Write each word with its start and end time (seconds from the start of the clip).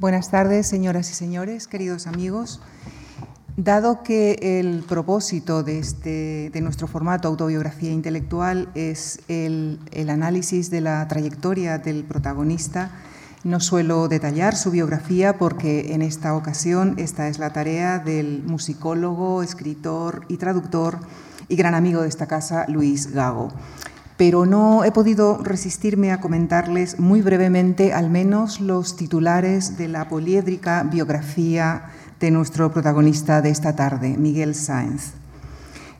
Buenas 0.00 0.30
tardes, 0.30 0.66
señoras 0.66 1.10
y 1.10 1.14
señores, 1.14 1.66
queridos 1.66 2.06
amigos. 2.06 2.62
Dado 3.58 4.02
que 4.02 4.58
el 4.58 4.82
propósito 4.88 5.62
de, 5.62 5.78
este, 5.78 6.48
de 6.48 6.60
nuestro 6.62 6.86
formato 6.86 7.28
autobiografía 7.28 7.90
intelectual 7.90 8.70
es 8.74 9.20
el, 9.28 9.78
el, 9.92 10.08
análisis 10.08 10.70
de 10.70 10.80
la 10.80 11.06
trayectoria 11.06 11.76
del 11.76 12.04
protagonista, 12.04 12.92
no 13.44 13.60
suelo 13.60 14.08
detallar 14.08 14.56
su 14.56 14.70
biografía 14.70 15.36
porque 15.36 15.92
en 15.92 16.00
esta 16.00 16.34
ocasión 16.34 16.94
esta 16.96 17.28
es 17.28 17.38
la 17.38 17.52
tarea 17.52 17.98
del 17.98 18.42
musicólogo, 18.42 19.42
escritor 19.42 20.24
y 20.28 20.38
traductor 20.38 20.98
y 21.46 21.56
gran 21.56 21.74
amigo 21.74 22.00
de 22.00 22.08
esta 22.08 22.26
casa, 22.26 22.64
Luis 22.68 23.12
Gago 23.12 23.52
pero 24.20 24.44
no 24.44 24.84
he 24.84 24.92
podido 24.92 25.38
resistirme 25.42 26.12
a 26.12 26.20
comentarles 26.20 26.98
muy 26.98 27.22
brevemente 27.22 27.94
al 27.94 28.10
menos 28.10 28.60
los 28.60 28.94
titulares 28.94 29.78
de 29.78 29.88
la 29.88 30.10
poliédrica 30.10 30.82
biografía 30.82 31.84
de 32.20 32.30
nuestro 32.30 32.70
protagonista 32.70 33.40
de 33.40 33.48
esta 33.48 33.74
tarde, 33.76 34.18
Miguel 34.18 34.54
Sáenz. 34.54 35.14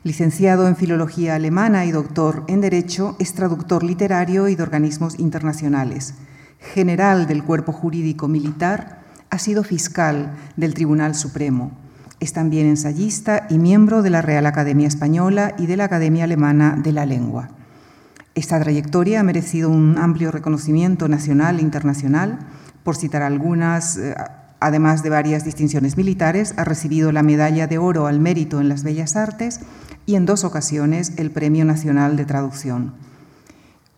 Licenciado 0.03 0.67
en 0.67 0.75
Filología 0.75 1.33
Alemana 1.33 1.83
y 1.85 1.91
doctor 1.91 2.43
en 2.47 2.61
Derecho, 2.61 3.15
es 3.17 3.33
traductor 3.33 3.81
literario 3.81 4.47
y 4.49 4.53
de 4.53 4.61
organismos 4.61 5.17
internacionales. 5.17 6.13
General 6.59 7.25
del 7.25 7.43
Cuerpo 7.43 7.71
Jurídico 7.71 8.27
Militar, 8.27 9.01
ha 9.31 9.39
sido 9.39 9.63
fiscal 9.63 10.35
del 10.57 10.75
Tribunal 10.75 11.15
Supremo. 11.15 11.71
Es 12.19 12.33
también 12.33 12.67
ensayista 12.67 13.47
y 13.49 13.57
miembro 13.57 14.03
de 14.03 14.11
la 14.11 14.21
Real 14.21 14.45
Academia 14.45 14.87
Española 14.87 15.55
y 15.57 15.65
de 15.65 15.75
la 15.75 15.85
Academia 15.85 16.25
Alemana 16.25 16.77
de 16.77 16.91
la 16.91 17.07
Lengua. 17.07 17.49
Esta 18.33 18.59
trayectoria 18.61 19.19
ha 19.19 19.23
merecido 19.23 19.69
un 19.69 19.97
amplio 19.97 20.31
reconocimiento 20.31 21.09
nacional 21.09 21.59
e 21.59 21.63
internacional. 21.63 22.39
Por 22.83 22.95
citar 22.95 23.23
algunas, 23.23 23.97
eh, 23.97 24.15
además 24.61 25.03
de 25.03 25.09
varias 25.09 25.43
distinciones 25.43 25.97
militares, 25.97 26.53
ha 26.57 26.63
recibido 26.63 27.11
la 27.11 27.23
Medalla 27.23 27.67
de 27.67 27.77
Oro 27.77 28.07
al 28.07 28.21
Mérito 28.21 28.61
en 28.61 28.69
las 28.69 28.83
Bellas 28.83 29.17
Artes 29.17 29.59
y 30.05 30.15
en 30.15 30.25
dos 30.25 30.45
ocasiones 30.45 31.11
el 31.17 31.31
Premio 31.31 31.65
Nacional 31.65 32.15
de 32.15 32.25
Traducción. 32.25 32.93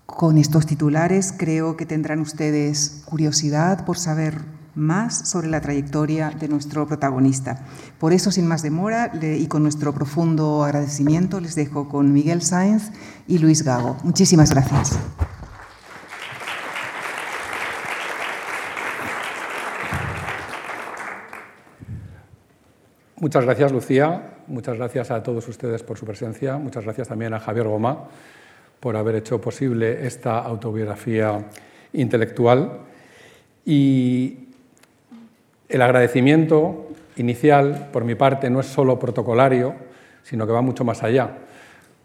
Con 0.07 0.39
estos 0.39 0.65
titulares 0.65 1.33
creo 1.37 1.77
que 1.77 1.85
tendrán 1.85 2.19
ustedes 2.19 3.03
curiosidad 3.05 3.85
por 3.85 3.99
saber 3.99 4.41
más 4.75 5.29
sobre 5.29 5.47
la 5.47 5.61
trayectoria 5.61 6.31
de 6.31 6.47
nuestro 6.47 6.87
protagonista. 6.87 7.65
Por 7.99 8.13
eso, 8.13 8.31
sin 8.31 8.47
más 8.47 8.63
demora 8.63 9.11
y 9.21 9.47
con 9.47 9.63
nuestro 9.63 9.93
profundo 9.93 10.63
agradecimiento, 10.63 11.39
les 11.39 11.55
dejo 11.55 11.89
con 11.89 12.11
Miguel 12.11 12.41
Sáenz 12.41 12.91
y 13.27 13.37
Luis 13.37 13.63
Gago. 13.63 13.97
Muchísimas 14.03 14.49
gracias. 14.49 14.97
Muchas 23.23 23.45
gracias, 23.45 23.71
Lucía. 23.71 24.33
Muchas 24.47 24.75
gracias 24.75 25.09
a 25.09 25.23
todos 25.23 25.47
ustedes 25.47 25.81
por 25.81 25.97
su 25.97 26.05
presencia. 26.05 26.57
Muchas 26.57 26.83
gracias 26.83 27.07
también 27.07 27.33
a 27.33 27.39
Javier 27.39 27.67
Goma 27.67 28.09
por 28.81 28.97
haber 28.97 29.15
hecho 29.15 29.39
posible 29.39 30.05
esta 30.05 30.39
autobiografía 30.39 31.45
intelectual. 31.93 32.81
Y 33.63 34.42
el 35.73 35.81
agradecimiento 35.81 36.87
inicial, 37.15 37.89
por 37.91 38.05
mi 38.05 38.13
parte, 38.13 38.51
no 38.51 38.59
es 38.59 38.67
solo 38.67 38.99
protocolario, 38.99 39.73
sino 40.21 40.45
que 40.45 40.53
va 40.53 40.61
mucho 40.61 40.83
más 40.83 41.01
allá, 41.01 41.31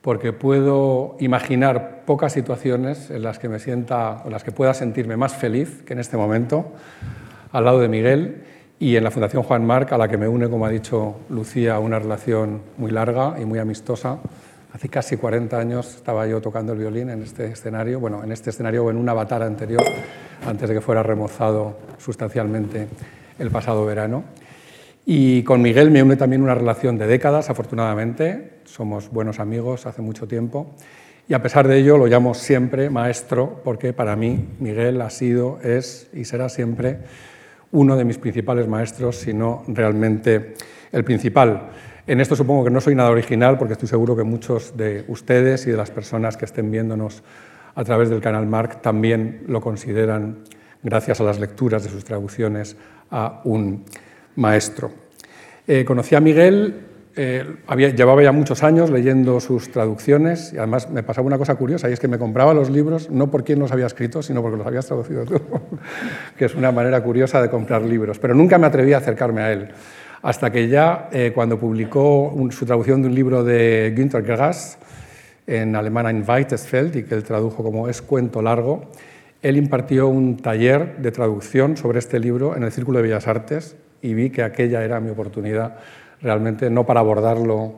porque 0.01 0.33
puedo 0.33 1.17
imaginar 1.21 2.03
pocas 2.07 2.33
situaciones 2.33 3.11
en 3.11 3.23
las 3.23 3.39
que 3.39 3.51
me 3.51 3.59
sienta 3.59 4.23
o 4.25 4.31
las 4.31 4.43
que 4.43 4.53
pueda 4.53 4.73
sentirme 4.73 5.19
más 5.19 5.35
feliz 5.35 5.83
que 5.83 5.93
en 5.93 5.99
este 5.99 6.17
momento, 6.17 6.73
al 7.53 7.67
lado 7.67 7.81
de 7.81 7.89
Miguel 7.89 8.45
y 8.79 8.97
en 8.97 9.05
la 9.05 9.11
Fundación 9.11 9.43
Juan 9.43 9.67
Marc, 9.67 9.93
a 9.93 9.99
la 9.99 10.09
que 10.09 10.17
me 10.17 10.29
une, 10.29 10.49
como 10.49 10.65
ha 10.65 10.71
dicho 10.71 11.17
Lucía, 11.29 11.79
una 11.79 11.99
relación 11.99 12.63
muy 12.79 12.91
larga 12.91 13.37
y 13.39 13.45
muy 13.45 13.59
amistosa. 13.59 14.19
Hace 14.73 14.89
casi 14.89 15.19
40 15.19 15.59
años 15.59 15.95
estaba 15.97 16.27
yo 16.27 16.41
tocando 16.41 16.73
el 16.73 16.79
violín 16.79 17.11
en 17.11 17.23
este 17.23 17.49
escenario, 17.49 18.01
bueno, 18.01 18.25
en 18.25 18.33
este 18.33 18.49
escenario 18.49 18.85
o 18.85 18.91
en 18.91 18.97
un 18.97 19.09
avatar 19.11 19.43
anterior, 19.43 19.83
antes 20.47 20.71
de 20.71 20.75
que 20.75 20.81
fuera 20.81 21.03
remozado 21.03 21.77
sustancialmente 21.99 22.89
el 23.39 23.51
pasado 23.51 23.85
verano. 23.85 24.25
Y 25.07 25.43
con 25.43 25.63
Miguel 25.63 25.91
me 25.91 26.03
une 26.03 26.17
también 26.17 26.43
una 26.43 26.55
relación 26.55 26.99
de 26.99 27.07
décadas, 27.07 27.49
afortunadamente. 27.51 28.61
Somos 28.65 29.11
buenos 29.11 29.41
amigos 29.41 29.87
hace 29.87 30.03
mucho 30.03 30.29
tiempo. 30.29 30.75
Y 31.29 31.35
a 31.35 31.43
pesar 31.43 31.69
de 31.69 31.79
ello 31.79 31.99
lo 31.99 32.07
llamo 32.07 32.35
siempre 32.35 32.91
maestro 32.91 33.61
porque 33.63 33.93
para 33.93 34.17
mí 34.17 34.49
Miguel 34.61 35.01
ha 35.03 35.11
sido, 35.11 35.59
es 35.63 36.09
y 36.13 36.25
será 36.25 36.49
siempre 36.49 36.99
uno 37.71 37.97
de 37.97 38.05
mis 38.05 38.19
principales 38.19 38.67
maestros, 38.67 39.17
si 39.17 39.35
no 39.35 39.63
realmente 39.69 40.55
el 40.91 41.05
principal. 41.05 41.71
En 42.07 42.21
esto 42.23 42.35
supongo 42.35 42.65
que 42.65 42.71
no 42.71 42.81
soy 42.81 42.95
nada 42.95 43.11
original 43.11 43.59
porque 43.59 43.75
estoy 43.75 43.89
seguro 43.89 44.17
que 44.17 44.23
muchos 44.23 44.77
de 44.77 45.05
ustedes 45.09 45.67
y 45.67 45.71
de 45.71 45.77
las 45.77 45.91
personas 45.91 46.39
que 46.39 46.47
estén 46.47 46.71
viéndonos 46.71 47.23
a 47.75 47.85
través 47.85 48.09
del 48.09 48.23
canal 48.23 48.47
Mark 48.47 48.81
también 48.81 49.45
lo 49.47 49.61
consideran, 49.61 50.39
gracias 50.83 51.21
a 51.21 51.25
las 51.25 51.39
lecturas 51.39 51.85
de 51.85 51.91
sus 51.91 52.05
traducciones, 52.05 52.77
a 53.11 53.41
un 53.45 53.85
maestro. 54.37 54.91
Eh, 55.67 55.85
conocí 55.85 56.15
a 56.15 56.21
Miguel, 56.21 56.89
eh, 57.21 57.45
había, 57.67 57.89
llevaba 57.89 58.23
ya 58.23 58.31
muchos 58.31 58.63
años 58.63 58.91
leyendo 58.91 59.41
sus 59.41 59.73
traducciones 59.73 60.53
y 60.53 60.59
además 60.59 60.89
me 60.89 61.03
pasaba 61.03 61.27
una 61.27 61.37
cosa 61.37 61.57
curiosa 61.57 61.91
y 61.91 61.93
es 61.93 61.99
que 61.99 62.07
me 62.07 62.17
compraba 62.17 62.55
los 62.55 62.71
libros 62.71 63.11
no 63.11 63.29
por 63.29 63.43
quién 63.43 63.59
los 63.59 63.73
había 63.73 63.87
escrito, 63.87 64.23
sino 64.23 64.41
porque 64.41 64.57
los 64.57 64.67
habías 64.67 64.87
traducido 64.87 65.25
tú, 65.27 65.41
que 66.37 66.45
es 66.45 66.55
una 66.55 66.71
manera 66.71 67.03
curiosa 67.03 67.43
de 67.43 67.51
comprar 67.51 67.83
libros. 67.83 68.21
Pero 68.21 68.35
nunca 68.35 68.57
me 68.57 68.69
atreví 68.69 68.93
a 68.93 68.99
acercarme 68.99 69.41
a 69.43 69.53
él, 69.53 69.69
hasta 70.23 70.53
que 70.53 70.69
ya 70.69 71.09
eh, 71.11 71.33
cuando 71.35 71.59
publicó 71.59 72.33
su 72.51 72.65
traducción 72.65 73.03
de 73.03 73.09
un 73.09 73.15
libro 73.17 73.43
de 73.43 73.93
Günter 73.97 74.23
Grass 74.23 74.79
en 75.49 75.75
alemán 75.75 76.25
Weitesfeld 76.25 76.95
y 76.95 77.03
que 77.03 77.17
él 77.17 77.25
tradujo 77.25 77.65
como 77.65 77.89
Es 77.89 78.01
cuento 78.01 78.43
largo, 78.43 78.93
él 79.43 79.57
impartió 79.57 80.09
un 80.09 80.37
taller 80.37 80.99
de 80.99 81.13
traducción 81.13 81.77
sobre 81.77 82.01
este 82.01 82.19
libro 82.19 82.57
en 82.57 82.65
el 82.65 82.73
Círculo 82.73 82.99
de 82.99 83.05
Bellas 83.05 83.29
Artes 83.29 83.77
y 84.03 84.15
vi 84.15 84.31
que 84.31 84.43
aquella 84.43 84.85
era 84.85 85.01
mi 85.01 85.11
oportunidad 85.11 85.77
realmente 86.21 86.71
no 86.71 86.85
para 86.85 87.01
abordarlo 87.01 87.75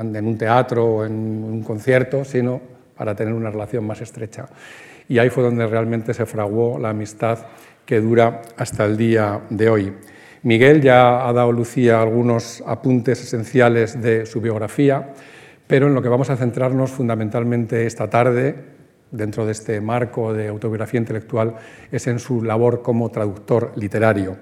en 0.00 0.26
un 0.26 0.38
teatro 0.38 0.86
o 0.86 1.04
en 1.04 1.12
un 1.12 1.62
concierto, 1.62 2.24
sino 2.24 2.60
para 2.96 3.14
tener 3.14 3.34
una 3.34 3.50
relación 3.50 3.84
más 3.86 4.00
estrecha. 4.00 4.46
Y 5.08 5.18
ahí 5.18 5.30
fue 5.30 5.42
donde 5.42 5.66
realmente 5.66 6.14
se 6.14 6.26
fraguó 6.26 6.78
la 6.78 6.90
amistad 6.90 7.38
que 7.84 8.00
dura 8.00 8.42
hasta 8.56 8.84
el 8.84 8.96
día 8.96 9.40
de 9.50 9.68
hoy. 9.68 9.92
Miguel 10.42 10.80
ya 10.80 11.28
ha 11.28 11.32
dado 11.32 11.50
Lucía 11.50 12.00
algunos 12.00 12.62
apuntes 12.66 13.20
esenciales 13.22 14.00
de 14.00 14.26
su 14.26 14.40
biografía, 14.40 15.12
pero 15.66 15.88
en 15.88 15.94
lo 15.94 16.02
que 16.02 16.08
vamos 16.08 16.30
a 16.30 16.36
centrarnos 16.36 16.92
fundamentalmente 16.92 17.86
esta 17.86 18.08
tarde 18.08 18.79
dentro 19.10 19.46
de 19.46 19.52
este 19.52 19.80
marco 19.80 20.32
de 20.32 20.48
autobiografía 20.48 20.98
intelectual 20.98 21.56
es 21.90 22.06
en 22.06 22.18
su 22.18 22.42
labor 22.42 22.82
como 22.82 23.10
traductor 23.10 23.72
literario. 23.76 24.38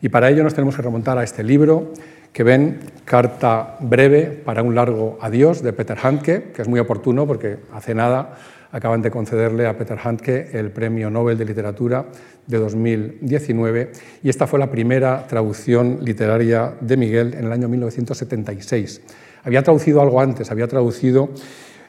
Y 0.00 0.08
para 0.08 0.30
ello 0.30 0.44
nos 0.44 0.54
tenemos 0.54 0.76
que 0.76 0.82
remontar 0.82 1.18
a 1.18 1.24
este 1.24 1.42
libro 1.42 1.92
que 2.32 2.44
ven, 2.44 2.78
Carta 3.04 3.76
breve 3.80 4.26
para 4.26 4.62
un 4.62 4.74
largo 4.74 5.18
adiós, 5.20 5.62
de 5.62 5.72
Peter 5.72 5.98
Handke, 6.00 6.52
que 6.52 6.62
es 6.62 6.68
muy 6.68 6.78
oportuno 6.78 7.26
porque 7.26 7.58
hace 7.72 7.94
nada 7.94 8.38
acaban 8.70 9.00
de 9.02 9.10
concederle 9.10 9.66
a 9.66 9.76
Peter 9.76 9.98
Handke 10.02 10.50
el 10.52 10.70
Premio 10.70 11.10
Nobel 11.10 11.38
de 11.38 11.44
Literatura 11.44 12.06
de 12.46 12.58
2019 12.58 13.92
y 14.22 14.28
esta 14.28 14.46
fue 14.46 14.58
la 14.58 14.70
primera 14.70 15.26
traducción 15.26 16.00
literaria 16.02 16.74
de 16.80 16.96
Miguel 16.96 17.34
en 17.34 17.46
el 17.46 17.52
año 17.52 17.68
1976. 17.68 19.00
Había 19.44 19.62
traducido 19.62 20.02
algo 20.02 20.20
antes, 20.20 20.50
había 20.50 20.68
traducido 20.68 21.30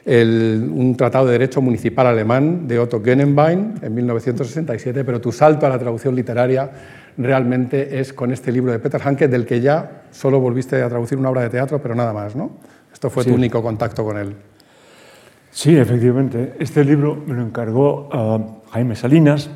un 0.06 0.94
tratado 0.96 1.26
de 1.26 1.32
derecho 1.32 1.60
municipal 1.60 2.06
alemán 2.06 2.66
de 2.66 2.78
Otto 2.78 3.02
Genenbein 3.02 3.74
en 3.82 3.94
1967, 3.94 5.04
pero 5.04 5.20
tu 5.20 5.30
salto 5.30 5.66
a 5.66 5.68
la 5.68 5.78
traducción 5.78 6.14
literaria 6.14 6.70
realmente 7.18 8.00
es 8.00 8.12
con 8.12 8.32
este 8.32 8.50
libro 8.50 8.72
de 8.72 8.78
Peter 8.78 9.00
Hanke, 9.04 9.28
del 9.28 9.44
que 9.44 9.60
ya 9.60 10.04
solo 10.10 10.40
volviste 10.40 10.82
a 10.82 10.88
traducir 10.88 11.18
una 11.18 11.30
obra 11.30 11.42
de 11.42 11.50
teatro, 11.50 11.80
pero 11.82 11.94
nada 11.94 12.12
más, 12.12 12.34
¿no? 12.34 12.58
Esto 12.92 13.10
fue 13.10 13.24
tu 13.24 13.34
único 13.34 13.62
contacto 13.62 14.04
con 14.04 14.16
él. 14.16 14.34
Sí, 15.50 15.76
efectivamente. 15.76 16.54
Este 16.58 16.84
libro 16.84 17.22
me 17.26 17.34
lo 17.34 17.42
encargó 17.42 18.62
Jaime 18.70 18.96
Salinas 18.96 19.50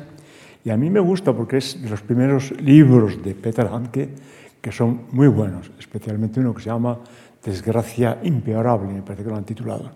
y 0.63 0.69
a 0.69 0.77
mí 0.77 0.89
me 0.89 0.99
gusta 0.99 1.33
porque 1.33 1.57
es 1.57 1.81
de 1.81 1.89
los 1.89 2.01
primeros 2.01 2.51
libros 2.61 3.23
de 3.23 3.33
Peter 3.33 3.67
Hanke 3.67 4.09
que 4.61 4.71
son 4.71 5.01
muy 5.11 5.27
buenos, 5.27 5.71
especialmente 5.79 6.39
uno 6.39 6.53
que 6.53 6.63
se 6.63 6.69
llama 6.69 6.99
Desgracia 7.45 8.17
impeorable, 8.23 8.91
me 8.91 9.01
parece 9.03 9.23
que 9.23 9.29
lo 9.29 9.35
han 9.35 9.43
titulado. 9.43 9.91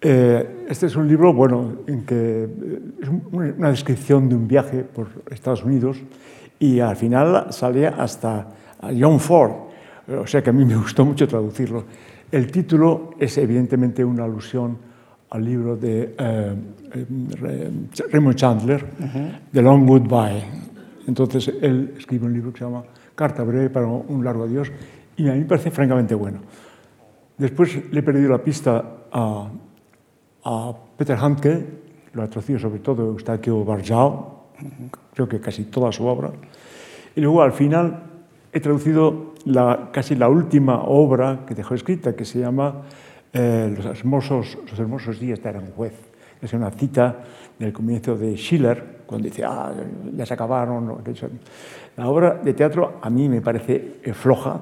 Eh, 0.00 0.66
este 0.68 0.86
es 0.86 0.96
un 0.96 1.06
libro, 1.06 1.32
bueno, 1.32 1.82
en 1.86 2.04
que 2.04 2.42
eh, 2.44 2.80
es 3.00 3.08
una 3.30 3.70
descripción 3.70 4.28
de 4.28 4.34
un 4.34 4.48
viaje 4.48 4.82
por 4.82 5.06
Estados 5.30 5.62
Unidos 5.62 5.98
y 6.58 6.80
al 6.80 6.96
final 6.96 7.52
sale 7.52 7.86
hasta 7.86 8.48
John 8.98 9.20
Ford, 9.20 9.52
o 10.08 10.26
sea 10.26 10.42
que 10.42 10.50
a 10.50 10.52
mí 10.52 10.64
me 10.64 10.74
gustó 10.74 11.04
mucho 11.04 11.28
traducirlo. 11.28 11.84
El 12.32 12.50
título 12.50 13.10
es 13.20 13.38
evidentemente 13.38 14.04
una 14.04 14.24
alusión 14.24 14.76
al 15.30 15.44
libro 15.44 15.76
de 15.76 16.16
eh, 16.18 16.56
Raymond 18.10 18.34
Chandler, 18.36 18.84
The 19.52 19.62
Long 19.62 19.86
Goodbye, 19.86 20.42
Entonces 21.06 21.52
él 21.62 21.94
escribe 21.96 22.26
un 22.26 22.32
libro 22.32 22.52
que 22.52 22.58
se 22.58 22.64
llama 22.64 22.82
Carta 23.14 23.44
breve 23.44 23.70
para 23.70 23.86
un 23.86 24.24
largo 24.24 24.44
adiós 24.44 24.72
y 25.16 25.28
a 25.28 25.32
mí 25.32 25.40
me 25.40 25.44
parece 25.44 25.70
francamente 25.70 26.14
bueno. 26.14 26.40
Después 27.36 27.92
le 27.92 28.00
he 28.00 28.02
perdido 28.02 28.30
la 28.30 28.38
pista 28.38 28.84
a, 29.10 29.48
a 30.44 30.74
Peter 30.96 31.16
Handke, 31.16 31.66
lo 32.12 32.22
ha 32.22 32.28
traducido 32.28 32.58
sobre 32.58 32.80
todo 32.80 33.06
Eustaquio 33.06 33.64
Barjao, 33.64 34.48
creo 35.14 35.28
que 35.28 35.40
casi 35.40 35.64
toda 35.64 35.92
su 35.92 36.06
obra. 36.06 36.30
Y 37.14 37.20
luego 37.20 37.42
al 37.42 37.52
final 37.52 38.02
he 38.52 38.60
traducido 38.60 39.34
la, 39.44 39.90
casi 39.92 40.14
la 40.14 40.28
última 40.28 40.82
obra 40.84 41.44
que 41.46 41.54
dejó 41.54 41.74
escrita, 41.74 42.14
que 42.14 42.24
se 42.24 42.40
llama 42.40 42.82
eh, 43.32 43.72
los, 43.76 43.86
hermosos, 43.86 44.58
los 44.70 44.78
hermosos 44.78 45.18
días 45.18 45.42
de 45.42 45.48
Aranjuez. 45.48 45.94
Es 46.40 46.52
una 46.52 46.70
cita 46.70 47.24
del 47.58 47.72
comienzo 47.72 48.16
de 48.16 48.36
Schiller, 48.36 49.02
cuando 49.06 49.28
dice, 49.28 49.44
ah, 49.44 49.72
ya 50.14 50.26
se 50.26 50.34
acabaron. 50.34 51.02
La 51.96 52.08
obra 52.08 52.40
de 52.42 52.54
teatro 52.54 52.98
a 53.00 53.10
mí 53.10 53.28
me 53.28 53.40
parece 53.40 54.00
eh, 54.02 54.12
floja, 54.12 54.60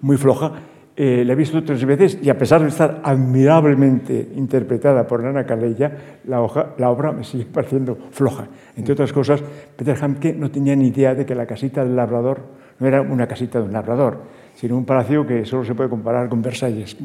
muy 0.00 0.16
floja. 0.16 0.52
Eh, 0.96 1.22
la 1.24 1.34
he 1.34 1.36
visto 1.36 1.62
tres 1.62 1.84
veces 1.84 2.18
y 2.20 2.28
a 2.28 2.36
pesar 2.36 2.60
de 2.60 2.68
estar 2.68 3.00
admirablemente 3.04 4.30
interpretada 4.34 5.06
por 5.06 5.24
Ana 5.24 5.46
Calella, 5.46 5.92
la, 6.24 6.44
la, 6.76 6.90
obra 6.90 7.12
me 7.12 7.22
sigue 7.22 7.44
pareciendo 7.52 7.96
floja. 8.10 8.48
Entre 8.76 8.94
otras 8.94 9.12
cosas, 9.12 9.40
Peter 9.76 9.96
Handke 10.00 10.32
no 10.32 10.50
tenía 10.50 10.74
ni 10.74 10.88
idea 10.88 11.14
de 11.14 11.24
que 11.24 11.36
la 11.36 11.46
casita 11.46 11.84
del 11.84 11.94
labrador 11.94 12.40
no 12.80 12.86
era 12.86 13.00
una 13.00 13.28
casita 13.28 13.60
de 13.60 13.66
un 13.66 13.72
labrador, 13.72 14.22
sino 14.54 14.76
un 14.76 14.84
palacio 14.84 15.24
que 15.26 15.44
solo 15.44 15.64
se 15.64 15.74
puede 15.74 15.88
comparar 15.88 16.28
con 16.28 16.42
Versalles. 16.42 16.96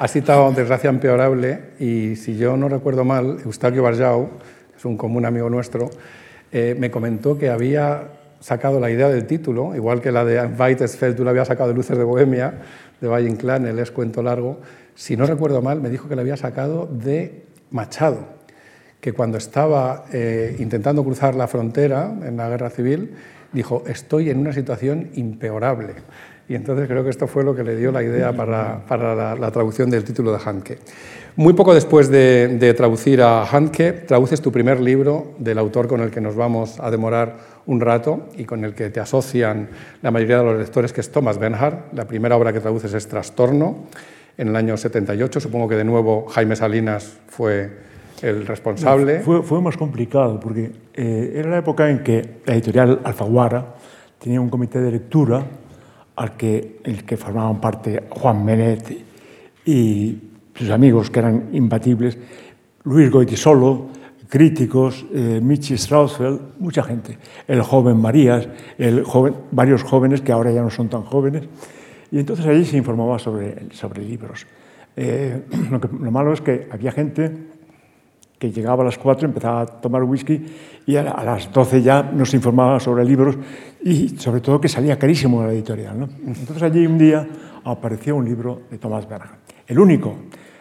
Ha 0.00 0.08
citado 0.08 0.50
Desgracia 0.52 0.90
Empeorable 0.90 1.60
y 1.78 2.16
si 2.16 2.36
yo 2.36 2.56
no 2.56 2.68
recuerdo 2.68 3.04
mal, 3.04 3.38
Eustaquio 3.44 3.82
Barjau, 3.82 4.30
es 4.76 4.84
un 4.84 4.96
común 4.96 5.24
amigo 5.26 5.50
nuestro, 5.50 5.90
eh, 6.52 6.76
me 6.78 6.90
comentó 6.90 7.36
que 7.36 7.50
había 7.50 8.17
sacado 8.40 8.80
la 8.80 8.90
idea 8.90 9.08
del 9.08 9.26
título, 9.26 9.74
igual 9.74 10.00
que 10.00 10.12
la 10.12 10.24
de 10.24 10.44
Weitesfeld, 10.46 11.16
tú 11.16 11.24
la 11.24 11.30
había 11.30 11.44
sacado 11.44 11.68
de 11.68 11.74
Luces 11.74 11.96
de 11.96 12.04
Bohemia, 12.04 12.54
de 13.00 13.08
Valle 13.08 13.28
Inclán, 13.28 13.66
el 13.66 13.78
es 13.78 13.90
cuento 13.90 14.22
largo. 14.22 14.60
Si 14.94 15.16
no 15.16 15.26
recuerdo 15.26 15.62
mal, 15.62 15.80
me 15.80 15.90
dijo 15.90 16.08
que 16.08 16.16
la 16.16 16.22
había 16.22 16.36
sacado 16.36 16.86
de 16.86 17.44
Machado, 17.70 18.26
que 19.00 19.12
cuando 19.12 19.38
estaba 19.38 20.04
eh, 20.12 20.56
intentando 20.58 21.04
cruzar 21.04 21.34
la 21.34 21.46
frontera 21.48 22.12
en 22.24 22.36
la 22.36 22.48
guerra 22.48 22.70
civil, 22.70 23.14
dijo, 23.52 23.84
estoy 23.86 24.30
en 24.30 24.38
una 24.38 24.52
situación 24.52 25.10
impeorable. 25.14 25.94
Y 26.48 26.54
entonces 26.54 26.88
creo 26.88 27.04
que 27.04 27.10
esto 27.10 27.26
fue 27.26 27.44
lo 27.44 27.54
que 27.54 27.62
le 27.62 27.76
dio 27.76 27.92
la 27.92 28.02
idea 28.02 28.32
para, 28.32 28.80
para 28.86 29.36
la, 29.36 29.50
traducción 29.50 29.90
del 29.90 30.02
título 30.02 30.32
de 30.32 30.38
Handke. 30.42 30.78
Muy 31.36 31.52
poco 31.52 31.74
después 31.74 32.10
de, 32.10 32.74
traducir 32.74 33.20
a 33.20 33.44
Handke, 33.44 33.92
traduces 33.92 34.40
tu 34.40 34.50
primer 34.50 34.80
libro 34.80 35.34
del 35.38 35.58
autor 35.58 35.88
con 35.88 36.00
el 36.00 36.10
que 36.10 36.22
nos 36.22 36.36
vamos 36.36 36.80
a 36.80 36.90
demorar 36.90 37.36
un 37.66 37.80
rato 37.80 38.28
y 38.34 38.44
con 38.44 38.64
el 38.64 38.74
que 38.74 38.88
te 38.88 38.98
asocian 38.98 39.68
la 40.00 40.10
mayoría 40.10 40.38
de 40.38 40.44
los 40.44 40.58
lectores, 40.58 40.94
que 40.94 41.02
es 41.02 41.12
Thomas 41.12 41.38
Bernhard. 41.38 41.92
La 41.92 42.06
primera 42.06 42.34
obra 42.34 42.50
que 42.50 42.60
traduces 42.60 42.94
es 42.94 43.06
Trastorno, 43.06 43.84
en 44.38 44.48
el 44.48 44.56
año 44.56 44.74
78. 44.78 45.40
Supongo 45.40 45.68
que 45.68 45.76
de 45.76 45.84
nuevo 45.84 46.26
Jaime 46.28 46.56
Salinas 46.56 47.18
fue 47.26 47.70
el 48.22 48.46
responsable. 48.46 49.20
fue, 49.20 49.42
fue, 49.42 49.60
más 49.60 49.76
complicado 49.76 50.40
porque 50.40 50.72
eh, 50.94 51.32
era 51.36 51.50
la 51.50 51.58
época 51.58 51.90
en 51.90 52.02
que 52.02 52.40
la 52.46 52.54
editorial 52.54 53.00
Alfaguara 53.04 53.74
tenía 54.18 54.40
un 54.40 54.48
comité 54.48 54.80
de 54.80 54.90
lectura 54.90 55.44
al 56.18 56.36
que, 56.36 56.80
el 56.84 57.04
que 57.04 57.16
formaban 57.16 57.60
parte 57.60 58.04
Juan 58.10 58.44
Menet 58.44 59.04
y 59.64 60.18
sus 60.54 60.70
amigos 60.70 61.10
que 61.10 61.20
eran 61.20 61.50
imbatibles, 61.52 62.18
Luis 62.84 63.10
Goitisolo, 63.10 63.86
críticos, 64.28 65.06
eh, 65.14 65.40
Michi 65.42 65.76
Strausfeld, 65.78 66.58
mucha 66.58 66.82
gente, 66.82 67.18
el 67.46 67.62
joven 67.62 67.96
Marías, 67.96 68.48
el 68.76 69.04
joven, 69.04 69.34
varios 69.50 69.82
jóvenes 69.82 70.20
que 70.20 70.32
ahora 70.32 70.50
ya 70.50 70.62
no 70.62 70.70
son 70.70 70.88
tan 70.88 71.02
jóvenes. 71.02 71.44
Y 72.10 72.18
entonces 72.18 72.46
allí 72.46 72.64
se 72.64 72.76
informaba 72.76 73.18
sobre, 73.18 73.72
sobre 73.72 74.02
libros. 74.02 74.46
Eh, 74.96 75.42
lo, 76.00 76.10
malo 76.10 76.32
es 76.32 76.40
que 76.40 76.68
había 76.70 76.92
gente 76.92 77.30
que 78.38 78.52
llegaba 78.52 78.82
a 78.82 78.86
las 78.86 78.98
4, 78.98 79.26
empezaba 79.26 79.62
a 79.62 79.66
tomar 79.66 80.04
whisky 80.04 80.46
y 80.86 80.96
a, 80.96 81.02
las 81.02 81.52
12 81.52 81.82
ya 81.82 82.02
nos 82.02 82.32
informaba 82.34 82.78
sobre 82.78 83.04
libros 83.04 83.36
y 83.82 84.10
sobre 84.10 84.40
todo 84.40 84.60
que 84.60 84.68
salía 84.68 84.98
carísimo 84.98 85.44
la 85.44 85.52
editorial. 85.52 85.98
¿no? 85.98 86.08
Entonces 86.24 86.62
allí 86.62 86.86
un 86.86 86.98
día 86.98 87.26
apareció 87.64 88.16
un 88.16 88.24
libro 88.24 88.62
de 88.70 88.78
Thomas 88.78 89.08
Bernhard, 89.08 89.38
el 89.66 89.78
único, 89.78 90.16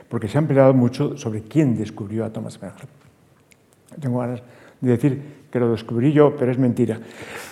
porque 0.10 0.28
se 0.28 0.38
ha 0.38 0.42
empleado 0.42 0.74
mucho 0.74 1.18
sobre 1.18 1.44
quién 1.44 1.78
descubrió 1.78 2.26
a 2.26 2.34
Thomas 2.34 2.60
Bernhard. 2.60 2.90
Tengo 4.00 4.20
ganas 4.20 4.42
de 4.82 4.92
decir 4.92 5.22
que 5.52 5.60
lo 5.60 5.72
descubrí 5.72 6.12
yo, 6.12 6.36
pero 6.36 6.52
es 6.52 6.58
mentira. 6.58 7.00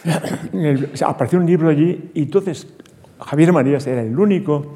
apareció 1.06 1.40
un 1.40 1.46
libro 1.46 1.70
allí 1.70 2.12
y 2.14 2.24
entonces 2.24 2.68
Javier 3.20 3.54
Marías 3.54 3.86
era 3.88 4.02
el 4.02 4.18
único 4.18 4.74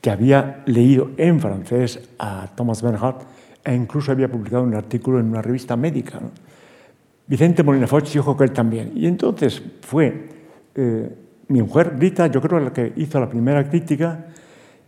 que 0.00 0.10
había 0.10 0.62
leído 0.66 1.10
en 1.16 1.40
francés 1.40 2.00
a 2.18 2.48
Thomas 2.54 2.82
Bernhard 2.82 3.35
e 3.66 3.74
incluso 3.74 4.12
había 4.12 4.30
publicado 4.30 4.62
un 4.62 4.74
artículo 4.74 5.18
en 5.18 5.26
una 5.26 5.42
revista 5.42 5.76
médica. 5.76 6.20
Vicente 7.26 7.64
Molina 7.64 7.88
Foch 7.88 8.08
dijo 8.12 8.36
que 8.36 8.44
él 8.44 8.52
también. 8.52 8.92
Y 8.94 9.08
entonces 9.08 9.60
fue 9.80 10.28
eh, 10.76 11.10
mi 11.48 11.62
mujer, 11.62 11.96
Rita, 11.98 12.28
yo 12.28 12.40
creo 12.40 12.60
la 12.60 12.72
que 12.72 12.92
hizo 12.94 13.18
la 13.18 13.28
primera 13.28 13.68
crítica, 13.68 14.26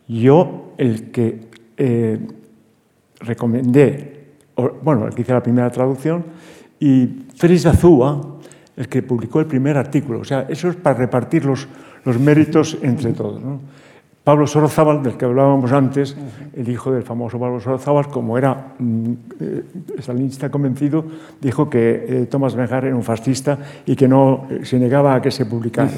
yo 0.07 0.75
el 0.79 1.11
que 1.11 1.41
eh, 1.77 2.21
recomendé, 3.19 4.29
bueno, 4.83 5.09
el 5.09 5.15
que 5.15 5.23
hizo 5.23 5.35
la 5.35 5.43
primera 5.43 5.71
traducción, 5.71 6.25
y 6.79 7.27
Félix 7.35 7.67
Azúa, 7.67 8.39
el 8.77 8.89
que 8.89 9.03
publicó 9.03 9.41
el 9.41 9.47
primer 9.47 9.77
artículo. 9.77 10.21
O 10.21 10.25
sea, 10.25 10.47
eso 10.49 10.69
es 10.69 10.77
para 10.77 10.97
repartir 10.97 11.45
los, 11.45 11.67
los 12.05 12.21
méritos 12.21 12.79
entre 12.81 13.13
todos. 13.13 13.43
Pablo 14.29 14.47
Sorozábal, 14.47 15.03
del 15.03 15.17
que 15.17 15.25
hablábamos 15.25 15.73
antes, 15.73 16.15
el 16.55 16.69
hijo 16.69 16.93
del 16.93 17.03
famoso 17.03 17.41
Pablo 17.41 17.61
Sorozábal, 17.61 18.09
como 18.09 18.37
era 18.37 18.75
mm, 18.79 19.13
eh, 19.41 19.65
salinista 20.01 20.51
convencido, 20.51 21.03
dijo 21.41 21.71
que 21.71 22.27
eh, 22.31 22.55
Benjar 22.55 22.85
era 22.85 22.95
un 22.95 23.03
fascista 23.03 23.59
y 23.87 23.97
que 23.97 24.07
no 24.07 24.47
eh, 24.51 24.67
se 24.67 24.79
negaba 24.79 25.15
a 25.15 25.23
que 25.23 25.31
se 25.31 25.47
publicara. 25.47 25.89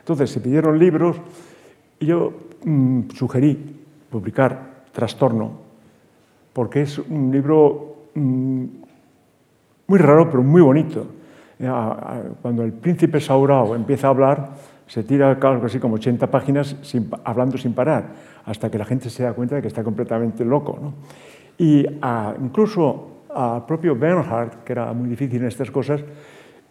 Entonces 0.00 0.28
se 0.28 0.40
pidieron 0.40 0.76
libros 0.76 1.18
y 2.00 2.06
yo 2.06 2.32
mm, 2.64 3.10
sugerí 3.14 3.56
publicar 4.10 4.82
Trastorno, 4.90 5.52
porque 6.52 6.82
es 6.82 6.98
un 6.98 7.30
libro 7.30 8.08
mm, 8.12 8.64
muy 9.86 9.98
raro 10.00 10.28
pero 10.28 10.42
muy 10.42 10.62
bonito. 10.62 11.06
Cuando 12.42 12.64
el 12.64 12.72
príncipe 12.72 13.20
Saurao 13.20 13.76
empieza 13.76 14.08
a 14.08 14.10
hablar, 14.10 14.50
se 14.88 15.02
tira 15.04 15.30
algo 15.30 15.66
así 15.66 15.78
como 15.78 15.94
80 15.96 16.26
páginas 16.30 16.76
hablando 17.24 17.58
sin 17.58 17.74
parar, 17.74 18.08
hasta 18.44 18.70
que 18.70 18.78
la 18.78 18.84
gente 18.84 19.10
se 19.10 19.22
da 19.22 19.34
cuenta 19.34 19.56
de 19.56 19.62
que 19.62 19.68
está 19.68 19.84
completamente 19.84 20.44
loco. 20.44 20.78
¿no? 20.80 20.94
Y 21.58 21.86
incluso 22.42 23.24
al 23.34 23.66
propio 23.66 23.94
Bernhard, 23.94 24.64
que 24.64 24.72
era 24.72 24.92
muy 24.94 25.08
difícil 25.10 25.42
en 25.42 25.48
estas 25.48 25.70
cosas, 25.70 26.02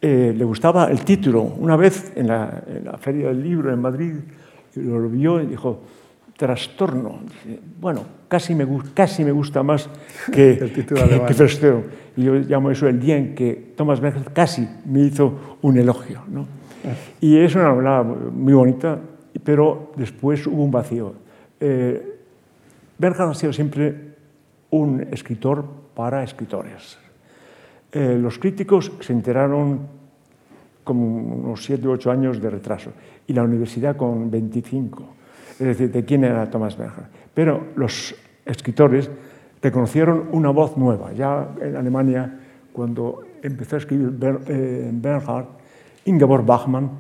eh, 0.02 0.34
le 0.36 0.44
gustaba 0.44 0.90
el 0.90 1.02
título. 1.06 1.42
Una 1.42 1.76
vez 1.76 2.14
en 2.16 2.28
la, 2.28 2.64
Feria 3.00 3.28
del 3.28 3.44
Libro 3.44 3.72
en 3.72 3.80
Madrid, 3.80 4.14
lo 4.76 5.08
vio 5.10 5.42
y 5.42 5.46
dijo, 5.46 5.82
trastorno. 6.36 7.20
Bueno, 7.80 8.04
casi 8.28 8.56
me, 8.56 8.68
casi 8.96 9.24
me 9.24 9.32
gusta 9.32 9.62
más 9.62 9.90
que, 10.32 10.54
el 10.54 10.74
título 10.74 11.02
que, 11.08 11.84
Y 12.16 12.24
yo 12.24 12.34
llamo 12.36 12.72
eso 12.72 12.88
el 12.88 13.00
día 13.00 13.18
en 13.18 13.36
que 13.36 13.74
Thomas 13.76 14.00
Bernhard 14.00 14.34
casi 14.34 14.68
me 14.86 15.02
hizo 15.02 15.58
un 15.62 15.78
elogio. 15.78 16.22
¿no? 16.28 16.57
Y 17.22 17.38
es 17.38 17.56
una 17.56 17.70
novela 17.70 18.04
muy 18.04 18.54
bonita, 18.54 19.00
pero 19.44 19.92
después 19.96 20.46
hubo 20.48 20.64
un 20.64 20.72
vacío. 20.72 21.14
Eh, 21.60 22.18
ha 23.02 23.34
sido 23.34 23.54
siempre 23.54 24.16
un 24.72 25.08
escritor 25.12 25.66
para 25.96 26.24
escritores. 26.24 26.98
Eh, 27.92 28.18
los 28.20 28.38
críticos 28.38 28.92
se 29.00 29.14
enteraron 29.14 29.88
con 30.84 30.98
unos 30.98 31.64
7 31.64 31.88
u 31.88 31.92
8 31.92 32.12
años 32.12 32.42
de 32.42 32.50
retraso 32.50 32.92
y 33.28 33.34
la 33.34 33.44
universidad 33.44 33.96
con 33.96 34.32
25. 34.32 35.04
Es 35.60 35.68
decir, 35.68 35.92
de 35.92 36.06
quién 36.06 36.24
era 36.24 36.50
Thomas 36.50 36.78
Bernhard. 36.78 37.10
Pero 37.34 37.68
los 37.76 38.16
escritores 38.46 39.10
reconocieron 39.62 40.30
una 40.32 40.50
voz 40.50 40.78
nueva. 40.78 41.12
Ya 41.14 41.50
en 41.62 41.76
Alemania, 41.76 42.40
cuando 42.72 43.22
empezó 43.42 43.76
a 43.76 43.80
escribir 43.80 44.14
eh, 44.48 44.90
Bernhard, 44.94 45.48
Ingeborg 46.08 46.46
Bachmann 46.46 46.92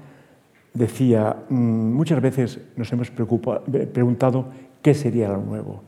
decía, 0.73 1.35
mm, 1.49 1.55
muchas 1.93 2.21
veces 2.21 2.59
nos 2.75 2.91
hemos 2.93 3.09
preguntado 3.11 4.45
qué 4.81 4.93
sería 4.93 5.29
lo 5.29 5.41
nuevo. 5.41 5.83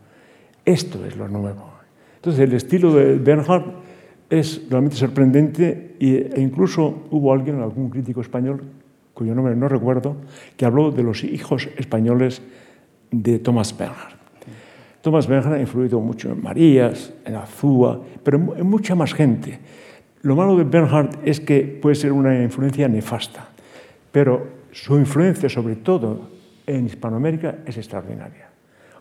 Esto 0.65 1.05
es 1.05 1.15
lo 1.15 1.27
nuevo. 1.27 1.69
Entonces, 2.15 2.41
el 2.41 2.53
estilo 2.53 2.93
de 2.93 3.15
Bernhard 3.15 3.63
es 4.29 4.61
realmente 4.69 4.97
sorprendente 4.97 5.95
e 5.99 6.41
incluso 6.41 7.07
hubo 7.11 7.33
alguien, 7.33 7.61
algún 7.61 7.89
crítico 7.89 8.21
español, 8.21 8.61
cuyo 9.13 9.33
nombre 9.33 9.55
no 9.55 9.67
recuerdo, 9.67 10.17
que 10.55 10.65
habló 10.65 10.91
de 10.91 11.03
los 11.03 11.23
hijos 11.23 11.69
españoles 11.77 12.41
de 13.11 13.39
Thomas 13.39 13.75
Bernhard. 13.77 14.19
Thomas 15.01 15.27
Bernhard 15.27 15.53
ha 15.53 15.61
influido 15.61 15.99
mucho 15.99 16.29
en 16.31 16.43
Marías, 16.43 17.13
en 17.25 17.35
Azúa, 17.35 18.01
pero 18.23 18.55
en 18.55 18.67
mucha 18.67 18.95
más 18.95 19.13
gente. 19.13 19.59
Lo 20.21 20.35
malo 20.35 20.57
de 20.57 20.65
Bernhard 20.65 21.19
es 21.23 21.39
que 21.39 21.61
puede 21.61 21.95
ser 21.95 22.11
una 22.11 22.43
influencia 22.43 22.87
nefasta, 22.87 23.47
pero 24.11 24.47
su 24.71 24.97
influencia, 24.97 25.47
sobre 25.47 25.77
todo 25.77 26.29
en 26.67 26.85
Hispanoamérica, 26.85 27.59
es 27.65 27.77
extraordinaria. 27.77 28.49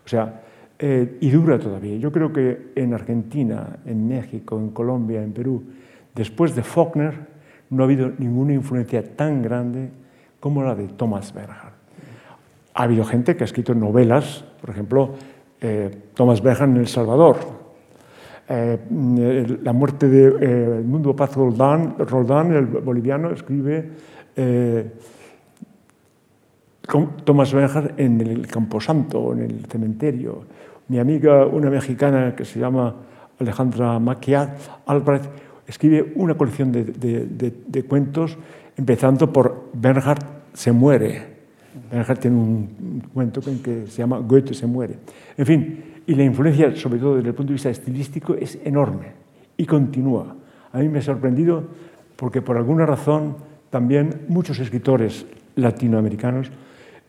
O 0.05 0.07
sea, 0.07 0.41
eh, 0.79 1.17
y 1.19 1.29
dura 1.29 1.59
todavía. 1.59 1.97
Yo 1.97 2.11
creo 2.11 2.31
que 2.31 2.71
en 2.75 2.93
Argentina, 2.93 3.79
en 3.85 4.07
México, 4.07 4.57
en 4.57 4.69
Colombia, 4.69 5.21
en 5.21 5.33
Perú, 5.33 5.61
después 6.15 6.55
de 6.55 6.63
Faulkner, 6.63 7.27
no 7.69 7.83
ha 7.83 7.85
habido 7.85 8.11
ninguna 8.17 8.53
influencia 8.53 9.03
tan 9.03 9.41
grande 9.41 9.89
como 10.39 10.63
la 10.63 10.73
de 10.73 10.87
Thomas 10.87 11.33
Bernhard. 11.33 11.73
Ha 12.73 12.83
habido 12.83 13.03
gente 13.03 13.35
que 13.35 13.43
ha 13.43 13.45
escrito 13.45 13.75
novelas, 13.75 14.45
por 14.61 14.69
ejemplo, 14.69 15.15
eh, 15.59 15.91
Thomas 16.13 16.41
Bernhard 16.41 16.69
en 16.69 16.77
El 16.77 16.87
Salvador, 16.87 17.58
eh, 18.49 19.59
la 19.63 19.73
muerte 19.73 20.07
de 20.07 20.81
Mundo 20.83 21.15
Paz 21.15 21.35
Roldán, 21.35 21.95
Roldán, 21.99 22.53
el 22.53 22.65
boliviano, 22.65 23.31
escribe 23.31 23.89
Thomas 27.23 27.53
Bernhard 27.53 27.93
en 27.97 28.21
el 28.21 28.47
Camposanto, 28.47 29.33
en 29.33 29.41
el 29.41 29.65
cementerio. 29.67 30.43
Mi 30.87 30.97
amiga, 30.97 31.45
una 31.45 31.69
mexicana 31.69 32.35
que 32.35 32.45
se 32.45 32.59
llama 32.59 32.95
Alejandra 33.39 33.99
Maquiat 33.99 34.57
Albrecht, 34.87 35.29
escribe 35.67 36.13
una 36.15 36.35
colección 36.35 36.71
de, 36.71 37.85
cuentos, 37.87 38.37
empezando 38.75 39.31
por 39.31 39.69
Bernhard 39.73 40.23
se 40.53 40.71
muere. 40.71 41.37
Bernhard 41.91 42.17
tiene 42.17 42.37
un 42.37 43.03
cuento 43.13 43.41
en 43.47 43.61
que 43.61 43.85
se 43.85 43.99
llama 43.99 44.17
Goethe 44.17 44.55
se 44.55 44.65
muere. 44.65 44.95
En 45.37 45.45
fin, 45.45 45.83
y 46.09 46.15
la 46.15 46.23
influencia, 46.23 46.75
sobre 46.75 46.97
todo 46.97 47.17
desde 47.17 47.29
el 47.29 47.35
punto 47.35 47.49
de 47.49 47.53
vista 47.53 47.69
estilístico, 47.69 48.33
es 48.33 48.57
enorme 48.63 49.11
y 49.55 49.67
continúa. 49.67 50.35
A 50.73 50.79
mí 50.79 50.89
me 50.89 50.97
ha 50.97 51.01
sorprendido 51.03 51.63
porque 52.15 52.41
por 52.41 52.57
alguna 52.57 52.87
razón 52.87 53.35
también 53.69 54.25
muchos 54.27 54.57
escritores 54.57 55.27
latinoamericanos 55.55 56.49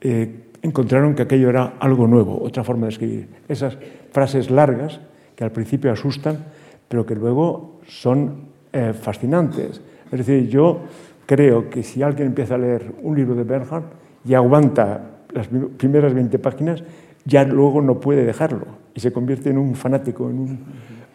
eh, 0.02 0.50
encontraron 0.60 1.14
que 1.14 1.22
aquello 1.22 1.48
era 1.48 1.76
algo 1.80 2.06
nuevo, 2.06 2.42
otra 2.42 2.62
forma 2.62 2.88
de 2.88 2.92
escribir. 2.92 3.28
Esas 3.48 3.78
frases 4.12 4.50
largas 4.50 5.00
que 5.34 5.44
al 5.44 5.50
principio 5.50 5.90
asustan, 5.90 6.44
pero 6.86 7.06
que 7.06 7.14
luego 7.14 7.80
son 7.86 8.48
eh, 8.70 8.92
fascinantes. 8.92 9.80
Es 10.12 10.18
decir, 10.18 10.46
yo 10.50 10.80
creo 11.24 11.70
que 11.70 11.82
si 11.82 12.02
alguien 12.02 12.28
empieza 12.28 12.56
a 12.56 12.58
leer 12.58 12.92
un 13.02 13.16
libro 13.16 13.34
de 13.34 13.44
Bernhard 13.44 13.84
y 14.26 14.34
aguanta 14.34 15.22
las 15.32 15.48
primeras 15.48 16.12
20 16.12 16.38
páginas, 16.38 16.84
ya 17.24 17.44
luego 17.44 17.80
no 17.80 17.98
puede 17.98 18.26
dejarlo 18.26 18.79
y 18.94 19.00
se 19.00 19.12
convierte 19.12 19.50
en 19.50 19.58
un 19.58 19.74
fanático, 19.74 20.28
en 20.28 20.38
un, 20.38 20.58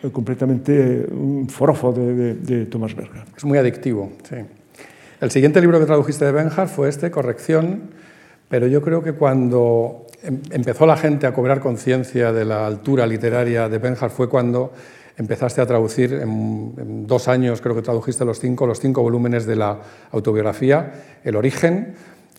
eh, 0.03 0.10
completamente 0.12 1.08
un 1.12 1.48
forofo 1.50 1.91
de, 1.91 2.36
de, 2.36 2.65
Thomas 2.65 2.96
Bernhard. 2.96 3.27
Es 3.36 3.46
muy 3.46 3.58
adictivo, 3.58 4.12
sí. 4.27 4.36
El 5.22 5.32
siguiente 5.32 5.62
libro 5.62 5.79
que 5.79 5.86
tradujiste 5.86 6.25
de 6.25 6.32
Bernhard 6.32 6.67
fue 6.67 6.89
este, 6.89 7.10
Corrección, 7.10 7.84
pero 8.50 8.67
yo 8.67 8.82
creo 8.82 9.01
que 9.01 9.13
cuando 9.13 10.08
em, 10.24 10.41
empezó 10.51 10.86
la 10.86 10.98
gente 10.98 11.25
a 11.25 11.34
cobrar 11.34 11.60
conciencia 11.60 12.32
de 12.32 12.46
la 12.46 12.67
altura 12.67 13.08
literaria 13.08 13.70
de 13.70 13.77
Benjar 13.77 14.10
fue 14.10 14.29
cuando 14.29 14.74
empezaste 15.17 15.62
a 15.62 15.65
traducir, 15.65 16.13
en, 16.13 17.08
dos 17.08 17.27
años 17.27 17.62
creo 17.62 17.75
que 17.75 17.82
tradujiste 17.82 18.25
los 18.25 18.39
cinco, 18.39 18.67
los 18.67 18.79
cinco 18.79 19.01
volúmenes 19.01 19.46
de 19.46 19.55
la 19.55 19.79
autobiografía, 20.12 20.91
El 21.24 21.36
origen. 21.36 21.96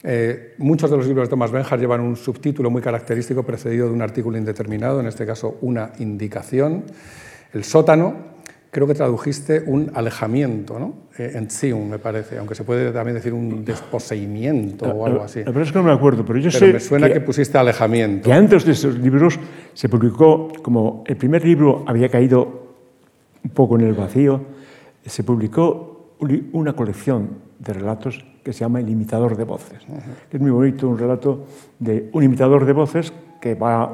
Eh, 0.08 0.54
muchos 0.58 0.88
de 0.88 0.96
los 0.96 1.04
libros 1.08 1.26
de 1.26 1.30
Thomas 1.30 1.50
Benjar 1.50 1.80
llevan 1.80 2.00
un 2.00 2.14
subtítulo 2.14 2.70
muy 2.70 2.80
característico 2.80 3.42
precedido 3.42 3.88
de 3.88 3.92
un 3.92 4.02
artículo 4.02 4.38
indeterminado, 4.38 5.00
en 5.00 5.08
este 5.08 5.26
caso 5.26 5.58
una 5.62 5.90
indicación. 5.98 6.84
El 7.52 7.64
sótano, 7.64 8.14
creo 8.70 8.86
que 8.86 8.94
tradujiste 8.94 9.64
un 9.66 9.90
alejamiento, 9.94 10.78
¿no? 10.78 10.94
Eh, 11.18 11.32
en 11.34 11.50
Zion, 11.50 11.90
me 11.90 11.98
parece, 11.98 12.38
aunque 12.38 12.54
se 12.54 12.62
puede 12.62 12.92
también 12.92 13.16
decir 13.16 13.34
un 13.34 13.64
desposeimiento 13.64 14.84
o 14.86 15.06
algo 15.06 15.24
así. 15.24 15.40
La 15.40 15.46
verdad 15.46 15.62
es 15.64 15.72
que 15.72 15.78
no 15.78 15.84
me 15.84 15.92
acuerdo, 15.92 16.24
pero 16.24 16.38
yo 16.38 16.50
pero 16.52 16.66
sé. 16.66 16.72
me 16.74 16.78
suena 16.78 17.12
que, 17.12 17.20
pusiste 17.20 17.58
alejamiento. 17.58 18.28
Que 18.28 18.32
antes 18.32 18.64
de 18.64 18.72
esos 18.72 18.96
libros 18.96 19.40
se 19.74 19.88
publicó, 19.88 20.52
como 20.62 21.02
el 21.04 21.16
primer 21.16 21.44
libro 21.44 21.82
había 21.84 22.08
caído 22.08 22.74
un 23.42 23.50
poco 23.50 23.74
en 23.76 23.84
el 23.84 23.94
vacío, 23.94 24.40
se 25.04 25.24
publicó 25.24 26.14
una 26.52 26.74
colección 26.74 27.30
de 27.58 27.72
relatos 27.72 28.24
que 28.46 28.52
se 28.52 28.60
llama 28.60 28.78
El 28.78 28.88
imitador 28.88 29.36
de 29.36 29.42
voces. 29.42 29.84
Es 30.30 30.40
muy 30.40 30.52
bonito, 30.52 30.88
un 30.88 30.96
relato 30.96 31.46
de 31.80 32.10
un 32.12 32.22
imitador 32.22 32.64
de 32.64 32.72
voces 32.72 33.12
que 33.40 33.56
va 33.56 33.92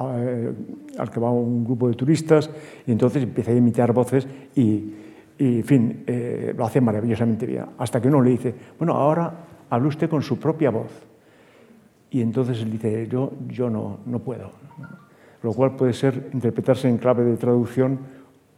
eh, 0.00 0.52
al 0.98 1.08
que 1.08 1.20
va 1.20 1.30
un 1.30 1.62
grupo 1.62 1.86
de 1.88 1.94
turistas 1.94 2.50
y 2.84 2.90
entonces 2.90 3.22
empieza 3.22 3.52
a 3.52 3.54
imitar 3.54 3.92
voces 3.92 4.26
y, 4.56 4.92
fin, 5.62 6.02
eh, 6.04 6.52
lo 6.56 6.64
hace 6.64 6.80
maravillosamente 6.80 7.46
bien. 7.46 7.64
Hasta 7.78 8.02
que 8.02 8.08
uno 8.08 8.20
le 8.20 8.30
dice, 8.30 8.52
bueno, 8.76 8.94
ahora 8.94 9.32
hable 9.70 9.86
usted 9.86 10.10
con 10.10 10.20
su 10.20 10.36
propia 10.36 10.70
voz. 10.70 10.90
Y 12.10 12.22
entonces 12.22 12.60
él 12.60 12.72
dice, 12.72 13.06
yo, 13.06 13.30
yo 13.46 13.70
no, 13.70 14.00
no 14.04 14.18
puedo. 14.18 14.50
Lo 15.44 15.52
cual 15.52 15.76
puede 15.76 15.92
ser 15.92 16.30
interpretarse 16.32 16.88
en 16.88 16.98
clave 16.98 17.22
de 17.22 17.36
traducción 17.36 18.00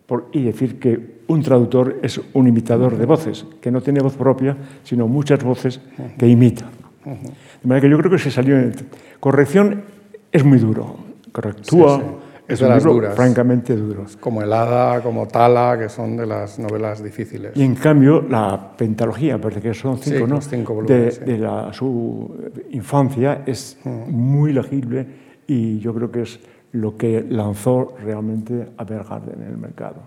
por, 0.06 0.28
y 0.32 0.42
decir 0.42 0.78
que 0.78 1.14
un 1.26 1.42
traductor 1.42 1.98
es 2.02 2.20
un 2.34 2.48
imitador 2.48 2.96
de 2.96 3.06
voces, 3.06 3.46
que 3.60 3.70
no 3.70 3.80
tiene 3.80 4.00
voz 4.00 4.14
propia, 4.14 4.56
sino 4.82 5.08
muchas 5.08 5.42
voces 5.42 5.80
que 6.18 6.28
imita. 6.28 6.66
De 7.04 7.68
manera 7.68 7.80
que 7.82 7.90
yo 7.90 7.98
creo 7.98 8.10
que 8.10 8.18
se 8.18 8.30
salió 8.30 8.58
en... 8.58 8.74
Corrección 9.20 9.82
es 10.30 10.44
muy 10.44 10.58
duro 10.58 11.04
correctúa. 11.34 12.02
Es 12.46 12.60
de 12.60 12.68
las 12.68 12.84
duras. 12.84 13.14
francamente 13.14 13.74
duros. 13.74 14.18
Como 14.18 14.42
El 14.42 14.52
Hada, 14.52 15.00
como 15.00 15.26
Tala, 15.26 15.78
que 15.78 15.88
son 15.88 16.14
de 16.14 16.26
las 16.26 16.58
novelas 16.58 17.02
difíciles. 17.02 17.52
Y 17.54 17.62
en 17.62 17.74
cambio, 17.74 18.20
la 18.20 18.76
pentalogía, 18.76 19.40
parece 19.40 19.62
que 19.62 19.72
son 19.72 19.96
cinco, 19.96 20.26
¿no? 20.26 20.42
Cinco 20.42 20.74
volúmenes, 20.74 21.24
de, 21.24 21.38
la, 21.38 21.72
su 21.72 22.52
infancia 22.70 23.42
es 23.46 23.78
muy 23.84 24.52
legible 24.52 25.06
y 25.46 25.78
yo 25.78 25.94
creo 25.94 26.10
que 26.10 26.22
es 26.22 26.38
lo 26.74 26.96
que 26.96 27.24
lanzó 27.28 27.94
realmente 28.04 28.66
a 28.76 28.84
Bernhard 28.84 29.30
en 29.32 29.46
el 29.46 29.56
mercado. 29.56 30.02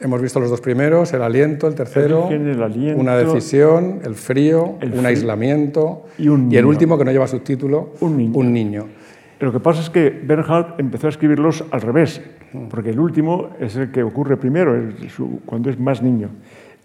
Hemos 0.00 0.22
visto 0.22 0.40
los 0.40 0.48
dos 0.48 0.62
primeros, 0.62 1.12
el 1.12 1.20
aliento, 1.20 1.68
el 1.68 1.74
tercero, 1.74 2.26
una 2.96 3.16
decisión, 3.16 4.00
el 4.02 4.14
frío, 4.14 4.78
un 4.80 5.04
aislamiento 5.04 6.06
y, 6.16 6.24
y, 6.24 6.56
el 6.56 6.64
último 6.64 6.96
que 6.96 7.04
no 7.04 7.12
lleva 7.12 7.26
subtítulo, 7.26 7.90
un 8.00 8.16
niño. 8.16 8.38
Un 8.38 8.52
niño. 8.52 8.86
Lo 9.40 9.52
que 9.52 9.60
pasa 9.60 9.82
es 9.82 9.90
que 9.90 10.08
Bernhard 10.08 10.76
empezó 10.78 11.06
a 11.06 11.10
escribirlos 11.10 11.64
al 11.70 11.82
revés, 11.82 12.22
porque 12.70 12.90
el 12.90 12.98
último 12.98 13.50
es 13.60 13.76
el 13.76 13.92
que 13.92 14.02
ocurre 14.02 14.38
primero, 14.38 14.74
cuando 15.44 15.68
es 15.68 15.78
más 15.78 16.02
niño. 16.02 16.30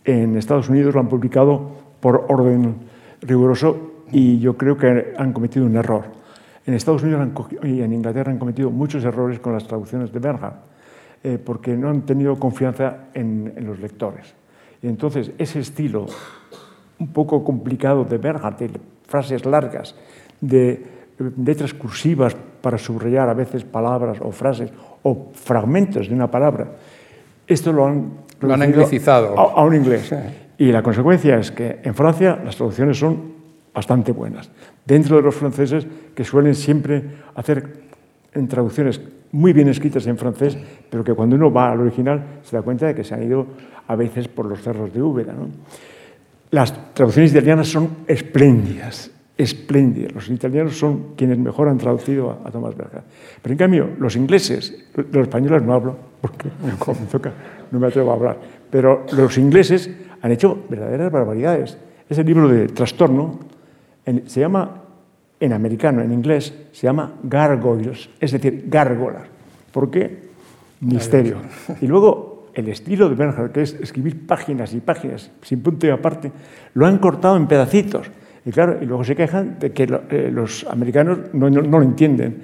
En 0.03 0.35
Estados 0.35 0.67
Unidos 0.67 0.93
lo 0.93 0.99
han 0.99 1.07
publicado 1.07 1.71
por 2.01 2.25
orden 2.27 2.75
riguroso 3.21 4.03
y 4.11 4.39
yo 4.39 4.57
creo 4.57 4.77
que 4.77 5.13
han 5.17 5.31
cometido 5.31 5.65
un 5.65 5.77
error. 5.77 6.24
En 6.65 6.73
Estados 6.73 7.03
Unidos 7.03 7.27
y 7.63 7.81
en 7.81 7.93
Inglaterra 7.93 8.31
han 8.31 8.39
cometido 8.39 8.71
muchos 8.71 9.03
errores 9.03 9.39
con 9.39 9.53
las 9.53 9.67
traducciones 9.67 10.11
de 10.11 10.19
Bernhard, 10.19 10.55
eh, 11.23 11.37
porque 11.43 11.75
no 11.75 11.89
han 11.89 12.01
tenido 12.01 12.35
confianza 12.37 13.05
en, 13.13 13.53
en, 13.55 13.65
los 13.65 13.79
lectores. 13.79 14.33
Y 14.81 14.87
entonces 14.87 15.31
ese 15.37 15.59
estilo 15.59 16.07
un 16.99 17.07
poco 17.09 17.43
complicado 17.43 18.03
de 18.03 18.17
Bernhard, 18.17 18.57
de 18.57 18.71
frases 19.07 19.45
largas, 19.45 19.95
de 20.41 20.85
letras 21.43 21.73
cursivas 21.73 22.35
para 22.61 22.77
subrayar 22.77 23.29
a 23.29 23.33
veces 23.33 23.63
palabras 23.63 24.17
o 24.21 24.31
frases 24.31 24.71
o 25.03 25.29
fragmentos 25.33 26.09
de 26.09 26.15
una 26.15 26.29
palabra. 26.29 26.67
Esto 27.47 27.71
lo 27.71 27.85
han, 27.85 28.11
lo 28.41 28.53
han 28.53 28.61
anglicizado 28.63 29.37
a, 29.37 29.63
un 29.63 29.75
inglés. 29.75 30.13
Y 30.57 30.71
la 30.71 30.81
consecuencia 30.81 31.37
es 31.37 31.51
que 31.51 31.79
en 31.83 31.93
Francia 31.93 32.39
las 32.43 32.55
traducciones 32.55 32.97
son 32.97 33.34
bastante 33.75 34.13
buenas. 34.13 34.49
Dentro 34.85 35.17
de 35.17 35.21
los 35.21 35.35
franceses, 35.35 35.85
que 36.15 36.23
suelen 36.23 36.55
siempre 36.55 37.03
hacer 37.35 37.83
en 38.33 38.47
traducciones 38.47 39.01
muy 39.33 39.51
bien 39.51 39.67
escritas 39.67 40.07
en 40.07 40.17
francés, 40.17 40.57
pero 40.89 41.03
que 41.03 41.13
cuando 41.13 41.35
uno 41.35 41.51
va 41.51 41.71
al 41.71 41.81
original 41.81 42.39
se 42.41 42.55
da 42.55 42.61
cuenta 42.61 42.87
de 42.87 42.95
que 42.95 43.03
se 43.03 43.13
han 43.13 43.23
ido 43.23 43.45
a 43.87 43.95
veces 43.95 44.29
por 44.29 44.45
los 44.45 44.61
cerros 44.61 44.93
de 44.93 45.01
Úbeda. 45.01 45.35
Las 46.51 46.93
traducciones 46.93 47.31
italianas 47.31 47.67
son 47.67 47.89
espléndidas, 48.07 49.11
espléndida. 49.37 50.09
Los 50.13 50.29
italianos 50.29 50.77
son 50.77 51.15
quienes 51.17 51.37
mejor 51.37 51.67
han 51.67 51.77
traducido 51.77 52.31
a, 52.31 52.49
Tomás 52.49 52.77
Berger. 52.77 53.01
Pero 53.41 53.53
en 53.53 53.57
cambio, 53.57 53.89
los 53.99 54.15
ingleses, 54.15 54.85
los 54.95 55.23
españoles 55.23 55.63
no 55.63 55.73
hablo, 55.73 55.97
porque 56.21 56.49
como 56.79 56.99
me 57.01 57.07
toca, 57.07 57.33
no 57.71 57.79
me 57.79 57.87
atrevo 57.87 58.11
a 58.11 58.15
hablar, 58.15 58.37
pero 58.69 59.05
los 59.11 59.37
ingleses 59.37 59.89
han 60.21 60.31
hecho 60.31 60.63
verdaderas 60.69 61.11
barbaridades. 61.11 61.77
Ese 62.07 62.23
libro 62.23 62.47
de 62.47 62.67
trastorno 62.67 63.39
se 64.25 64.39
llama, 64.39 64.83
en 65.39 65.53
americano, 65.53 66.01
en 66.01 66.11
inglés, 66.11 66.53
se 66.71 66.87
llama 66.87 67.13
Gargoyles, 67.23 68.09
es 68.19 68.31
decir, 68.31 68.65
gárgolas. 68.67 69.23
¿Por 69.71 69.89
qué? 69.91 70.25
Misterio. 70.81 71.37
Y 71.81 71.87
luego 71.87 72.35
el 72.53 72.69
estilo 72.69 73.09
de 73.09 73.15
Bernhard, 73.15 73.51
que 73.51 73.61
es 73.61 73.73
escribir 73.73 74.25
páginas 74.25 74.73
y 74.73 74.79
páginas 74.79 75.31
sin 75.41 75.61
punto 75.61 75.85
y 75.87 75.89
aparte, 75.89 76.31
lo 76.73 76.85
han 76.85 76.97
cortado 76.99 77.35
en 77.35 77.47
pedacitos. 77.47 78.09
Y 78.45 78.51
claro, 78.51 78.77
y 78.81 78.85
luego 78.85 79.03
se 79.03 79.15
quejan 79.15 79.59
de 79.59 79.71
que 79.71 79.83
eh, 79.83 80.29
los 80.31 80.65
americanos 80.69 81.19
no, 81.33 81.49
lo 81.49 81.81
entienden. 81.81 82.43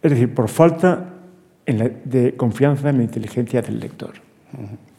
Es 0.00 0.10
decir, 0.10 0.32
por 0.32 0.48
falta 0.48 1.06
de 1.66 2.34
confianza 2.36 2.90
en 2.90 2.98
la 2.98 3.02
inteligencia 3.04 3.62
del 3.62 3.78
lector. 3.78 4.12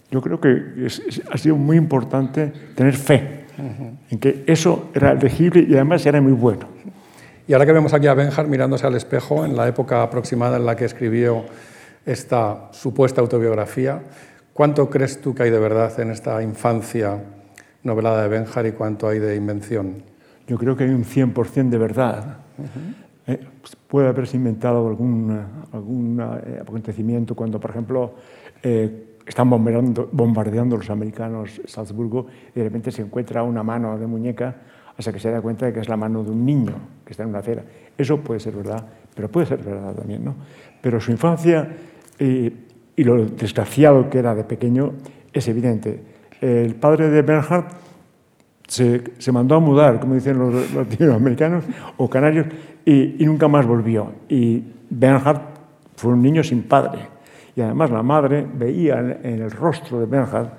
yo 0.09 0.21
creo 0.21 0.39
que 0.39 0.87
ha 1.31 1.37
sido 1.37 1.55
muy 1.57 1.75
importante 1.75 2.53
tener 2.75 2.95
fe 2.95 3.40
en 4.09 4.19
que 4.19 4.43
eso 4.47 4.89
era 4.93 5.13
legible 5.13 5.65
y 5.67 5.73
además 5.73 6.05
era 6.05 6.21
muy 6.21 6.33
bueno. 6.33 6.67
Y 7.47 7.53
ahora 7.53 7.65
que 7.65 7.73
vemos 7.73 7.93
aquí 7.93 8.07
a 8.07 8.13
Benjar 8.13 8.47
mirándose 8.47 8.87
al 8.87 8.95
espejo 8.95 9.45
en 9.45 9.55
la 9.55 9.67
época 9.67 10.03
aproximada 10.03 10.57
en 10.57 10.65
la 10.65 10.75
que 10.75 10.85
escribió 10.85 11.43
esta 12.05 12.69
supuesta 12.71 13.21
autobiografía, 13.21 14.01
¿cuánto 14.53 14.89
crees 14.89 15.21
tú 15.21 15.35
que 15.35 15.43
hay 15.43 15.49
de 15.49 15.59
verdad 15.59 15.99
en 15.99 16.11
esta 16.11 16.41
infancia 16.41 17.19
novelada 17.83 18.23
de 18.23 18.29
Benjar 18.29 18.65
y 18.67 18.71
cuánto 18.71 19.07
hay 19.07 19.19
de 19.19 19.35
invención? 19.35 20.03
Yo 20.47 20.57
creo 20.57 20.75
que 20.75 20.85
hay 20.85 20.91
un 20.91 21.03
100% 21.03 21.69
de 21.69 21.77
verdad. 21.77 22.37
Eh, 23.27 23.39
puede 23.87 24.07
haberse 24.07 24.37
inventado 24.37 24.87
algún, 24.87 25.37
algún 25.71 26.19
eh, 26.19 26.59
acontecimiento 26.61 27.35
cuando, 27.35 27.59
por 27.59 27.71
ejemplo, 27.71 28.13
eh, 28.63 29.10
están 29.31 29.49
bombardeando, 29.49 30.77
los 30.77 30.89
americanos 30.89 31.61
Salzburgo 31.65 32.27
y 32.53 32.59
de 32.59 32.65
repente 32.65 32.91
se 32.91 33.01
encuentra 33.01 33.43
una 33.43 33.63
mano 33.63 33.97
de 33.97 34.05
muñeca 34.05 34.55
hasta 34.97 35.13
que 35.13 35.19
se 35.19 35.31
da 35.31 35.41
cuenta 35.41 35.65
de 35.65 35.73
que 35.73 35.79
es 35.79 35.87
la 35.87 35.95
mano 35.95 36.21
de 36.21 36.31
un 36.31 36.45
niño 36.45 36.73
que 37.05 37.11
está 37.13 37.23
en 37.23 37.29
una 37.29 37.39
acera. 37.39 37.63
Eso 37.97 38.19
puede 38.19 38.41
ser 38.41 38.55
verdad, 38.55 38.85
pero 39.15 39.29
puede 39.31 39.45
ser 39.45 39.63
verdad 39.63 39.95
también, 39.95 40.25
¿no? 40.25 40.35
Pero 40.81 40.99
su 40.99 41.11
infancia 41.11 41.65
y, 42.19 42.53
y 42.95 43.03
lo 43.05 43.25
desgraciado 43.25 44.09
que 44.09 44.19
era 44.19 44.35
de 44.35 44.43
pequeño 44.43 44.93
es 45.31 45.47
evidente. 45.47 46.03
El 46.41 46.75
padre 46.75 47.09
de 47.09 47.21
Bernhard 47.21 47.67
se, 48.67 49.13
se, 49.17 49.31
mandó 49.31 49.55
a 49.55 49.59
mudar, 49.59 50.01
como 50.01 50.15
dicen 50.15 50.37
los 50.39 50.73
latinoamericanos 50.73 51.63
o 51.95 52.09
canarios, 52.09 52.47
y, 52.83 53.23
y, 53.23 53.25
nunca 53.25 53.47
más 53.47 53.65
volvió. 53.65 54.11
Y 54.27 54.61
Bernhard 54.89 55.41
fue 55.95 56.11
un 56.11 56.21
niño 56.21 56.43
sin 56.43 56.63
padre. 56.63 57.20
Y 57.55 57.61
además 57.61 57.91
la 57.91 58.03
madre 58.03 58.47
veía 58.53 58.99
en 58.99 59.41
el 59.41 59.51
rostro 59.51 59.99
de 59.99 60.05
Bernhard 60.05 60.49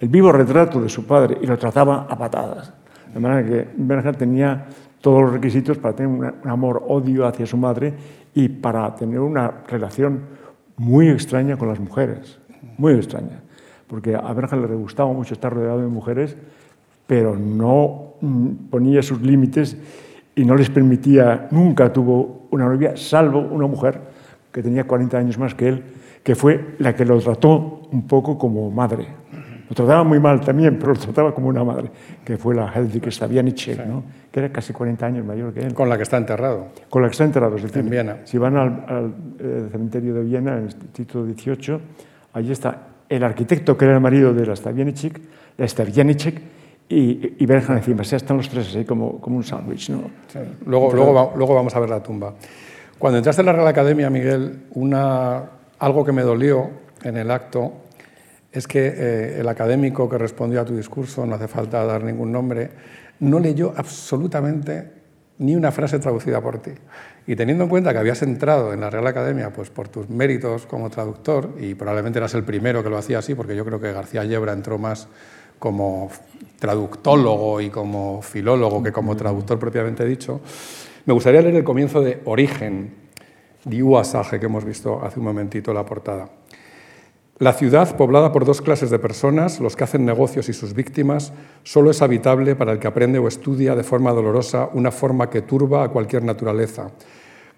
el 0.00 0.08
vivo 0.08 0.32
retrato 0.32 0.80
de 0.80 0.88
su 0.88 1.06
padre 1.06 1.38
y 1.40 1.46
lo 1.46 1.56
trataba 1.56 2.06
a 2.08 2.18
patadas. 2.18 2.72
De 3.14 3.20
manera 3.20 3.48
que 3.48 3.68
Bernhard 3.76 4.16
tenía 4.16 4.66
todos 5.00 5.22
los 5.22 5.32
requisitos 5.32 5.78
para 5.78 5.94
tener 5.94 6.10
un 6.10 6.50
amor-odio 6.50 7.26
hacia 7.26 7.46
su 7.46 7.56
madre 7.56 7.94
y 8.34 8.48
para 8.48 8.94
tener 8.94 9.20
una 9.20 9.62
relación 9.68 10.20
muy 10.76 11.08
extraña 11.08 11.56
con 11.56 11.68
las 11.68 11.78
mujeres, 11.78 12.38
muy 12.78 12.94
extraña. 12.94 13.40
Porque 13.86 14.16
a 14.16 14.32
Bernhard 14.32 14.68
le 14.68 14.76
gustaba 14.76 15.12
mucho 15.12 15.34
estar 15.34 15.52
rodeado 15.52 15.80
de 15.80 15.86
mujeres, 15.86 16.36
pero 17.06 17.36
no 17.36 18.14
mm, 18.20 18.48
ponía 18.70 19.02
sus 19.02 19.20
límites 19.20 19.76
y 20.34 20.44
no 20.44 20.56
les 20.56 20.70
permitía, 20.70 21.48
nunca 21.50 21.92
tuvo 21.92 22.46
una 22.50 22.66
novia, 22.66 22.96
salvo 22.96 23.38
una 23.38 23.66
mujer 23.66 24.00
que 24.50 24.62
tenía 24.62 24.84
40 24.84 25.18
años 25.18 25.38
más 25.38 25.54
que 25.54 25.68
él, 25.68 25.82
que 26.22 26.34
fue 26.34 26.74
la 26.78 26.94
que 26.94 27.04
lo 27.04 27.18
trató 27.20 27.82
un 27.90 28.06
poco 28.06 28.38
como 28.38 28.70
madre. 28.70 29.06
Lo 29.68 29.74
trataba 29.74 30.04
muy 30.04 30.20
mal 30.20 30.40
también, 30.40 30.78
pero 30.78 30.92
lo 30.92 30.98
trataba 30.98 31.34
como 31.34 31.48
una 31.48 31.64
madre, 31.64 31.90
que 32.24 32.36
fue 32.36 32.54
la 32.54 32.70
Hedwig 32.72 33.10
Stavianice, 33.10 33.86
¿no? 33.86 34.04
que 34.30 34.40
era 34.40 34.52
casi 34.52 34.72
40 34.72 35.06
años 35.06 35.24
mayor 35.24 35.52
que 35.54 35.60
él. 35.60 35.74
Con 35.74 35.88
la 35.88 35.96
que 35.96 36.02
está 36.02 36.18
enterrado. 36.18 36.68
Con 36.90 37.00
la 37.00 37.08
que 37.08 37.12
está 37.12 37.24
enterrado, 37.24 37.56
es 37.56 37.62
decir, 37.62 37.78
en 37.78 37.90
Viena. 37.90 38.18
Si 38.24 38.36
van 38.36 38.56
al, 38.56 38.84
al 38.86 39.14
eh, 39.38 39.68
cementerio 39.70 40.14
de 40.14 40.22
Viena, 40.24 40.58
en 40.58 40.64
el 40.64 40.74
título 40.74 41.24
18, 41.24 41.80
allí 42.34 42.52
está 42.52 42.88
el 43.08 43.24
arquitecto 43.24 43.76
que 43.76 43.84
era 43.84 43.94
el 43.94 44.00
marido 44.00 44.32
de 44.32 44.46
la 44.46 44.56
Stavianice, 44.56 45.12
la 45.56 45.66
Stavianice 45.66 46.34
y, 46.88 47.44
y 47.44 47.46
encima. 47.50 48.02
O 48.02 48.04
sea, 48.04 48.16
están 48.16 48.36
los 48.36 48.48
tres 48.48 48.68
así 48.68 48.84
como, 48.84 49.20
como 49.20 49.36
un 49.36 49.44
sándwich. 49.44 49.90
¿no? 49.90 50.02
Sí. 50.28 50.38
Luego, 50.66 50.92
luego, 50.92 51.32
luego 51.36 51.54
vamos 51.54 51.74
a 51.74 51.80
ver 51.80 51.90
la 51.90 52.02
tumba. 52.02 52.34
Cuando 52.98 53.18
entraste 53.18 53.42
en 53.42 53.46
la 53.46 53.52
Real 53.52 53.66
Academia, 53.66 54.10
Miguel, 54.10 54.64
una 54.74 55.42
algo 55.82 56.04
que 56.04 56.12
me 56.12 56.22
dolió 56.22 56.70
en 57.02 57.16
el 57.16 57.30
acto 57.32 57.72
es 58.52 58.68
que 58.68 58.86
eh, 58.86 59.40
el 59.40 59.48
académico 59.48 60.08
que 60.08 60.16
respondió 60.16 60.60
a 60.60 60.64
tu 60.64 60.76
discurso, 60.76 61.26
no 61.26 61.34
hace 61.34 61.48
falta 61.48 61.84
dar 61.84 62.04
ningún 62.04 62.30
nombre, 62.30 62.70
no 63.18 63.40
leyó 63.40 63.74
absolutamente 63.76 64.92
ni 65.38 65.56
una 65.56 65.72
frase 65.72 65.98
traducida 65.98 66.40
por 66.40 66.58
ti. 66.58 66.70
Y 67.26 67.34
teniendo 67.34 67.64
en 67.64 67.70
cuenta 67.70 67.92
que 67.92 67.98
habías 67.98 68.22
entrado 68.22 68.72
en 68.72 68.80
la 68.80 68.90
Real 68.90 69.08
Academia 69.08 69.52
pues, 69.52 69.70
por 69.70 69.88
tus 69.88 70.08
méritos 70.08 70.66
como 70.66 70.88
traductor, 70.88 71.56
y 71.58 71.74
probablemente 71.74 72.20
eras 72.20 72.34
el 72.34 72.44
primero 72.44 72.84
que 72.84 72.90
lo 72.90 72.98
hacía 72.98 73.18
así, 73.18 73.34
porque 73.34 73.56
yo 73.56 73.64
creo 73.64 73.80
que 73.80 73.92
García 73.92 74.24
Yebra 74.24 74.52
entró 74.52 74.78
más 74.78 75.08
como 75.58 76.10
traductólogo 76.60 77.60
y 77.60 77.70
como 77.70 78.22
filólogo 78.22 78.84
que 78.84 78.92
como 78.92 79.16
traductor 79.16 79.58
propiamente 79.58 80.04
dicho, 80.04 80.42
me 81.06 81.12
gustaría 81.12 81.42
leer 81.42 81.56
el 81.56 81.64
comienzo 81.64 82.00
de 82.02 82.20
Origen, 82.24 83.01
Diuasaje, 83.64 84.40
que 84.40 84.46
hemos 84.46 84.64
visto 84.64 85.00
hace 85.04 85.20
un 85.20 85.26
momentito 85.26 85.72
la 85.72 85.86
portada. 85.86 86.28
La 87.38 87.52
ciudad, 87.52 87.96
poblada 87.96 88.30
por 88.30 88.44
dos 88.44 88.60
clases 88.60 88.90
de 88.90 88.98
personas, 88.98 89.58
los 89.58 89.74
que 89.74 89.84
hacen 89.84 90.04
negocios 90.04 90.48
y 90.48 90.52
sus 90.52 90.74
víctimas, 90.74 91.32
solo 91.62 91.90
es 91.90 92.02
habitable 92.02 92.54
para 92.54 92.72
el 92.72 92.78
que 92.78 92.86
aprende 92.86 93.18
o 93.18 93.26
estudia 93.26 93.74
de 93.74 93.82
forma 93.82 94.12
dolorosa 94.12 94.68
una 94.74 94.92
forma 94.92 95.28
que 95.28 95.42
turba 95.42 95.82
a 95.82 95.88
cualquier 95.88 96.22
naturaleza. 96.22 96.90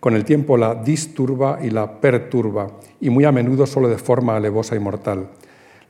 Con 0.01 0.15
el 0.15 0.25
tiempo 0.25 0.57
la 0.57 0.75
disturba 0.75 1.59
y 1.63 1.71
la 1.71 2.01
perturba, 2.01 2.69
y 3.01 3.11
muy 3.11 3.25
a 3.25 3.33
menudo 3.33 3.67
solo 3.67 3.89
de 3.89 3.99
forma 3.99 4.37
alevosa 4.37 4.77
y 4.77 4.79
mortal. 4.79 5.29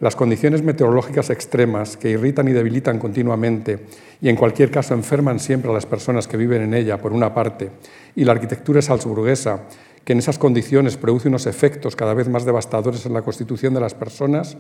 Las 0.01 0.17
condiciones 0.17 0.63
meteorológicas 0.63 1.31
extremas 1.31 1.97
que 1.97 2.11
irritan 2.11 2.49
y 2.49 2.53
debilitan 2.53 2.99
continuamente 2.99 3.87
y 4.21 4.29
en 4.29 4.37
cualquier 4.37 4.71
caso 4.71 4.93
enferman 4.95 5.39
siempre 5.39 5.71
a 5.71 5.75
las 5.75 5.87
personas 5.87 6.27
que 6.27 6.37
viven 6.37 6.63
en 6.63 6.75
ella, 6.75 7.01
por 7.01 7.13
una 7.13 7.33
parte, 7.33 7.71
y 8.17 8.25
la 8.25 8.33
arquitectura 8.33 8.83
salzburguesa, 8.83 9.63
que 10.05 10.13
en 10.13 10.19
esas 10.19 10.39
condiciones 10.39 10.97
produce 10.97 11.29
unos 11.29 11.47
efectos 11.47 11.97
cada 11.97 12.15
vez 12.15 12.29
más 12.29 12.45
devastadores 12.45 13.07
en 13.07 13.15
la 13.15 13.23
constitución 13.23 13.75
de 13.75 13.81
las 13.81 13.95
personas, 13.95 14.57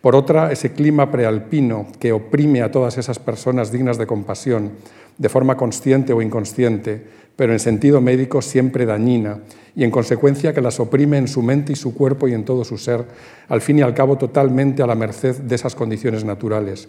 por 0.00 0.14
otra, 0.14 0.52
ese 0.52 0.72
clima 0.72 1.10
prealpino 1.10 1.86
que 1.98 2.12
oprime 2.12 2.62
a 2.62 2.70
todas 2.70 2.98
esas 2.98 3.18
personas 3.18 3.72
dignas 3.72 3.98
de 3.98 4.06
compasión, 4.06 4.72
de 5.18 5.28
forma 5.28 5.56
consciente 5.56 6.12
o 6.12 6.22
inconsciente, 6.22 7.04
pero 7.34 7.52
en 7.52 7.58
sentido 7.58 8.00
médico 8.00 8.40
siempre 8.40 8.86
dañina, 8.86 9.40
y 9.74 9.84
en 9.84 9.90
consecuencia 9.90 10.54
que 10.54 10.60
las 10.60 10.80
oprime 10.80 11.18
en 11.18 11.28
su 11.28 11.42
mente 11.42 11.72
y 11.72 11.76
su 11.76 11.94
cuerpo 11.94 12.28
y 12.28 12.34
en 12.34 12.44
todo 12.44 12.64
su 12.64 12.78
ser, 12.78 13.04
al 13.48 13.60
fin 13.60 13.78
y 13.78 13.82
al 13.82 13.94
cabo 13.94 14.18
totalmente 14.18 14.82
a 14.82 14.86
la 14.86 14.94
merced 14.94 15.36
de 15.36 15.54
esas 15.54 15.74
condiciones 15.74 16.24
naturales 16.24 16.88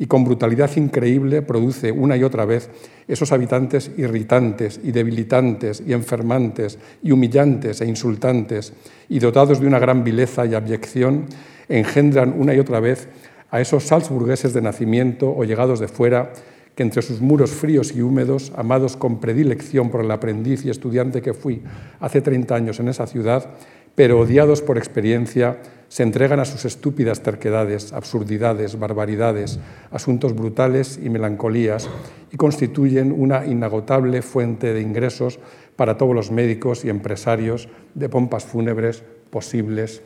y 0.00 0.06
con 0.06 0.24
brutalidad 0.24 0.74
increíble 0.76 1.42
produce 1.42 1.92
una 1.92 2.16
y 2.16 2.24
otra 2.24 2.46
vez 2.46 2.70
esos 3.06 3.32
habitantes 3.32 3.90
irritantes 3.98 4.80
y 4.82 4.92
debilitantes 4.92 5.82
y 5.86 5.92
enfermantes 5.92 6.78
y 7.02 7.12
humillantes 7.12 7.82
e 7.82 7.86
insultantes 7.86 8.72
y 9.10 9.18
dotados 9.18 9.60
de 9.60 9.66
una 9.66 9.78
gran 9.78 10.02
vileza 10.02 10.46
y 10.46 10.54
abyección, 10.54 11.26
engendran 11.68 12.34
una 12.36 12.54
y 12.54 12.58
otra 12.58 12.80
vez 12.80 13.08
a 13.50 13.60
esos 13.60 13.84
salzburgueses 13.84 14.54
de 14.54 14.62
nacimiento 14.62 15.30
o 15.36 15.44
llegados 15.44 15.80
de 15.80 15.88
fuera 15.88 16.32
que 16.74 16.82
entre 16.82 17.02
sus 17.02 17.20
muros 17.20 17.50
fríos 17.50 17.94
y 17.94 18.00
húmedos, 18.00 18.52
amados 18.56 18.96
con 18.96 19.20
predilección 19.20 19.90
por 19.90 20.02
el 20.02 20.10
aprendiz 20.10 20.64
y 20.64 20.70
estudiante 20.70 21.20
que 21.20 21.34
fui 21.34 21.60
hace 21.98 22.22
30 22.22 22.54
años 22.54 22.80
en 22.80 22.88
esa 22.88 23.06
ciudad, 23.06 23.50
pero 23.94 24.20
odiados 24.20 24.62
por 24.62 24.78
experiencia, 24.78 25.58
se 25.90 26.04
entregan 26.04 26.38
a 26.38 26.44
sus 26.44 26.64
estúpidas 26.64 27.20
terquedades, 27.20 27.92
absurdidades, 27.92 28.78
barbaridades, 28.78 29.58
asuntos 29.90 30.36
brutales 30.36 31.00
y 31.02 31.10
melancolías 31.10 31.90
y 32.30 32.36
constituyen 32.36 33.10
una 33.10 33.44
inagotable 33.44 34.22
fuente 34.22 34.72
de 34.72 34.82
ingresos 34.82 35.40
para 35.74 35.98
todos 35.98 36.14
los 36.14 36.30
médicos 36.30 36.84
y 36.84 36.90
empresarios 36.90 37.68
de 37.94 38.08
pompas 38.08 38.44
fúnebres 38.44 39.02
posibles 39.30 40.00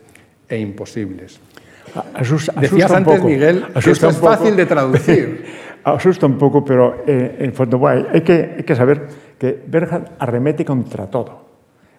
e 0.48 0.58
imposibles. 0.58 1.38
Asusta, 2.14 2.58
Decías 2.58 2.90
asusta 2.90 2.96
antes, 2.96 3.16
poco, 3.16 3.28
Miguel, 3.28 3.66
que 3.66 3.78
asusta 3.78 3.90
esto 3.90 4.08
es 4.08 4.16
un 4.16 4.22
fácil 4.22 4.56
de 4.56 4.64
traducir. 4.66 5.44
asusta 5.84 6.24
un 6.24 6.38
poco, 6.38 6.64
pero 6.64 7.04
eh, 7.06 7.36
en 7.40 7.52
fondo 7.52 7.76
bueno, 7.76 8.06
hay, 8.10 8.22
que, 8.22 8.54
hay 8.56 8.64
que 8.64 8.74
saber 8.74 9.06
que 9.38 9.62
Berger 9.66 10.12
arremete 10.18 10.64
contra 10.64 11.10
todo. 11.10 11.43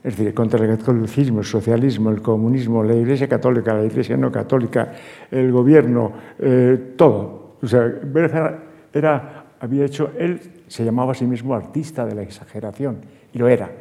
Es 0.06 0.16
decir, 0.16 0.36
contra 0.36 0.64
el 0.64 0.78
catolicismo, 0.78 1.40
el 1.40 1.46
socialismo, 1.46 2.12
el 2.12 2.22
comunismo, 2.22 2.84
la 2.84 2.94
Iglesia 2.94 3.28
católica, 3.28 3.74
la 3.74 3.86
Iglesia 3.86 4.16
no 4.16 4.32
católica, 4.32 4.92
el 5.32 5.52
gobierno, 5.52 6.14
eh, 6.38 6.94
todo. 6.96 7.56
O 7.60 7.66
sea, 7.66 7.92
Berger 8.04 8.56
era, 8.94 9.46
había 9.60 9.84
hecho, 9.84 10.12
él 10.16 10.40
se 10.68 10.86
llamaba 10.86 11.14
a 11.14 11.16
sí 11.16 11.26
mismo 11.26 11.56
artista 11.56 12.06
de 12.06 12.14
la 12.14 12.22
exageración, 12.22 12.98
y 13.34 13.40
lo 13.40 13.48
era. 13.48 13.72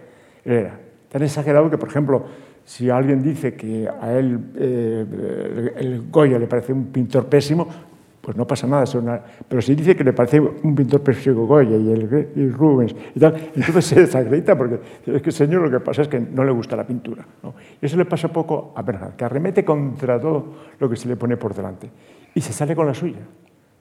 Él 0.47 0.53
era. 0.53 0.81
Tan 1.11 1.23
exagerado 1.23 1.69
que, 1.69 1.77
por 1.77 1.91
ejemplo, 1.91 2.25
si 2.65 2.89
alguien 2.89 3.23
dice 3.23 3.53
que 3.53 3.87
a 3.87 4.15
él 4.15 4.41
eh, 4.57 5.75
el 5.77 6.11
Goya 6.11 6.39
le 6.39 6.47
parece 6.47 6.73
un 6.73 6.87
pintor 6.87 7.27
pésimo, 7.27 7.69
pues 8.25 8.37
no 8.37 8.47
pasa 8.47 8.67
nada. 8.67 8.85
Una... 8.99 9.21
Pero 9.49 9.61
si 9.61 9.75
dice 9.75 9.95
que 9.95 10.03
le 10.05 10.13
parece 10.13 10.41
un 10.41 10.75
pintor 10.75 11.03
pésimo 11.03 11.47
Goya 11.47 11.77
y, 11.77 11.93
el, 11.93 12.29
y 12.35 12.49
Rubens 12.49 12.95
y 13.15 13.21
tal, 13.21 13.35
entonces 13.55 13.85
se 13.85 14.01
desacredita 14.01 14.57
porque 14.57 14.79
es 15.07 15.21
que 15.23 15.29
el 15.31 15.35
señor 15.35 15.63
lo 15.63 15.71
que 15.71 15.81
pasa 15.85 16.03
es 16.03 16.09
que 16.09 16.19
no 16.21 16.43
le 16.45 16.53
gusta 16.53 16.75
la 16.77 16.87
pintura. 16.87 17.27
¿no? 17.43 17.55
Y 17.83 17.87
eso 17.87 17.97
le 17.97 18.07
pasa 18.07 18.29
poco 18.29 18.73
a 18.77 18.83
Bernhard, 18.83 19.15
que 19.17 19.25
arremete 19.25 19.65
contra 19.65 20.19
todo 20.19 20.47
lo 20.79 20.89
que 20.89 20.97
se 20.97 21.09
le 21.09 21.17
pone 21.17 21.37
por 21.37 21.53
delante. 21.55 21.91
Y 22.35 22.41
se 22.41 22.53
sale 22.53 22.75
con 22.75 22.87
la 22.87 22.95
suya. 22.95 23.21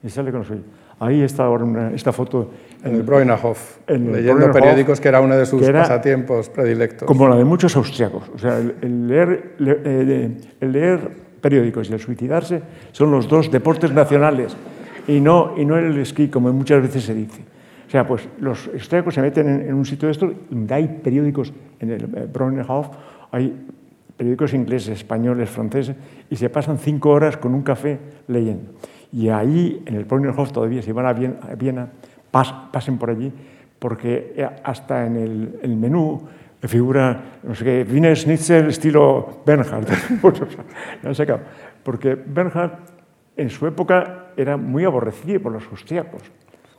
Y 0.02 0.10
sale 0.10 0.30
con 0.30 0.40
la 0.42 0.46
suya. 0.46 0.60
Ahí 1.00 1.22
está 1.22 1.44
ahora 1.44 1.64
una, 1.64 1.90
esta 1.92 2.12
foto. 2.12 2.50
En 2.84 2.94
el 2.96 3.02
Breunerhof, 3.02 3.78
en 3.88 4.06
el 4.06 4.12
leyendo 4.12 4.34
Breunerhof, 4.34 4.52
periódicos 4.60 5.00
que 5.00 5.08
era 5.08 5.20
uno 5.22 5.34
de 5.34 5.46
sus 5.46 5.62
era 5.62 5.80
pasatiempos 5.80 6.50
predilectos. 6.50 7.08
Como 7.08 7.26
la 7.26 7.36
de 7.36 7.44
muchos 7.44 7.74
austriacos. 7.74 8.28
O 8.34 8.38
sea, 8.38 8.58
el, 8.58 8.74
el 8.82 9.08
leer, 9.08 9.54
le- 9.58 9.80
eh, 9.84 10.36
el 10.60 10.72
leer 10.72 11.10
periódicos 11.44 11.90
y 11.90 11.92
el 11.92 12.00
suicidarse 12.00 12.62
son 12.92 13.10
los 13.10 13.28
dos 13.28 13.50
deportes 13.50 13.92
nacionales 13.92 14.56
y 15.06 15.20
no, 15.20 15.52
y 15.58 15.66
no 15.66 15.76
el 15.76 15.98
esquí, 15.98 16.28
como 16.28 16.50
muchas 16.54 16.80
veces 16.80 17.04
se 17.04 17.12
dice. 17.12 17.42
O 17.86 17.90
sea, 17.90 18.06
pues 18.06 18.26
los 18.40 18.66
austríacos 18.72 19.12
se 19.12 19.20
meten 19.20 19.46
en, 19.46 19.74
un 19.74 19.84
sitio 19.84 20.08
de 20.08 20.12
esto, 20.12 20.32
hay 20.70 20.88
periódicos 21.04 21.52
en 21.80 21.90
el 21.90 22.04
eh, 22.04 22.26
Bronnenhof, 22.32 22.88
hay 23.30 23.52
periódicos 24.16 24.54
ingleses, 24.54 24.96
españoles, 24.96 25.50
franceses, 25.50 25.94
y 26.30 26.36
se 26.36 26.48
pasan 26.48 26.78
cinco 26.78 27.10
horas 27.10 27.36
con 27.36 27.54
un 27.54 27.62
café 27.62 27.98
leyendo. 28.26 28.72
Y 29.12 29.28
ahí, 29.28 29.82
en 29.84 29.96
el 29.96 30.06
Bronnenhof, 30.06 30.50
todavía, 30.50 30.80
si 30.80 30.92
van 30.92 31.06
a 31.06 31.12
Viena, 31.12 31.88
pasen 32.30 32.96
por 32.96 33.10
allí, 33.10 33.30
porque 33.78 34.32
eh, 34.34 34.48
hasta 34.64 35.04
en 35.06 35.60
el, 35.62 35.76
menú 35.76 36.22
figura, 36.68 37.38
no 37.42 37.54
sé 37.54 37.64
qué, 37.64 37.86
Wiener 37.90 38.16
Schnitzel 38.16 38.68
estilo 38.68 39.42
Bernhard. 39.44 39.86
porque 41.82 42.14
Bernhard 42.14 42.72
en 43.36 43.50
su 43.50 43.66
época 43.66 44.28
era 44.36 44.56
muy 44.56 44.84
aborrecido 44.84 45.40
por 45.40 45.52
los 45.52 45.66
austriacos, 45.70 46.22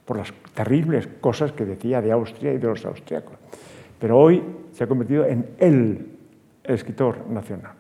por 0.06 0.18
las 0.18 0.34
terribles 0.54 1.08
cosas 1.22 1.52
que 1.52 1.66
decía 1.66 2.02
de 2.02 2.12
Austria 2.12 2.54
y 2.54 2.58
de 2.58 2.68
los 2.68 2.86
austriacos. 2.86 3.36
Pero 4.00 4.18
hoy 4.18 4.44
se 4.72 4.84
ha 4.84 4.88
convertido 4.88 5.26
en 5.26 5.46
el 5.58 6.08
escritor 6.64 7.28
nacional. 7.30 7.74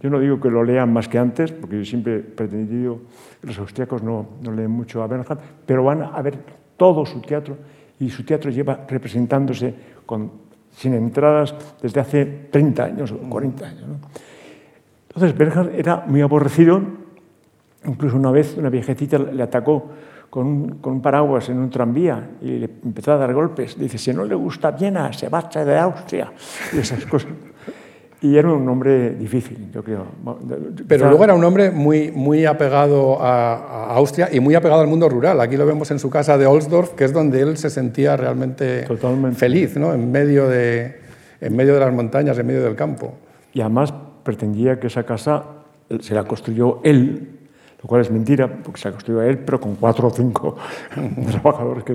Yo 0.00 0.10
no 0.10 0.20
digo 0.20 0.40
que 0.40 0.50
lo 0.50 0.62
lean 0.62 0.92
más 0.92 1.08
que 1.08 1.18
antes, 1.18 1.52
porque 1.52 1.78
yo 1.78 1.84
siempre 1.84 2.16
he 2.16 2.20
pretendido 2.20 3.00
que 3.40 3.46
los 3.46 3.58
austriacos 3.58 4.02
no, 4.02 4.26
no 4.42 4.52
leen 4.52 4.70
mucho 4.70 5.02
a 5.02 5.06
Bernhard, 5.06 5.38
pero 5.64 5.84
van 5.84 6.02
a 6.02 6.22
ver 6.22 6.38
todo 6.76 7.06
su 7.06 7.20
teatro 7.20 7.56
y 7.98 8.10
su 8.10 8.24
teatro 8.24 8.50
lleva 8.50 8.84
representándose 8.88 9.74
con, 10.04 10.45
sin 10.76 10.94
entradas 10.94 11.54
desde 11.80 12.00
hace 12.00 12.24
30 12.50 12.84
años 12.84 13.12
o 13.12 13.18
40 13.18 13.66
años. 13.66 13.84
Entonces 15.08 15.36
Bernhard 15.36 15.74
era 15.74 16.04
muy 16.06 16.20
aborrecido, 16.20 16.82
incluso 17.84 18.16
una 18.16 18.30
vez 18.30 18.56
una 18.58 18.68
viejecita 18.68 19.18
le 19.18 19.42
atacó 19.42 19.90
con 20.28 20.46
un, 20.46 20.68
con 20.78 20.94
un, 20.94 21.00
paraguas 21.00 21.48
en 21.48 21.58
un 21.58 21.70
tranvía 21.70 22.32
y 22.42 22.58
le 22.58 22.70
empezó 22.84 23.12
a 23.12 23.16
dar 23.16 23.32
golpes. 23.32 23.78
Dice, 23.78 23.96
si 23.96 24.12
no 24.12 24.24
le 24.24 24.34
gusta 24.34 24.72
Viena, 24.72 25.12
se 25.12 25.30
marcha 25.30 25.64
de 25.64 25.78
Austria 25.78 26.32
y 26.72 26.78
esas 26.78 27.06
cosas. 27.06 27.32
Y 28.26 28.36
era 28.36 28.52
un 28.52 28.68
hombre 28.68 29.10
difícil, 29.10 29.70
yo 29.72 29.84
creo. 29.84 30.04
Pero 30.88 31.08
luego 31.08 31.22
era 31.22 31.34
un 31.34 31.44
hombre 31.44 31.70
muy, 31.70 32.10
muy 32.10 32.44
apegado 32.44 33.22
a, 33.22 33.94
Austria 33.94 34.28
y 34.32 34.40
muy 34.40 34.56
apegado 34.56 34.80
al 34.80 34.88
mundo 34.88 35.08
rural. 35.08 35.40
Aquí 35.40 35.56
lo 35.56 35.64
vemos 35.64 35.92
en 35.92 36.00
su 36.00 36.10
casa 36.10 36.36
de 36.36 36.44
Olsdorf, 36.44 36.94
que 36.94 37.04
es 37.04 37.12
donde 37.12 37.40
él 37.40 37.56
se 37.56 37.70
sentía 37.70 38.16
realmente 38.16 38.84
feliz, 39.36 39.76
¿no? 39.76 39.94
en, 39.94 40.10
medio 40.10 40.48
de, 40.48 40.96
en 41.40 41.54
medio 41.54 41.74
de 41.74 41.80
las 41.80 41.92
montañas, 41.94 42.36
en 42.36 42.48
medio 42.48 42.64
del 42.64 42.74
campo. 42.74 43.14
Y 43.52 43.60
además 43.60 43.94
pretendía 44.24 44.80
que 44.80 44.88
esa 44.88 45.04
casa 45.04 45.44
se 46.00 46.12
la 46.12 46.24
construyó 46.24 46.80
él, 46.82 47.28
lo 47.80 47.88
cual 47.88 48.00
es 48.00 48.10
mentira, 48.10 48.48
porque 48.48 48.80
se 48.80 48.88
la 48.88 48.92
construyó 48.92 49.22
él, 49.22 49.38
pero 49.38 49.60
con 49.60 49.76
cuatro 49.76 50.08
o 50.08 50.10
cinco 50.10 50.56
trabajadores. 51.30 51.84
Que 51.84 51.94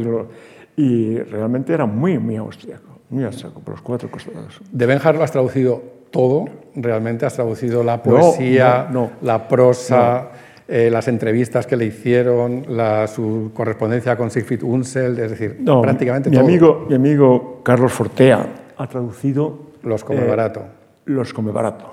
y 0.78 1.18
realmente 1.18 1.74
era 1.74 1.86
muy, 1.86 2.18
muy 2.20 2.38
austríaco, 2.38 3.00
muy 3.10 3.26
austríaco, 3.26 3.60
por 3.60 3.74
los 3.74 3.82
cuatro 3.82 4.10
costados. 4.10 4.62
De 4.72 4.86
Benjar 4.86 5.16
lo 5.16 5.24
has 5.24 5.32
traducido 5.34 6.01
todo, 6.12 6.46
realmente 6.76 7.26
has 7.26 7.34
traducido 7.34 7.84
la 7.84 8.04
poesía, 8.04 8.90
la 9.22 9.48
prosa, 9.48 10.30
eh, 10.68 10.90
las 10.90 11.08
entrevistas 11.08 11.66
que 11.66 11.76
le 11.76 11.86
hicieron, 11.86 12.66
la, 12.70 13.08
su 13.08 13.52
correspondencia 13.54 14.16
con 14.16 14.30
Siegfried 14.30 14.64
Unseld, 14.64 15.20
es 15.20 15.32
decir, 15.32 15.64
prácticamente 15.82 16.30
mi 16.30 16.38
todo. 16.38 16.46
Amigo, 16.46 16.86
mi 16.88 16.96
amigo 16.96 17.62
Carlos 17.64 17.92
Fortea 17.92 18.46
ha 18.78 18.88
traducido... 18.88 19.72
Los 19.84 20.04
come 20.04 20.24
eh, 20.24 20.28
barato. 20.28 20.64
Los 21.06 21.34
come 21.34 21.52
barato. 21.52 21.92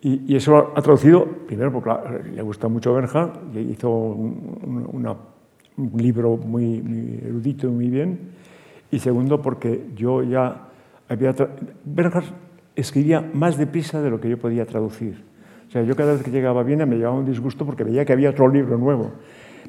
Y, 0.00 0.36
eso 0.36 0.72
ha 0.76 0.82
traducido, 0.82 1.26
primero 1.46 1.72
porque 1.72 1.90
le 2.34 2.42
gusta 2.42 2.68
mucho 2.68 2.94
Berja, 2.94 3.32
y 3.54 3.58
hizo 3.72 3.90
un, 3.90 5.18
libro 5.96 6.36
muy, 6.36 6.82
muy, 6.82 7.20
erudito 7.24 7.66
y 7.66 7.70
muy 7.70 7.88
bien, 7.88 8.18
y 8.90 8.98
segundo 8.98 9.42
porque 9.42 9.86
yo 9.96 10.22
ya 10.22 10.68
había... 11.08 11.34
escribía 12.80 13.20
más 13.32 13.56
deprisa 13.56 14.00
de 14.00 14.10
lo 14.10 14.20
que 14.20 14.28
yo 14.28 14.38
podía 14.38 14.64
traducir. 14.66 15.22
O 15.68 15.70
sea, 15.70 15.82
yo 15.82 15.94
cada 15.96 16.12
vez 16.14 16.22
que 16.22 16.30
llegaba 16.30 16.60
a 16.60 16.64
Viena 16.64 16.86
me 16.86 16.96
llevaba 16.96 17.16
un 17.16 17.26
disgusto 17.26 17.66
porque 17.66 17.84
veía 17.84 18.04
que 18.04 18.12
había 18.12 18.30
otro 18.30 18.48
libro 18.48 18.78
nuevo, 18.78 19.12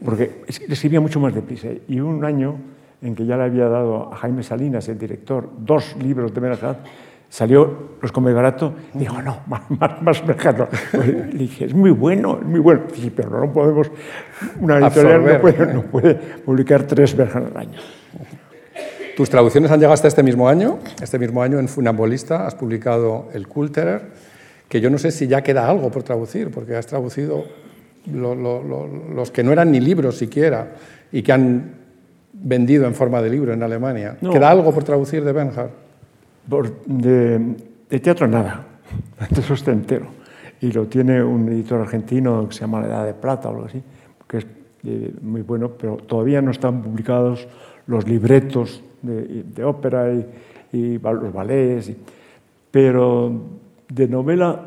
porque 0.06 0.44
escribía 0.48 1.02
mucho 1.02 1.20
más 1.20 1.34
deprisa. 1.34 1.68
Y 1.88 2.00
un 2.00 2.24
año 2.24 2.56
en 3.02 3.16
que 3.16 3.26
ya 3.26 3.36
le 3.38 3.44
había 3.44 3.68
dado 3.68 4.14
a 4.14 4.16
Jaime 4.18 4.44
Salinas, 4.44 4.88
el 4.88 4.98
director, 4.98 5.50
dos 5.60 5.96
libros 6.02 6.34
de 6.34 6.42
Merajat, 6.42 6.78
salió 7.30 7.90
Los 8.02 8.12
Come 8.12 8.34
Barato, 8.34 8.74
y 8.94 9.00
dijo, 9.00 9.22
no, 9.22 9.40
más, 9.48 9.70
más, 9.70 10.02
más 10.02 10.22
pues 10.22 11.34
le 11.34 11.40
dije, 11.40 11.66
es 11.66 11.74
muy 11.74 11.92
bueno, 11.92 12.40
es 12.40 12.46
muy 12.46 12.60
bueno. 12.60 12.82
Sí, 12.94 13.12
pero 13.16 13.46
no 13.46 13.52
podemos, 13.52 13.92
una 14.60 14.78
editorial 14.78 15.26
no 15.26 15.42
puede, 15.42 15.74
no 15.74 15.82
puede, 15.84 16.16
publicar 16.16 16.84
tres 16.84 17.16
verjas 17.16 17.44
al 17.46 17.58
año. 17.58 17.80
Tus 19.20 19.30
traducciones 19.30 19.70
han 19.70 19.82
llegado 19.82 19.96
hasta 19.96 20.08
este 20.08 20.24
mismo 20.24 20.48
año. 20.48 20.80
Este 21.02 21.20
mismo 21.20 21.44
año 21.44 21.60
en 21.60 21.68
Funambulista 21.68 22.48
has 22.48 22.56
publicado 22.56 23.28
El 23.34 23.50
Kulterer, 23.50 24.04
que 24.70 24.80
yo 24.80 24.90
no 24.90 24.98
sé 24.98 25.12
si 25.12 25.28
ya 25.28 25.42
queda 25.42 25.70
algo 25.70 25.92
por 25.92 26.04
traducir, 26.04 26.50
porque 26.52 26.78
has 26.78 26.88
traducido 26.88 27.44
los 28.06 29.32
que 29.32 29.44
no 29.44 29.52
eran 29.52 29.74
ni 29.74 29.82
libros 29.82 30.18
siquiera 30.18 30.72
y 31.12 31.22
que 31.22 31.34
han 31.34 31.74
vendido 32.32 32.88
en 32.88 32.96
forma 32.96 33.22
de 33.22 33.30
libro 33.30 33.52
en 33.52 33.62
Alemania. 33.62 34.16
¿Queda 34.22 34.50
algo 34.50 34.74
por 34.74 34.86
traducir 34.86 35.22
de 35.26 35.34
Benhard? 35.34 35.72
De, 36.86 37.40
de, 37.90 38.00
teatro 38.00 38.26
nada, 38.26 38.68
eso 39.38 39.54
está 39.54 39.74
entero. 39.74 40.06
Y 40.62 40.72
lo 40.72 40.86
tiene 40.86 41.22
un 41.22 41.50
editor 41.50 41.82
argentino 41.82 42.48
que 42.48 42.54
se 42.54 42.62
llama 42.62 42.80
La 42.80 42.88
Edad 42.88 43.06
de 43.06 43.16
Plata 43.16 43.50
o 43.50 43.52
algo 43.52 43.66
así, 43.66 43.84
que 44.30 44.38
es 44.38 44.48
eh, 44.86 45.12
muy 45.22 45.42
bueno, 45.42 45.72
pero 45.78 45.98
todavía 45.98 46.42
no 46.42 46.52
están 46.52 46.82
publicados 46.82 47.50
los 47.86 48.08
libretos 48.08 48.82
de, 49.02 49.64
ópera 49.64 50.12
y, 50.72 50.98
los 50.98 51.34
ballets, 51.34 51.92
pero 52.72 53.32
de 53.88 54.08
novela 54.08 54.66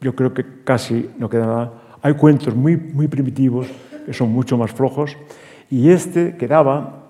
yo 0.00 0.14
creo 0.14 0.34
que 0.34 0.44
casi 0.64 1.10
no 1.18 1.28
queda 1.28 1.46
nada. 1.46 1.72
Hay 2.02 2.14
cuentos 2.14 2.54
muy, 2.54 2.76
muy 2.76 3.08
primitivos 3.08 3.66
que 4.04 4.12
son 4.12 4.30
mucho 4.30 4.58
más 4.58 4.72
flojos 4.72 5.16
y 5.70 5.90
este 5.90 6.36
quedaba, 6.36 7.04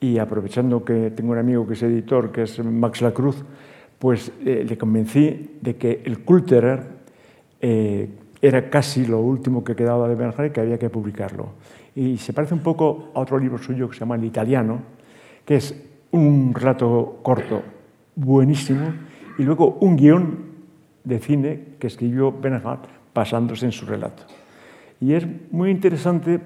y 0.00 0.18
aprovechando 0.18 0.84
que 0.84 1.10
tengo 1.10 1.32
un 1.32 1.38
amigo 1.38 1.66
que 1.66 1.74
es 1.74 1.82
editor, 1.82 2.32
que 2.32 2.42
es 2.42 2.62
Max 2.64 3.02
Lacruz, 3.02 3.44
pues 3.98 4.32
eh, 4.44 4.64
le 4.68 4.76
convencí 4.76 5.58
de 5.60 5.76
que 5.76 6.02
el 6.04 6.20
Kulterer 6.20 6.82
eh, 7.60 8.08
era 8.42 8.68
casi 8.68 9.06
lo 9.06 9.20
último 9.20 9.64
que 9.64 9.74
quedaba 9.74 10.08
de 10.08 10.14
Bernhardt 10.14 10.50
y 10.50 10.52
que 10.52 10.60
había 10.60 10.78
que 10.78 10.90
publicarlo. 10.90 11.48
Y 11.94 12.18
se 12.18 12.32
parece 12.32 12.54
un 12.54 12.60
poco 12.60 13.10
a 13.14 13.20
otro 13.20 13.38
libro 13.38 13.58
suyo 13.58 13.88
que 13.88 13.94
se 13.94 14.00
llama 14.00 14.16
El 14.16 14.24
Italiano, 14.24 14.82
que 15.46 15.56
es 15.56 15.74
un 16.14 16.54
relato 16.54 17.18
corto 17.22 17.62
buenísimo 18.14 18.94
y 19.36 19.42
luego 19.42 19.78
un 19.80 19.96
guion 19.96 20.38
de 21.02 21.18
cine 21.18 21.60
que 21.80 21.88
escribió 21.88 22.32
Bernhardt 22.32 22.86
basándose 23.12 23.66
en 23.66 23.72
su 23.72 23.84
relato. 23.84 24.22
Y 25.00 25.14
es 25.14 25.26
muy 25.50 25.70
interesante 25.70 26.38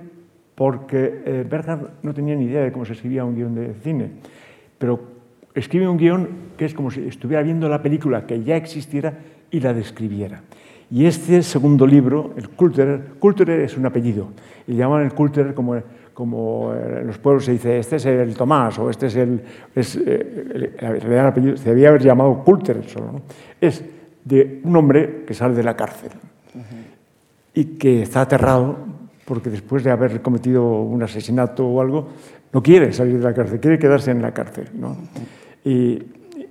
porque 0.54 1.22
eh, 1.24 1.92
no 2.02 2.14
tenía 2.14 2.34
ni 2.34 2.46
idea 2.46 2.62
de 2.62 2.72
cómo 2.72 2.86
se 2.86 2.94
escribía 2.94 3.26
un 3.26 3.36
guion 3.36 3.54
de 3.54 3.74
cine, 3.74 4.10
pero 4.78 5.00
escribe 5.54 5.86
un 5.86 5.98
guion 5.98 6.28
que 6.56 6.64
es 6.64 6.72
como 6.72 6.90
si 6.90 7.06
estuviera 7.06 7.42
viendo 7.42 7.68
la 7.68 7.82
película 7.82 8.26
que 8.26 8.42
ya 8.42 8.56
existiera 8.56 9.18
y 9.50 9.60
la 9.60 9.74
describiera. 9.74 10.42
Y 10.90 11.04
este 11.04 11.42
segundo 11.42 11.86
libro, 11.86 12.32
el 12.38 12.48
Kulterer, 12.48 13.12
Kulterer 13.18 13.60
es 13.60 13.76
un 13.76 13.84
apellido, 13.84 14.28
y 14.66 14.74
llaman 14.74 15.04
el 15.04 15.12
Kulterer 15.12 15.52
como 15.52 15.76
como 16.18 16.74
en 16.74 17.06
los 17.06 17.16
pueblos 17.18 17.44
se 17.44 17.52
dice, 17.52 17.78
este 17.78 17.94
es 17.94 18.06
el 18.06 18.34
Tomás 18.34 18.76
o 18.80 18.90
este 18.90 19.06
es 19.06 19.14
el... 19.14 19.40
Es, 19.72 19.94
eh, 19.94 20.74
el, 20.80 21.56
se 21.56 21.68
debía 21.68 21.90
haber 21.90 22.02
llamado 22.02 22.42
Coulter 22.42 22.82
solo, 22.88 23.12
¿no? 23.12 23.22
Es 23.60 23.84
de 24.24 24.60
un 24.64 24.74
hombre 24.74 25.22
que 25.24 25.32
sale 25.32 25.54
de 25.54 25.62
la 25.62 25.76
cárcel 25.76 26.10
y 27.54 27.64
que 27.78 28.02
está 28.02 28.22
aterrado 28.22 28.78
porque 29.24 29.48
después 29.48 29.84
de 29.84 29.92
haber 29.92 30.20
cometido 30.20 30.80
un 30.80 31.00
asesinato 31.04 31.64
o 31.64 31.80
algo, 31.80 32.08
no 32.52 32.64
quiere 32.64 32.92
salir 32.92 33.18
de 33.18 33.24
la 33.24 33.32
cárcel, 33.32 33.60
quiere 33.60 33.78
quedarse 33.78 34.10
en 34.10 34.20
la 34.20 34.34
cárcel. 34.34 34.70
¿no? 34.74 34.96
Y, 35.64 36.02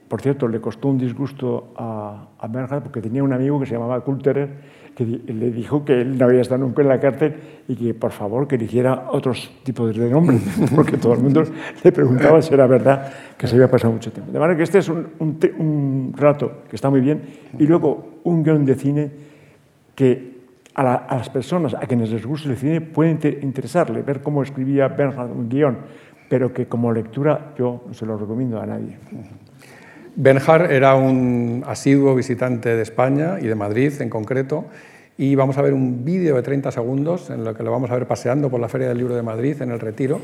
por 0.08 0.22
cierto, 0.22 0.48
le 0.48 0.62
costó 0.62 0.88
un 0.88 0.98
disgusto 0.98 1.74
a, 1.76 2.28
a 2.40 2.48
Bernhard 2.48 2.84
porque 2.84 3.02
tenía 3.02 3.22
un 3.22 3.34
amigo 3.34 3.60
que 3.60 3.66
se 3.66 3.74
llamaba 3.74 4.00
Kulterer 4.00 4.77
que 4.98 5.06
le 5.06 5.52
dijo 5.52 5.86
que 5.86 6.02
él 6.02 6.18
no 6.18 6.26
había 6.26 6.42
estado 6.42 6.62
nunca 6.62 6.82
en 6.82 6.88
la 6.88 7.00
cárcel 7.00 7.36
y 7.68 7.76
que 7.76 7.94
por 7.94 8.12
favor 8.12 8.48
que 8.48 8.56
eligiera 8.56 9.10
otros 9.12 9.52
tipos 9.62 9.96
de 9.96 10.10
nombres, 10.10 10.42
porque 10.76 10.98
todo 10.98 11.14
el 11.14 11.20
mundo 11.20 11.44
le 11.84 11.92
preguntaba 11.92 12.42
si 12.42 12.52
era 12.52 12.66
verdad 12.66 13.14
que 13.38 13.46
se 13.46 13.54
había 13.54 13.70
pasado 13.70 13.94
mucho 13.94 14.12
tiempo. 14.12 14.32
De 14.32 14.40
manera 14.40 14.58
que 14.58 14.64
este 14.64 14.80
es 14.80 14.90
un, 14.90 15.08
un, 15.20 16.14
relato 16.18 16.64
que 16.68 16.76
está 16.76 16.90
muy 16.90 17.02
bien 17.02 17.22
y 17.60 17.68
luego 17.68 18.22
un 18.24 18.42
guion 18.42 18.66
de 18.66 18.74
cine 18.74 19.12
que 19.94 20.36
a, 20.74 20.96
a, 20.96 21.18
las 21.18 21.30
personas 21.30 21.76
a 21.76 21.82
quienes 21.82 22.10
les 22.10 22.26
gusta 22.26 22.50
el 22.50 22.58
cine 22.58 22.82
puede 22.82 23.40
interesarle, 23.44 24.02
ver 24.02 24.24
cómo 24.24 24.42
escribía 24.42 24.88
Bernhard 24.88 25.30
un 25.30 25.48
guion, 25.48 25.78
pero 26.28 26.52
que 26.52 26.66
como 26.66 26.92
lectura 26.92 27.54
yo 27.56 27.84
no 27.86 27.94
se 27.94 28.04
lo 28.08 28.18
recomiendo 28.18 28.60
a 28.60 28.66
nadie. 28.66 28.98
Benjar 30.20 30.72
era 30.72 30.96
un 30.96 31.64
asiduo 31.68 32.16
visitante 32.16 32.76
de 32.76 32.82
España 32.82 33.38
y 33.40 33.46
de 33.46 33.54
Madrid 33.54 33.94
en 34.02 34.10
concreto, 34.10 34.66
y 35.16 35.36
vamos 35.36 35.60
a 35.60 35.62
ver 35.62 35.76
un 35.76 36.04
vídeo 36.04 36.36
de 36.36 36.42
30 36.42 36.72
segundos 36.72 37.30
en 37.30 37.44
lo 37.44 37.54
que 37.54 37.62
lo 37.62 37.70
vamos 37.70 37.92
a 37.92 37.94
ver 37.94 38.08
paseando 38.08 38.50
por 38.50 38.60
la 38.60 38.68
Feria 38.68 38.88
del 38.88 38.98
Libro 38.98 39.16
de 39.16 39.22
Madrid 39.22 39.62
en 39.62 39.70
el 39.70 39.80
Retiro. 39.80 40.20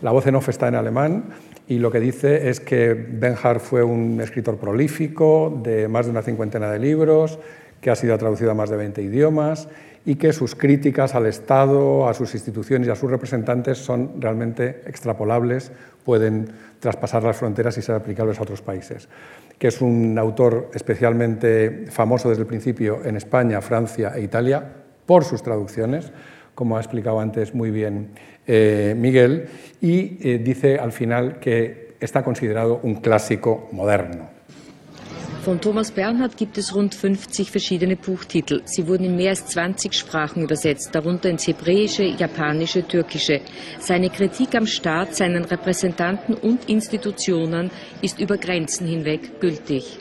La 0.00 0.10
voz 0.10 0.26
en 0.26 0.36
off 0.36 0.48
está 0.48 0.68
en 0.68 0.74
alemán 0.74 1.24
y 1.68 1.80
lo 1.80 1.90
que 1.90 2.00
dice 2.00 2.48
es 2.48 2.60
que 2.60 2.94
Benhard 2.94 3.60
fue 3.60 3.82
un 3.82 4.22
escritor 4.22 4.56
prolífico 4.56 5.60
de 5.62 5.86
más 5.86 6.06
de 6.06 6.12
una 6.12 6.22
cincuentena 6.22 6.70
de 6.70 6.78
libros, 6.78 7.38
que 7.80 7.90
ha 7.90 7.96
sido 7.96 8.16
traducido 8.18 8.50
a 8.50 8.54
más 8.54 8.70
de 8.70 8.76
20 8.76 9.02
idiomas 9.02 9.68
y 10.06 10.14
que 10.14 10.32
sus 10.32 10.54
críticas 10.54 11.16
al 11.16 11.26
Estado, 11.26 12.08
a 12.08 12.14
sus 12.14 12.32
instituciones 12.34 12.86
y 12.86 12.90
a 12.92 12.94
sus 12.94 13.10
representantes 13.10 13.78
son 13.78 14.20
realmente 14.20 14.82
extrapolables, 14.86 15.72
pueden 16.04 16.48
traspasar 16.78 17.24
las 17.24 17.36
fronteras 17.36 17.76
y 17.76 17.82
ser 17.82 17.96
aplicables 17.96 18.38
a 18.38 18.42
otros 18.42 18.62
países. 18.62 19.08
Que 19.58 19.66
es 19.66 19.80
un 19.80 20.16
autor 20.16 20.70
especialmente 20.74 21.86
famoso 21.90 22.28
desde 22.28 22.42
el 22.42 22.46
principio 22.46 23.04
en 23.04 23.16
España, 23.16 23.60
Francia 23.60 24.12
e 24.14 24.22
Italia 24.22 24.64
por 25.06 25.24
sus 25.24 25.42
traducciones, 25.42 26.12
como 26.54 26.76
ha 26.76 26.80
explicado 26.80 27.18
antes 27.18 27.52
muy 27.52 27.72
bien 27.72 28.10
eh, 28.46 28.94
Miguel, 28.96 29.48
y 29.80 30.18
eh, 30.20 30.38
dice 30.38 30.78
al 30.78 30.92
final 30.92 31.40
que 31.40 31.96
está 31.98 32.22
considerado 32.22 32.78
un 32.84 32.96
clásico 32.96 33.68
moderno. 33.72 34.35
Von 35.46 35.60
Thomas 35.60 35.92
Bernhard 35.92 36.36
gibt 36.36 36.58
es 36.58 36.74
rund 36.74 36.92
50 36.92 37.52
verschiedene 37.52 37.94
Buchtitel. 37.94 38.62
Sie 38.64 38.88
wurden 38.88 39.04
in 39.04 39.14
mehr 39.14 39.30
als 39.30 39.46
20 39.46 39.94
Sprachen 39.94 40.42
übersetzt, 40.42 40.92
darunter 40.92 41.30
ins 41.30 41.46
Hebräische, 41.46 42.02
Japanische, 42.02 42.82
Türkische. 42.82 43.40
Seine 43.78 44.10
Kritik 44.10 44.56
am 44.56 44.66
Staat, 44.66 45.14
seinen 45.14 45.44
Repräsentanten 45.44 46.34
und 46.34 46.68
Institutionen 46.68 47.70
ist 48.02 48.18
über 48.18 48.38
Grenzen 48.38 48.88
hinweg 48.88 49.40
gültig. 49.40 50.00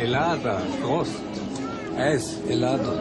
Elada, 0.00 0.60
Frost, 0.82 1.22
Eis, 1.96 2.36
Elado. 2.48 2.98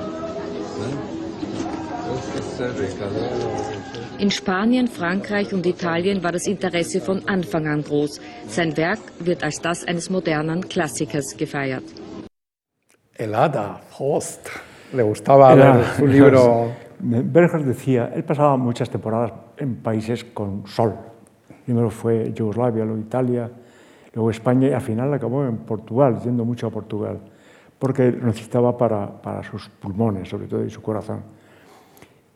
In 4.17 4.31
Spanien, 4.31 4.87
Frankreich 4.87 5.53
und 5.53 5.65
Italien 5.65 6.23
war 6.23 6.31
das 6.31 6.47
Interesse 6.47 7.01
von 7.01 7.27
Anfang 7.27 7.67
an 7.67 7.83
groß. 7.83 8.21
Sein 8.47 8.77
Werk 8.77 8.99
wird 9.19 9.43
als 9.43 9.59
das 9.59 9.85
eines 9.85 10.09
modernen 10.09 10.69
Klassikers 10.69 11.35
gefeiert. 11.35 11.83
Helada, 13.13 13.81
Host. 13.99 14.49
Le 14.93 15.03
gustaba 15.03 15.51
Era, 15.51 15.83
su 15.97 16.07
libro. 16.07 16.71
Berger 16.99 17.65
decía, 17.65 18.11
él 18.15 18.23
pasaba 18.23 18.55
muchas 18.55 18.89
temporadas 18.89 19.33
en 19.57 19.75
países 19.83 20.23
con 20.23 20.65
sol. 20.65 20.93
Primero 21.65 21.89
fue 21.89 22.31
Yugoslavia, 22.33 22.85
luego 22.85 23.01
Italia, 23.01 23.51
luego 24.13 24.29
España 24.31 24.69
y 24.69 24.73
al 24.73 24.81
final 24.81 25.13
acabó 25.13 25.43
en 25.43 25.57
Portugal, 25.57 26.21
yendo 26.23 26.45
mucho 26.45 26.67
a 26.67 26.71
Portugal, 26.71 27.19
porque 27.77 28.11
lo 28.11 28.27
necesitaba 28.27 28.77
para, 28.77 29.21
para 29.21 29.43
sus 29.43 29.67
pulmones, 29.67 30.29
sobre 30.29 30.47
todo, 30.47 30.63
y 30.63 30.69
su 30.69 30.81
corazón. 30.81 31.21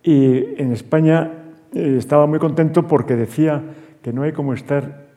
Y 0.04 0.62
en 0.62 0.74
España 0.74 1.38
estaba 1.73 2.25
muy 2.27 2.39
contento 2.39 2.88
porque 2.88 3.15
decía 3.15 3.62
que 4.01 4.13
no 4.13 4.23
hay 4.23 4.32
como 4.32 4.53
estar 4.53 5.08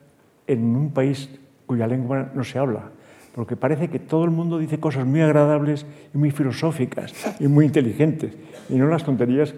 en 0.47 0.75
un 0.75 0.91
país 0.91 1.29
cuya 1.65 1.87
lengua 1.87 2.31
no 2.33 2.43
se 2.43 2.59
habla, 2.59 2.91
porque 3.35 3.55
parece 3.55 3.87
que 3.89 3.99
todo 3.99 4.25
el 4.25 4.31
mundo 4.31 4.59
dice 4.59 4.79
cosas 4.79 5.05
muy 5.05 5.21
agradables 5.21 5.85
y 6.13 6.17
muy 6.17 6.31
filosóficas 6.31 7.13
y 7.39 7.47
muy 7.47 7.65
inteligentes, 7.65 8.33
y 8.69 8.75
no 8.75 8.87
las 8.87 9.03
tonterías 9.03 9.53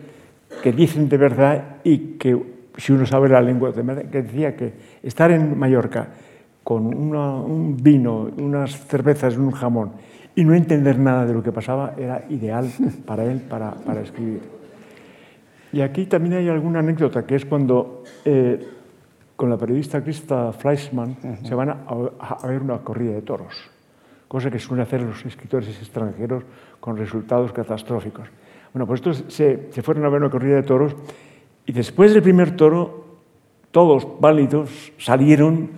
que 0.61 0.71
dicen 0.71 1.09
de 1.09 1.17
verdad 1.17 1.77
y 1.83 2.17
que 2.17 2.39
si 2.77 2.91
uno 2.91 3.05
sabe 3.05 3.29
la 3.29 3.41
lengua, 3.41 3.73
que 3.73 4.21
decía 4.21 4.55
que 4.55 4.73
estar 5.01 5.31
en 5.31 5.57
Mallorca 5.57 6.09
con 6.63 6.85
un 6.85 7.77
vino, 7.77 8.29
unas 8.37 8.75
cervezas, 8.87 9.37
un 9.37 9.51
jamón 9.51 9.91
y 10.35 10.43
no 10.43 10.53
entender 10.53 10.99
nada 10.99 11.25
de 11.25 11.33
lo 11.33 11.41
que 11.41 11.51
pasaba 11.51 11.93
era 11.97 12.25
ideal 12.29 12.69
para 13.05 13.23
él 13.23 13.39
para, 13.39 13.71
para 13.71 14.01
escribir. 14.01 14.41
Y 15.75 15.81
aquí 15.81 16.05
también 16.05 16.35
hay 16.35 16.47
alguna 16.47 16.79
anécdota, 16.79 17.25
que 17.25 17.35
es 17.35 17.43
cuando 17.43 18.01
eh, 18.23 18.65
con 19.35 19.49
la 19.49 19.57
periodista 19.57 20.01
Krista 20.01 20.53
Fleischmann 20.53 21.17
se 21.43 21.53
van 21.53 21.69
a, 21.69 22.47
ver 22.47 22.61
una 22.61 22.77
corrida 22.77 23.11
de 23.11 23.21
toros, 23.21 23.53
cosa 24.29 24.49
que 24.49 24.57
suelen 24.57 24.83
hacer 24.83 25.01
los 25.01 25.25
escritores 25.25 25.67
extranjeros 25.77 26.45
con 26.79 26.95
resultados 26.95 27.51
catastróficos. 27.51 28.29
Bueno, 28.71 28.87
pues 28.87 29.01
estos 29.01 29.25
se, 29.27 29.67
se 29.69 29.81
fueron 29.81 30.05
a 30.05 30.09
ver 30.09 30.21
una 30.21 30.29
corrida 30.29 30.55
de 30.55 30.63
toros 30.63 30.95
y 31.65 31.73
después 31.73 32.13
del 32.13 32.23
primer 32.23 32.55
toro, 32.55 33.07
todos 33.71 34.07
válidos 34.21 34.93
salieron 34.97 35.71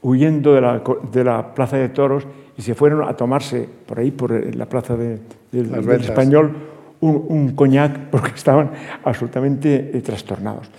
huyendo 0.00 0.54
de 0.54 0.60
la, 0.60 0.80
de 1.10 1.24
la 1.24 1.56
plaza 1.56 1.76
de 1.76 1.88
toros 1.88 2.24
y 2.56 2.62
se 2.62 2.76
fueron 2.76 3.02
a 3.02 3.16
tomarse 3.16 3.68
por 3.84 3.98
ahí, 3.98 4.12
por 4.12 4.54
la 4.54 4.66
plaza 4.66 4.96
de, 4.96 5.18
del 5.50 5.90
español, 6.00 6.54
un, 7.00 7.24
un 7.28 7.54
coñac 7.54 8.10
porque 8.10 8.32
estaban 8.34 8.70
absolutamente 9.04 9.90
eh, 9.92 10.00
trastornados. 10.00 10.70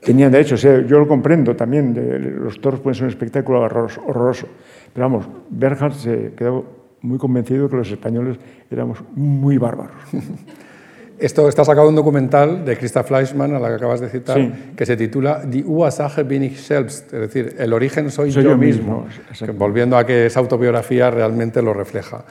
Tenían 0.00 0.32
derecho, 0.32 0.56
o 0.56 0.58
sea, 0.58 0.84
yo 0.84 0.98
lo 0.98 1.06
comprendo 1.06 1.54
también, 1.54 1.94
de, 1.94 2.18
los 2.18 2.60
toros 2.60 2.80
pueden 2.80 2.96
ser 2.96 3.04
un 3.04 3.10
espectáculo 3.10 3.60
horroroso. 3.60 4.48
Pero 4.92 5.06
vamos, 5.06 5.26
Bernhard 5.48 5.94
se 5.94 6.32
quedó 6.36 6.64
muy 7.02 7.18
convencido 7.18 7.68
que 7.68 7.76
los 7.76 7.90
españoles 7.90 8.36
éramos 8.70 8.98
muy 9.14 9.58
bárbaros. 9.58 9.96
Esto 11.18 11.48
está 11.48 11.64
sacado 11.64 11.86
de 11.86 11.90
un 11.90 11.96
documental 11.96 12.64
de 12.64 12.76
Christa 12.76 13.04
Fleischmann, 13.04 13.54
a 13.54 13.60
la 13.60 13.68
que 13.68 13.74
acabas 13.74 14.00
de 14.00 14.08
citar, 14.08 14.38
sí. 14.38 14.52
que 14.76 14.84
se 14.84 14.96
titula 14.96 15.44
Die 15.44 15.62
Ursache 15.64 16.24
bin 16.24 16.42
ich 16.42 16.58
selbst, 16.58 17.12
es 17.12 17.20
decir, 17.20 17.54
el 17.58 17.72
origen 17.72 18.10
soy, 18.10 18.32
soy 18.32 18.42
yo, 18.42 18.50
yo, 18.50 18.58
mismo, 18.58 19.06
mismo 19.30 19.52
volviendo 19.54 19.96
a 19.96 20.04
que 20.04 20.26
esa 20.26 20.40
autobiografía 20.40 21.12
realmente 21.12 21.62
lo 21.62 21.74
refleja. 21.74 22.24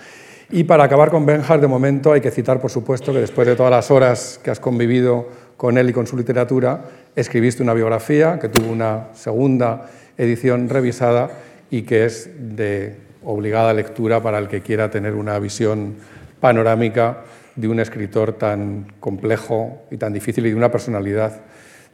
Y 0.53 0.65
para 0.65 0.83
acabar 0.83 1.09
con 1.09 1.25
Benhard, 1.25 1.61
de 1.61 1.67
momento 1.67 2.11
hay 2.11 2.19
que 2.19 2.29
citar, 2.29 2.59
por 2.59 2.69
supuesto, 2.69 3.13
que 3.13 3.19
después 3.19 3.47
de 3.47 3.55
todas 3.55 3.71
las 3.71 3.89
horas 3.89 4.37
que 4.43 4.51
has 4.51 4.59
convivido 4.59 5.29
con 5.55 5.77
él 5.77 5.89
y 5.89 5.93
con 5.93 6.07
su 6.07 6.17
literatura, 6.17 6.81
escribiste 7.15 7.63
una 7.63 7.73
biografía 7.73 8.37
que 8.37 8.49
tuvo 8.49 8.69
una 8.69 9.07
segunda 9.13 9.89
edición 10.17 10.67
revisada 10.67 11.29
y 11.69 11.83
que 11.83 12.03
es 12.03 12.29
de 12.37 12.97
obligada 13.23 13.73
lectura 13.73 14.21
para 14.21 14.39
el 14.39 14.49
que 14.49 14.61
quiera 14.61 14.91
tener 14.91 15.15
una 15.15 15.39
visión 15.39 15.95
panorámica 16.41 17.19
de 17.55 17.69
un 17.69 17.79
escritor 17.79 18.33
tan 18.33 18.87
complejo 18.99 19.83
y 19.89 19.97
tan 19.97 20.11
difícil 20.11 20.45
y 20.47 20.49
de 20.49 20.55
una 20.55 20.71
personalidad 20.71 21.41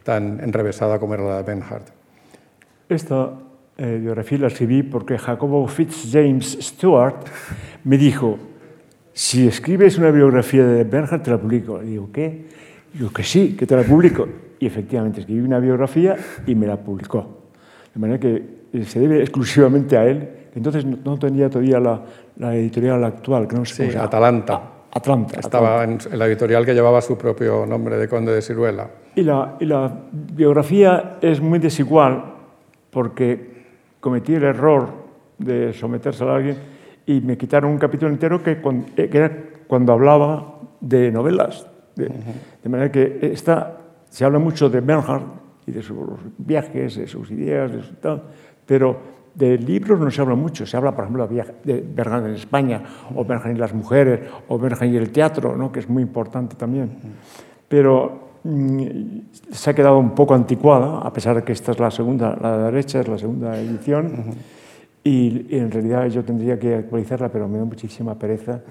tan 0.04 0.40
enrevesada 0.40 0.98
como 0.98 1.14
era 1.14 1.26
la 1.26 1.38
de 1.38 1.44
Benhard. 1.44 1.84
Esta 2.90 3.34
eh, 3.78 4.00
biografía 4.02 4.40
la 4.40 4.48
escribí 4.48 4.84
porque 4.84 5.18
Jacobo 5.18 5.68
Fitzjames 5.68 6.58
Stewart 6.62 7.18
me 7.84 7.98
dijo, 7.98 8.38
si 9.14 9.48
escribes 9.48 9.98
una 9.98 10.12
biografía 10.12 10.66
de 10.66 10.84
Bernhard, 10.84 11.22
te 11.22 11.32
la 11.32 11.38
publico. 11.38 11.82
Y 11.84 11.88
digo, 11.88 12.10
¿qué? 12.12 12.46
Digo, 12.94 13.12
que 13.12 13.24
sí, 13.24 13.56
que 13.56 13.66
te 13.66 13.76
la 13.76 13.84
publico. 13.84 14.28
Y 14.60 14.66
efectivamente, 14.66 15.22
escribí 15.22 15.42
una 15.42 15.60
biografía 15.60 16.16
y 16.46 16.56
me 16.56 16.66
la 16.66 16.78
publicó. 16.78 17.44
De 17.94 18.00
manera 18.00 18.20
que 18.20 18.44
eh, 18.74 18.84
se 18.84 19.00
debe 19.00 19.22
exclusivamente 19.22 19.98
a 19.98 20.06
él. 20.06 20.30
Entonces 20.56 20.86
no 20.86 21.20
tenía 21.20 21.50
todavía 21.50 21.80
la, 21.80 22.02
la 22.38 22.56
editorial 22.56 23.04
actual, 23.04 23.48
que 23.48 23.56
no 23.56 23.66
sé 23.66 23.92
sí, 23.92 23.98
Atalanta. 23.98 24.54
Ah, 24.56 24.78
Atlanta. 24.92 25.40
Estaba 25.40 25.84
en 25.84 26.00
la 26.14 26.26
editorial 26.26 26.66
que 26.66 26.74
llevaba 26.74 27.02
su 27.02 27.18
propio 27.18 27.66
nombre 27.66 27.98
de 27.98 28.08
Conde 28.08 28.34
de 28.34 28.42
Siruela. 28.42 28.90
Y 29.16 29.22
la, 29.22 29.56
y 29.60 29.66
la 29.66 29.92
biografía 30.12 31.18
es 31.22 31.40
muy 31.42 31.60
desigual 31.60 32.24
porque 32.90 33.57
cometí 34.08 34.36
el 34.36 34.44
error 34.46 34.88
de 35.38 35.74
someterse 35.74 36.24
a 36.24 36.34
alguien 36.34 36.56
y 37.06 37.20
me 37.20 37.38
quitaron 37.38 37.72
un 37.72 37.78
capítulo 37.78 38.10
entero 38.10 38.42
que, 38.42 38.52
eh, 38.52 39.10
que 39.10 39.18
era 39.18 39.38
cuando 39.68 39.92
hablaba 39.92 40.62
de 40.80 41.12
novelas. 41.12 41.68
De, 41.94 42.06
uh 42.06 42.10
-huh. 42.10 42.64
de, 42.64 42.70
manera 42.70 42.90
que 42.90 43.20
esta, 43.22 43.82
se 44.10 44.24
habla 44.24 44.40
mucho 44.40 44.70
de 44.70 44.80
Bernhard 44.80 45.24
y 45.66 45.72
de 45.72 45.84
sus 45.84 45.98
viajes, 46.38 46.96
de 46.96 47.06
sus 47.06 47.30
ideas, 47.32 47.70
de 47.70 47.84
su 47.84 47.96
tal, 47.96 48.24
pero 48.66 48.98
de 49.36 49.58
libros 49.58 50.00
no 50.00 50.10
se 50.10 50.22
habla 50.22 50.36
mucho. 50.36 50.66
Se 50.66 50.78
habla, 50.78 50.96
por 50.96 51.04
ejemplo, 51.04 51.28
de 51.28 51.84
Bernhard 51.94 52.28
en 52.28 52.36
España, 52.36 52.82
o 53.14 53.26
Bernhard 53.26 53.56
y 53.56 53.60
las 53.60 53.74
mujeres, 53.74 54.22
o 54.48 54.58
Bernhard 54.58 54.88
y 54.88 54.96
el 54.96 55.12
teatro, 55.12 55.58
¿no? 55.58 55.70
que 55.70 55.80
es 55.80 55.90
muy 55.90 56.02
importante 56.02 56.56
también. 56.56 56.92
Pero 57.68 58.27
se 59.52 59.70
ha 59.70 59.74
quedado 59.74 59.98
un 59.98 60.12
poco 60.12 60.34
anticuada, 60.34 61.00
a 61.00 61.12
pesar 61.12 61.36
de 61.36 61.44
que 61.44 61.52
esta 61.52 61.72
es 61.72 61.80
la 61.80 61.92
segunda, 61.92 62.38
la 62.42 62.58
de 62.58 62.64
derecha 62.66 63.00
es 63.00 63.08
la 63.08 63.18
segunda 63.18 63.58
edición, 63.60 64.06
uh 64.06 64.32
-huh. 64.32 64.36
y, 65.04 65.48
y, 65.50 65.60
en 65.60 65.72
realidad 65.72 66.08
yo 66.08 66.24
tendría 66.24 66.58
que 66.58 66.76
actualizarla, 66.76 67.30
pero 67.30 67.48
me 67.48 67.58
da 67.58 67.66
muchísima 67.66 68.16
pereza 68.16 68.62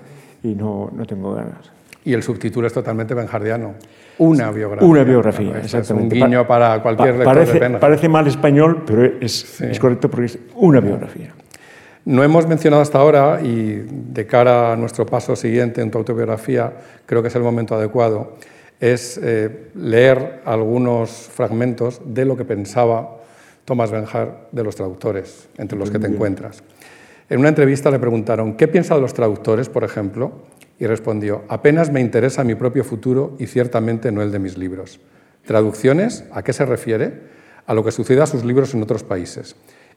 y 0.42 0.54
no, 0.54 0.90
no 0.94 1.04
tengo 1.04 1.34
ganas. 1.34 1.70
Y 2.04 2.14
el 2.14 2.22
subtítulo 2.22 2.68
es 2.68 2.72
totalmente 2.72 3.14
benjardiano. 3.14 3.74
Una 4.18 4.50
biografía. 4.50 4.88
Una 4.88 5.02
biografía, 5.02 5.50
claro, 5.50 5.64
exactamente. 5.64 6.16
Es 6.16 6.22
un 6.22 6.28
guiño 6.28 6.46
para 6.46 6.80
cualquier 6.80 7.08
pa 7.08 7.18
lector 7.18 7.34
parece, 7.34 7.52
de 7.52 7.58
Benhard. 7.58 7.80
Parece 7.80 8.08
mal 8.08 8.26
español, 8.28 8.84
pero 8.86 9.04
es, 9.20 9.32
sí. 9.32 9.64
es 9.68 9.78
correcto 9.78 10.08
porque 10.08 10.26
es 10.26 10.38
una 10.54 10.80
biografía. 10.80 11.34
No 12.04 12.22
hemos 12.22 12.46
mencionado 12.46 12.80
hasta 12.80 12.98
ahora, 12.98 13.40
y 13.42 13.84
de 14.12 14.26
cara 14.26 14.72
a 14.72 14.76
nuestro 14.76 15.04
paso 15.04 15.34
siguiente 15.34 15.82
en 15.82 15.90
tu 15.90 15.98
autobiografía, 15.98 16.72
creo 17.04 17.20
que 17.20 17.28
es 17.28 17.34
el 17.34 17.42
momento 17.42 17.74
adecuado, 17.74 18.36
es 18.80 19.18
eh, 19.22 19.70
leer 19.74 20.42
algunos 20.44 21.10
fragmentos 21.10 22.00
de 22.04 22.24
lo 22.24 22.36
que 22.36 22.44
pensaba 22.44 23.18
Thomas 23.64 23.90
Benhar 23.90 24.48
de 24.52 24.62
los 24.62 24.76
traductores, 24.76 25.48
entre 25.58 25.78
los 25.78 25.90
que 25.90 25.98
te 25.98 26.06
encuentras. 26.06 26.62
En 27.28 27.40
una 27.40 27.48
entrevista 27.48 27.90
le 27.90 27.98
preguntaron, 27.98 28.56
¿qué 28.56 28.68
piensa 28.68 28.94
de 28.94 29.00
los 29.00 29.14
traductores, 29.14 29.68
por 29.68 29.82
ejemplo? 29.82 30.32
Y 30.78 30.86
respondió, 30.86 31.44
apenas 31.48 31.90
me 31.90 32.00
interesa 32.00 32.44
mi 32.44 32.54
propio 32.54 32.84
futuro 32.84 33.34
y 33.38 33.46
ciertamente 33.46 34.12
no 34.12 34.22
el 34.22 34.30
de 34.30 34.38
mis 34.38 34.56
libros. 34.56 35.00
¿Traducciones? 35.44 36.24
¿A 36.30 36.44
qué 36.44 36.52
se 36.52 36.64
refiere? 36.64 37.22
A 37.66 37.74
lo 37.74 37.82
que 37.82 37.90
sucede 37.90 38.22
a 38.22 38.26
sus 38.26 38.44
libros 38.44 38.74
en 38.74 38.82
otros 38.82 39.02
países. 39.02 39.56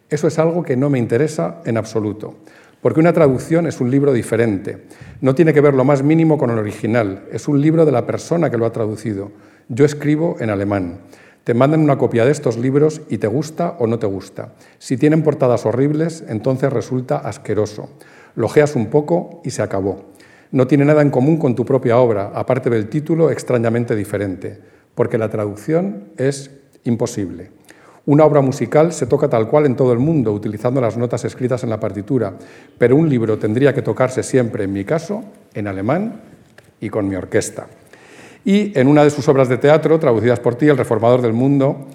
Eso 0.10 0.28
es 0.28 0.40
algo 0.40 0.64
que 0.64 0.76
no 0.76 0.90
me 0.90 0.98
interesa 0.98 1.62
en 1.66 1.78
absoluto, 1.78 2.38
porque 2.82 3.00
una 3.00 3.14
traducción 3.14 3.68
es 3.68 3.82
un 3.82 3.92
libro 3.92 4.14
diferente. 4.14 4.86
No 5.22 5.36
tiene 5.36 5.54
que 5.54 5.62
ver 5.62 5.74
lo 5.74 5.84
más 5.84 6.04
mínimo 6.04 6.38
con 6.38 6.50
el 6.50 6.60
original, 6.60 7.26
es 7.32 7.48
un 7.48 7.62
libro 7.62 7.86
de 7.86 7.92
la 7.92 8.06
persona 8.06 8.50
que 8.50 8.58
lo 8.58 8.66
ha 8.66 8.72
traducido. 8.72 9.32
Yo 9.68 9.86
escribo 9.86 10.38
en 10.40 10.50
alemán. 10.50 11.00
Te 11.44 11.54
mandan 11.54 11.82
una 11.82 11.98
copia 11.98 12.26
de 12.26 12.32
estos 12.32 12.58
libros 12.58 13.02
y 13.10 13.18
te 13.18 13.28
gusta 13.28 13.76
o 13.80 13.88
no 13.88 13.98
te 14.00 14.08
gusta. 14.08 14.54
Si 14.78 14.98
tienen 14.98 15.24
portadas 15.24 15.66
horribles, 15.66 16.24
entonces 16.28 16.72
resulta 16.72 17.18
asqueroso. 17.18 17.90
Lojeas 18.36 18.76
un 18.76 18.88
poco 18.88 19.42
y 19.44 19.52
se 19.52 19.62
acabó. 19.62 20.06
No 20.52 20.68
tiene 20.68 20.86
nada 20.86 21.02
en 21.02 21.12
común 21.12 21.38
con 21.38 21.56
tu 21.56 21.66
propia 21.66 21.98
obra, 21.98 22.32
aparte 22.34 22.70
del 22.70 22.90
título 22.90 23.32
extrañamente 23.32 23.96
diferente, 23.96 24.60
porque 24.96 25.18
la 25.18 25.30
traducción 25.30 26.10
es 26.18 26.52
imposible. 26.84 27.52
Una 28.06 28.26
obra 28.26 28.42
musical 28.42 28.94
se 28.94 29.06
toca 29.06 29.30
tal 29.30 29.48
cual 29.48 29.66
en 29.66 29.76
todo 29.76 29.94
el 29.94 30.00
mundo, 30.00 30.34
utilizando 30.34 30.82
las 30.82 30.98
notas 30.98 31.26
escritas 31.26 31.64
en 31.64 31.70
la 31.70 31.80
partitura, 31.80 32.34
pero 32.78 32.96
un 32.96 33.10
libro 33.10 33.38
tendría 33.38 33.74
que 33.74 33.82
tocarse 33.82 34.24
siempre, 34.24 34.64
en 34.64 34.74
mi 34.74 34.86
caso, 34.86 35.24
en 35.54 35.68
alemán 35.68 36.22
y 36.80 36.90
con 36.90 37.08
mi 37.08 37.16
orquesta. 37.16 37.68
Y 38.46 38.78
en 38.80 38.88
una 38.88 39.04
de 39.04 39.10
sus 39.10 39.28
obras 39.28 39.50
de 39.50 39.58
teatro, 39.58 40.00
traducidas 40.00 40.40
por 40.40 40.56
ti, 40.56 40.68
El 40.68 40.78
Reformador 40.78 41.22
del 41.22 41.34
Mundo, 41.34 41.88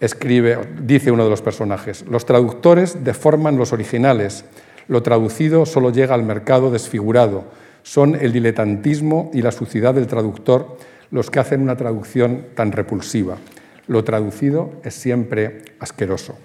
escribe, 0.00 0.58
dice 0.82 1.10
uno 1.10 1.24
de 1.24 1.30
los 1.30 1.42
personajes, 1.42 2.04
los 2.08 2.24
traductores 2.24 3.04
deforman 3.04 3.58
los 3.58 3.72
originales, 3.72 4.44
lo 4.88 5.02
traducido 5.02 5.66
solo 5.66 5.92
llega 5.92 6.14
al 6.14 6.22
mercado 6.22 6.70
desfigurado, 6.70 7.44
son 7.82 8.14
el 8.14 8.32
diletantismo 8.32 9.30
y 9.34 9.42
la 9.42 9.52
suciedad 9.52 9.94
del 9.94 10.06
traductor 10.06 10.76
los 11.10 11.30
que 11.30 11.40
hacen 11.40 11.60
una 11.60 11.76
traducción 11.76 12.46
tan 12.54 12.72
repulsiva. 12.72 13.36
Lo 13.90 14.04
traducido 14.04 14.70
es 14.84 14.94
siempre 14.94 15.62
asqueroso. 15.80 16.38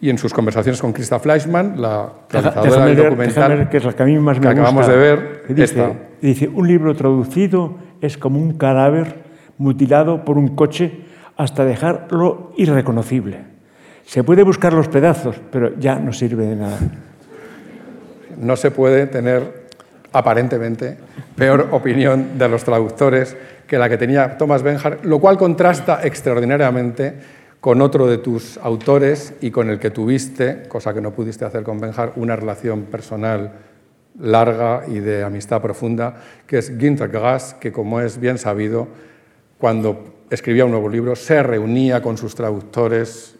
Y 0.00 0.10
en 0.10 0.18
sus 0.18 0.32
conversaciones 0.32 0.80
con 0.80 0.92
Christa 0.92 1.18
Fleischmann, 1.18 1.82
la 1.82 2.08
realizadora 2.30 2.86
del 2.86 2.96
documental 2.96 3.68
que, 3.68 3.78
es 3.78 3.84
la 3.84 3.92
que, 3.94 4.02
a 4.04 4.06
mí 4.06 4.16
más 4.20 4.38
me 4.38 4.48
acabamos 4.48 4.86
de 4.86 4.96
ver, 4.96 5.42
dice, 5.48 5.92
dice, 6.22 6.46
un 6.46 6.68
libro 6.68 6.94
traducido 6.94 7.78
es 8.00 8.16
como 8.16 8.38
un 8.38 8.56
cadáver 8.56 9.16
mutilado 9.58 10.24
por 10.24 10.38
un 10.38 10.54
coche 10.54 11.00
hasta 11.36 11.64
dejarlo 11.64 12.52
irreconocible. 12.56 13.40
Se 14.06 14.22
puede 14.22 14.44
buscar 14.44 14.72
los 14.72 14.86
pedazos, 14.86 15.34
pero 15.50 15.76
ya 15.80 15.98
no 15.98 16.12
sirve 16.12 16.46
de 16.46 16.54
nada. 16.54 16.78
No 18.38 18.54
se 18.54 18.70
puede 18.70 19.08
tener 19.08 19.66
aparentemente 20.12 20.96
peor 21.34 21.70
opinión 21.72 22.38
de 22.38 22.48
los 22.48 22.62
traductores 22.62 23.36
que 23.68 23.78
la 23.78 23.88
que 23.88 23.98
tenía 23.98 24.38
Thomas 24.38 24.62
Benjar, 24.62 25.04
lo 25.04 25.20
cual 25.20 25.36
contrasta 25.36 26.00
extraordinariamente 26.02 27.14
con 27.60 27.82
otro 27.82 28.06
de 28.06 28.18
tus 28.18 28.56
autores 28.58 29.34
y 29.40 29.50
con 29.50 29.68
el 29.68 29.78
que 29.78 29.90
tuviste, 29.90 30.62
cosa 30.68 30.94
que 30.94 31.00
no 31.00 31.12
pudiste 31.12 31.44
hacer 31.44 31.62
con 31.62 31.78
Benjar, 31.78 32.12
una 32.16 32.34
relación 32.34 32.84
personal 32.84 33.52
larga 34.18 34.84
y 34.88 35.00
de 35.00 35.22
amistad 35.22 35.60
profunda, 35.60 36.16
que 36.46 36.58
es 36.58 36.76
Günther 36.76 37.10
Grass, 37.10 37.54
que 37.60 37.70
como 37.70 38.00
es 38.00 38.18
bien 38.18 38.38
sabido, 38.38 38.88
cuando 39.58 40.24
escribía 40.30 40.64
un 40.64 40.70
nuevo 40.70 40.88
libro, 40.88 41.14
se 41.14 41.42
reunía 41.42 42.00
con 42.00 42.16
sus 42.16 42.34
traductores 42.34 43.36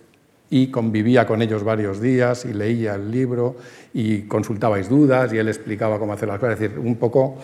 y 0.50 0.70
convivía 0.70 1.26
con 1.26 1.42
ellos 1.42 1.64
varios 1.64 2.00
días 2.00 2.44
y 2.44 2.52
leía 2.52 2.94
el 2.94 3.10
libro 3.10 3.56
y 3.92 4.22
consultabais 4.22 4.88
dudas 4.88 5.32
y 5.32 5.38
él 5.38 5.48
explicaba 5.48 5.98
cómo 5.98 6.12
hacer 6.12 6.28
las 6.28 6.38
cosas, 6.38 6.54
es 6.54 6.60
decir, 6.60 6.78
un 6.78 6.96
poco 6.96 7.38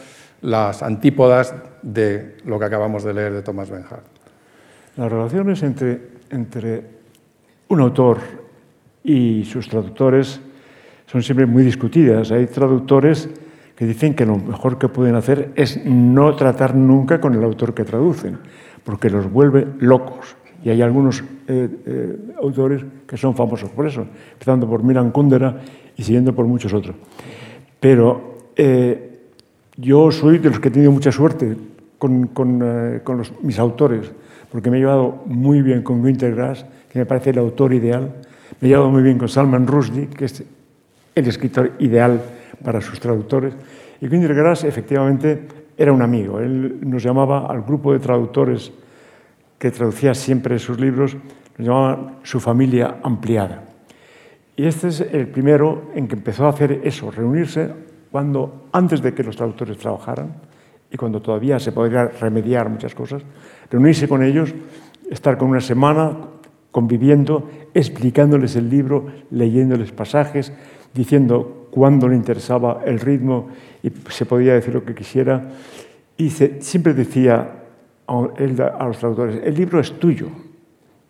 las 0.44 0.83
antípodas 0.83 1.54
de 1.83 2.37
lo 2.44 2.59
que 2.59 2.66
acabamos 2.66 3.02
de 3.02 3.14
leer 3.14 3.33
de 3.33 3.42
Thomas 3.42 3.70
Benhart. 3.70 4.04
Las 4.96 5.11
relaciones 5.11 5.62
entre, 5.62 6.00
entre 6.30 6.85
un 7.68 7.80
autor 7.80 8.18
y 9.02 9.44
sus 9.46 9.68
traductores 9.68 10.40
son 11.07 11.22
siempre 11.22 11.46
muy 11.46 11.62
discutidas. 11.62 12.30
Hay 12.30 12.46
traductores 12.46 13.28
que 13.74 13.87
dicen 13.87 14.14
que 14.14 14.26
lo 14.26 14.37
mejor 14.37 14.78
que 14.78 14.88
pueden 14.88 15.14
hacer 15.14 15.50
es 15.57 15.83
no 15.85 16.37
tratar 16.37 16.74
nunca 16.74 17.20
con 17.20 17.35
el 17.35 17.42
autor 17.42 17.72
que 17.72 17.85
traducen, 17.85 18.38
porque 18.85 19.09
los 19.09 19.30
vuelve 19.33 19.66
locos. 19.78 20.37
Y 20.62 20.68
hay 20.68 20.83
algunos 20.83 21.24
eh, 21.48 21.68
eh, 21.87 22.18
autores 22.42 22.85
que 23.07 23.16
son 23.16 23.35
famosos 23.35 23.70
por 23.70 23.87
eso, 23.87 24.07
empezando 24.33 24.68
por 24.68 24.83
Milan 24.83 25.11
Kundera 25.11 25.59
y 25.96 26.02
siguiendo 26.02 26.35
por 26.35 26.46
muchos 26.46 26.72
otros. 26.74 26.94
Pero 27.80 28.50
eh, 28.57 29.13
yo 29.76 30.10
soy 30.10 30.38
de 30.38 30.50
los 30.50 30.60
que 30.60 30.68
he 30.68 30.70
tenido 30.70 30.92
mucha 30.92 31.10
suerte 31.10 31.56
con, 31.98 32.30
los, 33.06 33.32
mis 33.42 33.58
autores, 33.58 34.12
porque 34.50 34.70
me 34.70 34.76
he 34.76 34.80
llevado 34.80 35.22
muy 35.26 35.62
bien 35.62 35.82
con 35.82 36.02
Günter 36.02 36.34
Grass, 36.34 36.64
que 36.92 36.98
me 36.98 37.06
parece 37.06 37.30
el 37.30 37.38
autor 37.38 37.72
ideal, 37.72 38.14
me 38.60 38.68
he 38.68 38.70
llevado 38.70 38.90
muy 38.90 39.02
bien 39.02 39.18
con 39.18 39.28
Salman 39.28 39.66
Rushdie, 39.66 40.08
que 40.08 40.26
es 40.26 40.44
el 41.14 41.26
escritor 41.26 41.72
ideal 41.78 42.20
para 42.62 42.80
sus 42.80 43.00
traductores. 43.00 43.54
Y 44.00 44.08
Günter 44.08 44.34
Grass 44.34 44.64
efectivamente 44.64 45.48
era 45.76 45.92
un 45.92 46.02
amigo. 46.02 46.40
Él 46.40 46.78
nos 46.82 47.02
llamaba 47.02 47.46
al 47.46 47.62
grupo 47.62 47.92
de 47.92 47.98
traductores 47.98 48.72
que 49.58 49.70
traducía 49.70 50.14
siempre 50.14 50.58
sus 50.58 50.78
libros, 50.78 51.16
lo 51.56 51.64
llamaban 51.64 52.16
su 52.22 52.38
familia 52.38 52.96
ampliada. 53.02 53.64
Y 54.56 54.66
este 54.66 54.88
es 54.88 55.00
el 55.00 55.26
primero 55.28 55.90
en 55.94 56.06
que 56.06 56.14
empezó 56.14 56.46
a 56.46 56.50
hacer 56.50 56.80
eso, 56.84 57.10
reunirse 57.10 57.72
cuando, 58.14 58.68
antes 58.70 59.03
de 59.03 59.12
que 59.12 59.24
los 59.24 59.35
traductores 59.35 59.77
trabajaran 59.77 60.35
y 60.88 60.96
cuando 60.96 61.20
todavía 61.20 61.59
se 61.59 61.72
podría 61.72 62.07
remediar 62.07 62.68
muchas 62.68 62.94
cosas, 62.94 63.24
reunirse 63.68 64.07
con 64.07 64.22
ellos, 64.22 64.55
estar 65.11 65.37
con 65.37 65.48
una 65.48 65.61
semana 65.61 66.16
conviviendo, 66.70 67.50
explicándoles 67.74 68.55
el 68.55 68.70
libro, 68.70 69.07
leyéndoles 69.33 69.90
pasajes, 69.90 70.53
diciendo 70.94 71.66
cuándo 71.72 72.09
le 72.09 72.14
interesaba 72.14 72.83
el 72.87 73.00
ritmo 73.00 73.48
y 73.83 73.90
se 74.11 74.27
podía 74.27 74.55
decir 74.55 74.74
lo 74.74 74.85
que 74.85 74.94
quisiera. 74.94 75.50
Y 76.16 76.31
siempre 76.31 76.94
decía, 76.94 77.64
a 78.07 78.87
los 78.87 78.98
traductores, 78.98 79.40
el 79.42 79.57
libro 79.57 79.81
es 79.81 79.98
tuyo, 79.98 80.29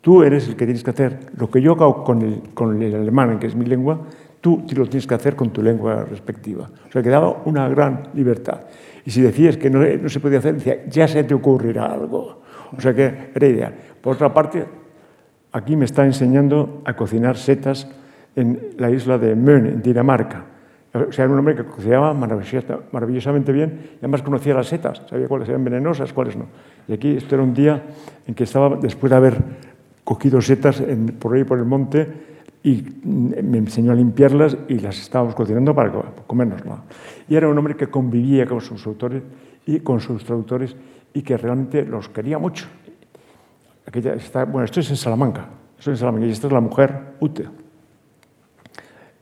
tú 0.01 0.23
eres 0.23 0.47
el 0.47 0.55
que 0.55 0.65
tienes 0.65 0.83
que 0.83 0.89
hacer 0.89 1.19
lo 1.37 1.51
que 1.51 1.61
yo 1.61 1.73
hago 1.73 2.03
con 2.03 2.23
el, 2.23 2.41
con 2.55 2.81
el 2.81 2.95
alemán, 2.95 3.37
que 3.37 3.45
es 3.45 3.55
mi 3.55 3.67
lengua, 3.67 3.99
tú 4.45 4.63
lo 4.75 4.85
tienes 4.85 5.07
que 5.07 5.15
hacer 5.15 5.35
con 5.35 5.49
tu 5.49 5.63
lengua 5.63 6.05
respectiva. 6.05 6.69
O 6.87 6.91
sea, 6.91 7.01
que 7.01 7.09
daba 7.09 7.41
una 7.45 7.67
gran 7.67 8.09
libertad. 8.13 8.61
Y 9.03 9.09
si 9.09 9.21
decías 9.21 9.57
que 9.57 9.71
no, 9.71 9.79
no 9.83 10.07
se 10.07 10.19
podía 10.19 10.37
hacer, 10.37 10.53
decía, 10.53 10.85
ya 10.87 11.07
se 11.07 11.23
te 11.23 11.33
ocurrirá 11.33 11.87
algo. 11.87 12.43
O 12.77 12.79
sea, 12.79 12.93
que 12.93 13.31
era 13.33 13.47
ideal. 13.47 13.73
Por 13.99 14.13
otra 14.13 14.31
parte, 14.31 14.63
aquí 15.51 15.75
me 15.75 15.85
está 15.85 16.05
enseñando 16.05 16.83
a 16.85 16.95
cocinar 16.95 17.37
setas 17.37 17.87
en 18.35 18.75
la 18.77 18.91
isla 18.91 19.17
de 19.17 19.35
Mön, 19.35 19.65
en 19.65 19.81
Dinamarca. 19.81 20.45
O 20.93 21.11
sea, 21.11 21.25
era 21.25 21.33
un 21.33 21.39
hombre 21.39 21.55
que 21.55 21.63
cocinaba 21.63 22.13
maravillosamente 22.13 23.51
bien 23.51 23.79
y 23.95 23.97
además 23.97 24.21
conocía 24.21 24.53
las 24.53 24.67
setas, 24.67 25.01
sabía 25.09 25.27
cuáles 25.27 25.49
eran 25.49 25.63
venenosas, 25.63 26.13
cuáles 26.13 26.37
no. 26.37 26.45
Y 26.87 26.93
aquí 26.93 27.17
esto 27.17 27.33
era 27.33 27.43
un 27.43 27.55
día 27.55 27.81
en 28.27 28.35
que 28.35 28.43
estaba, 28.43 28.77
después 28.77 29.09
de 29.09 29.15
haber 29.15 29.37
cogido 30.03 30.39
setas 30.39 30.83
por 31.19 31.33
ahí 31.33 31.43
por 31.43 31.57
el 31.57 31.65
monte, 31.65 32.34
y 32.65 32.83
me 33.03 33.59
enseñó 33.59 33.91
a 33.91 33.95
limpiarlas 33.95 34.57
y 34.67 34.79
las 34.79 34.99
estábamos 34.99 35.35
cocinando 35.35 35.75
para 35.75 35.91
comérnoslas. 36.25 36.79
Y 37.29 37.35
era 37.35 37.47
un 37.47 37.55
hombre 37.55 37.75
que 37.75 37.91
convivía 37.91 38.47
con 38.47 38.59
sus 38.59 38.87
autores 38.87 39.21
y 39.67 39.81
con 39.81 39.99
sus 39.99 40.25
traductores 40.25 40.75
y 41.13 41.21
que 41.21 41.37
realmente 41.37 41.85
los 41.85 42.09
quería 42.09 42.39
mucho. 42.39 42.65
Aquella 43.85 44.15
está, 44.15 44.45
bueno, 44.45 44.65
esto 44.65 44.79
es 44.79 44.89
en 44.89 44.95
Salamanca, 44.95 45.45
esto 45.77 45.91
es 45.91 45.97
en 45.97 45.99
Salamanca 45.99 46.25
y 46.25 46.31
esta 46.31 46.47
es 46.47 46.53
la 46.53 46.59
mujer 46.59 47.13
Ute. 47.19 47.47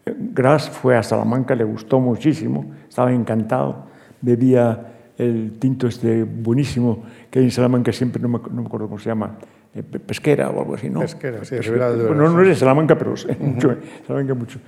Gras 0.06 0.70
fue 0.70 0.96
a 0.96 1.04
Salamanca, 1.04 1.54
le 1.54 1.66
gustó 1.66 2.00
muchísimo, 2.00 2.72
estaba 2.88 3.12
encantado, 3.12 3.88
bebía 4.22 4.94
el 5.18 5.60
tinto 5.60 5.88
este 5.88 6.24
buenísimo 6.24 7.04
que 7.30 7.40
hay 7.40 7.46
en 7.46 7.52
Salamanca, 7.52 7.92
siempre 7.92 8.22
no 8.22 8.30
me, 8.30 8.40
no 8.40 8.62
me 8.62 8.68
acuerdo 8.68 8.88
cómo 8.88 9.00
se 9.00 9.10
llama, 9.10 9.36
pesquera 9.82 10.50
o 10.50 10.60
algo 10.60 10.76
así, 10.76 10.90
¿no? 10.90 11.00
Pesquera, 11.00 11.44
sí, 11.44 11.56
pesquera. 11.56 11.92
Bueno, 11.92 12.30
no 12.30 12.42
es 12.42 12.48
de 12.48 12.56
Salamanca, 12.56 12.98
pero 12.98 13.18
sí, 13.18 13.28
mucho, 13.40 13.76
Salamanca 14.06 14.34
mucho. 14.36 14.60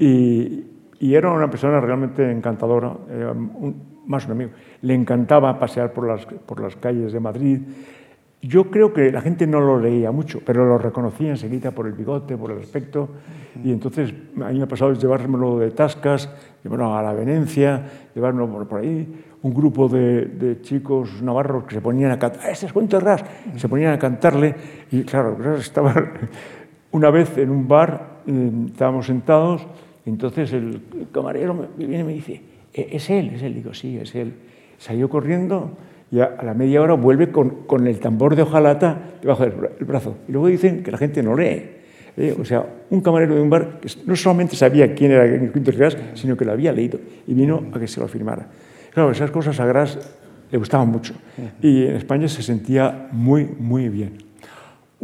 y, 0.00 0.64
y, 1.00 1.14
era 1.14 1.30
una 1.30 1.50
persona 1.50 1.80
realmente 1.80 2.30
encantadora, 2.30 2.88
un, 2.88 4.02
más 4.06 4.24
un 4.26 4.32
amigo. 4.32 4.50
Le 4.82 4.94
encantaba 4.94 5.58
pasear 5.58 5.92
por 5.92 6.08
las, 6.08 6.24
por 6.24 6.60
las 6.60 6.76
calles 6.76 7.12
de 7.12 7.20
Madrid, 7.20 7.60
yo 8.46 8.70
creo 8.70 8.92
que 8.92 9.10
la 9.10 9.22
gente 9.22 9.46
no 9.46 9.58
lo 9.58 9.80
leía 9.80 10.12
mucho, 10.12 10.40
pero 10.44 10.66
lo 10.66 10.76
reconocía 10.76 11.30
enseguida 11.30 11.70
por 11.70 11.86
el 11.86 11.94
bigote, 11.94 12.36
por 12.36 12.50
el 12.50 12.58
aspecto. 12.58 13.08
Y 13.62 13.72
entonces 13.72 14.12
a 14.36 14.50
mí 14.50 14.58
me 14.58 14.64
ha 14.64 14.68
pasado 14.68 14.92
llevármelo 14.92 15.58
de 15.58 15.70
tascas, 15.70 16.28
llevarlo 16.62 16.94
a 16.94 17.02
la 17.02 17.14
Venecia, 17.14 17.82
llevármelo 18.14 18.68
por 18.68 18.80
ahí. 18.80 19.23
Un 19.44 19.52
grupo 19.52 19.88
de, 19.88 20.58
chicos 20.62 21.20
navarros 21.20 21.64
que 21.64 21.74
se 21.74 21.82
ponían 21.82 22.10
a 22.10 22.18
cantar, 22.18 22.48
ese 22.48 22.64
es 22.64 22.72
Ras, 23.02 23.22
se 23.56 23.68
ponían 23.68 23.92
a 23.92 23.98
cantarle. 23.98 24.54
Y 24.90 25.02
claro, 25.02 25.36
estaba 25.58 25.92
una 26.92 27.10
vez 27.10 27.36
en 27.36 27.50
un 27.50 27.68
bar, 27.68 28.22
eh, 28.26 28.50
estábamos 28.68 29.04
sentados 29.04 29.66
Entonces 30.06 30.50
el 30.54 30.80
camarero 31.12 31.52
me 31.52 31.66
viene 31.76 32.00
y 32.00 32.06
me 32.06 32.12
dice, 32.14 32.40
"E- 32.72 32.88
es 32.92 33.10
él, 33.10 33.32
es 33.34 33.42
él. 33.42 33.52
Digo, 33.54 33.74
sí, 33.74 33.98
es 33.98 34.14
él. 34.14 34.32
Salió 34.78 35.10
corriendo 35.10 35.76
y 36.10 36.20
a, 36.20 36.36
la 36.42 36.54
media 36.54 36.80
hora 36.80 36.94
vuelve 36.94 37.30
con, 37.30 37.66
con 37.66 37.86
el 37.86 37.98
tambor 38.00 38.36
de 38.36 38.42
hojalata 38.42 38.98
debajo 39.20 39.42
del 39.44 39.52
bra- 39.56 39.70
el 39.78 39.84
brazo. 39.84 40.16
Y 40.26 40.32
luego 40.32 40.46
dicen 40.48 40.82
que 40.82 40.90
la 40.90 40.96
gente 40.96 41.22
no 41.22 41.36
lee. 41.36 41.70
O 42.40 42.44
sea, 42.46 42.64
un 42.90 43.00
camarero 43.02 43.34
de 43.34 43.42
un 43.42 43.50
bar 43.50 43.80
que 43.80 43.88
no 44.06 44.16
solamente 44.16 44.56
sabía 44.56 44.94
quién 44.94 45.10
era 45.12 45.52
Quinto 45.52 45.70
Gras, 45.76 45.98
sino 46.14 46.34
que 46.36 46.44
lo 46.46 46.52
había 46.52 46.72
leído 46.72 46.98
y 47.26 47.34
vino 47.34 47.64
a 47.74 47.78
que 47.78 47.88
se 47.88 48.00
lo 48.00 48.08
firmara. 48.08 48.46
Claro, 48.94 49.10
esas 49.10 49.30
cosas 49.30 49.58
a 49.60 49.66
Gras 49.66 49.98
le 50.50 50.58
gustaban 50.58 50.88
mucho. 50.88 51.14
Y 51.60 51.84
en 51.84 51.96
España 51.96 52.28
se 52.28 52.42
sentía 52.42 53.08
muy, 53.10 53.44
muy 53.44 53.88
bien. 53.88 54.18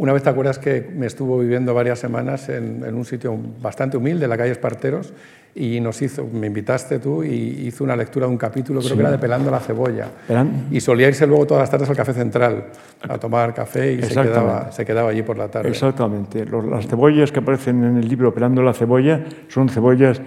Una 0.01 0.13
vez 0.13 0.23
te 0.23 0.31
acuerdas 0.31 0.57
que 0.57 0.89
me 0.95 1.05
estuvo 1.05 1.37
viviendo 1.37 1.75
varias 1.75 1.99
semanas 1.99 2.49
en, 2.49 2.83
en 2.83 2.95
un 2.95 3.05
sitio 3.05 3.37
bastante 3.61 3.97
humilde, 3.97 4.23
en 4.23 4.31
la 4.31 4.35
calle 4.37 4.49
Esparteros, 4.51 5.13
y 5.53 5.79
nos 5.79 6.01
hizo, 6.01 6.25
me 6.25 6.47
invitaste 6.47 6.97
tú 6.97 7.23
y 7.23 7.67
hizo 7.67 7.83
una 7.83 7.95
lectura 7.95 8.25
de 8.25 8.31
un 8.31 8.37
capítulo, 8.39 8.79
creo 8.79 8.89
Sí. 8.89 8.95
que 8.95 9.01
era 9.01 9.11
de 9.11 9.19
Pelando 9.19 9.51
la 9.51 9.59
cebolla. 9.59 10.07
Pelan- 10.27 10.69
Y 10.71 10.79
solía 10.81 11.07
irse 11.07 11.27
luego 11.27 11.45
todas 11.45 11.61
las 11.61 11.69
tardes 11.69 11.87
al 11.87 11.95
Café 11.95 12.13
Central 12.13 12.65
a 13.07 13.19
tomar 13.19 13.53
café 13.53 13.93
y 13.93 14.01
se 14.01 14.19
quedaba, 14.19 14.71
se 14.71 14.83
quedaba 14.85 15.11
allí 15.11 15.21
por 15.21 15.37
la 15.37 15.49
tarde. 15.49 15.69
Exactamente. 15.69 16.45
Los- 16.47 16.65
las 16.65 16.87
cebollas 16.87 17.31
que 17.31 17.37
aparecen 17.37 17.83
en 17.83 17.97
el 17.97 18.07
libro 18.09 18.33
Pelando 18.33 18.63
la 18.63 18.73
cebolla 18.73 19.23
son 19.49 19.69
cebollas 19.69 20.19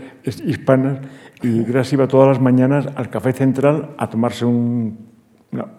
hispanas 0.44 0.98
y 1.42 1.64
Gras 1.64 1.92
iba 1.92 2.06
todas 2.06 2.28
las 2.28 2.40
mañanas 2.40 2.86
al 2.94 3.10
café 3.10 3.32
central 3.32 3.90
a 3.98 4.08
tomarse 4.08 4.44
un- 4.44 5.13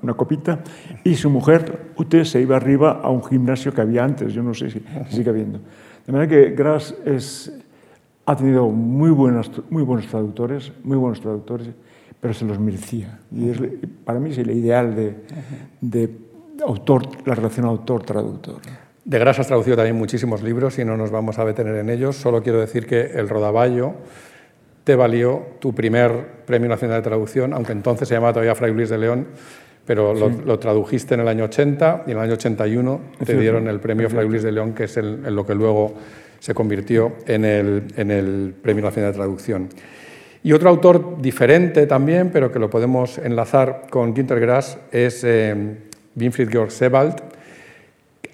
una, 0.02 0.14
copita 0.14 0.60
y 1.04 1.16
su 1.16 1.30
mujer, 1.30 1.92
Ute, 1.96 2.26
se 2.26 2.42
iba 2.42 2.56
arriba 2.58 3.02
a 3.04 3.10
un 3.10 3.24
gimnasio 3.24 3.74
que 3.74 3.82
había 3.82 4.04
antes, 4.04 4.34
yo 4.34 4.44
no 4.44 4.54
sé 4.54 4.70
si, 4.70 4.80
si 5.10 5.18
sigue 5.18 5.30
habiendo. 5.30 5.60
De 6.06 6.12
manera 6.12 6.30
que 6.30 6.52
Gras 6.52 6.96
ha 8.26 8.36
tenido 8.36 8.70
muy, 8.70 9.10
buenas, 9.12 9.52
muy 9.70 9.84
buenos 9.84 10.08
traductores, 10.08 10.72
muy 10.84 10.98
buenos 10.98 11.22
traductores, 11.22 11.70
pero 12.20 12.34
se 12.34 12.46
los 12.46 12.60
merecía. 12.60 13.20
Y 13.32 13.50
es, 13.50 13.60
para 14.04 14.20
mí 14.20 14.32
es 14.32 14.38
el 14.38 14.52
ideal 14.52 14.96
de, 14.96 15.16
de 15.82 16.10
autor, 16.66 17.08
la 17.26 17.36
relación 17.36 17.66
autor-traductor. 17.66 18.62
De 19.04 19.20
Gras 19.20 19.38
has 19.40 19.48
traducido 19.48 19.76
también 19.76 19.96
muchísimos 19.96 20.42
libros 20.42 20.80
y 20.80 20.86
no 20.86 20.98
nos 20.98 21.12
vamos 21.12 21.38
a 21.38 21.46
detener 21.46 21.76
en 21.76 21.90
ellos. 21.90 22.16
Solo 22.16 22.42
quiero 22.42 22.60
decir 22.60 22.88
que 22.88 23.02
El 23.02 23.30
Rodaballo 23.30 23.94
te 24.84 24.96
valió 24.96 25.44
tu 25.60 25.74
primer 25.74 26.44
Premio 26.46 26.70
Nacional 26.70 26.98
de 26.98 27.04
Traducción, 27.04 27.54
aunque 27.54 27.72
entonces 27.72 28.08
se 28.08 28.14
llamaba 28.14 28.34
todavía 28.34 28.56
Fray 28.56 28.74
Luis 28.74 28.90
de 28.90 28.98
León, 29.00 29.28
pero 29.86 30.14
lo, 30.14 30.30
lo 30.30 30.60
tradujiste 30.60 31.14
en 31.14 31.20
el 31.22 31.28
año 31.28 31.46
80 31.46 32.04
y 32.08 32.12
en 32.12 32.18
el 32.18 32.24
año 32.24 32.34
81 32.34 33.00
te 33.20 33.26
cierto, 33.26 33.42
dieron 33.42 33.68
el 33.68 33.80
Premio 33.80 34.10
Fray 34.10 34.28
Luis 34.28 34.44
de 34.44 34.52
León, 34.52 34.74
que 34.74 34.86
es 34.86 34.98
el- 34.98 35.24
en 35.26 35.36
lo 35.36 35.46
que 35.46 35.54
luego 35.56 35.94
se 36.40 36.54
convirtió 36.54 37.14
en 37.28 37.46
el, 37.46 37.84
en 37.96 38.12
el 38.12 38.54
Premio 38.62 38.84
Nacional 38.84 39.12
de 39.12 39.18
Traducción. 39.18 39.70
Y 40.44 40.54
otro 40.54 40.70
autor 40.70 41.22
diferente 41.22 41.88
también, 41.88 42.30
pero 42.32 42.52
que 42.52 42.60
lo 42.60 42.70
podemos 42.70 43.18
enlazar 43.18 43.84
con 43.90 44.14
Günter 44.14 44.40
Grass, 44.40 44.78
es 44.92 45.24
eh, 45.24 45.56
Winfried 46.16 46.50
Georg 46.50 46.72
Sebald, 46.72 47.16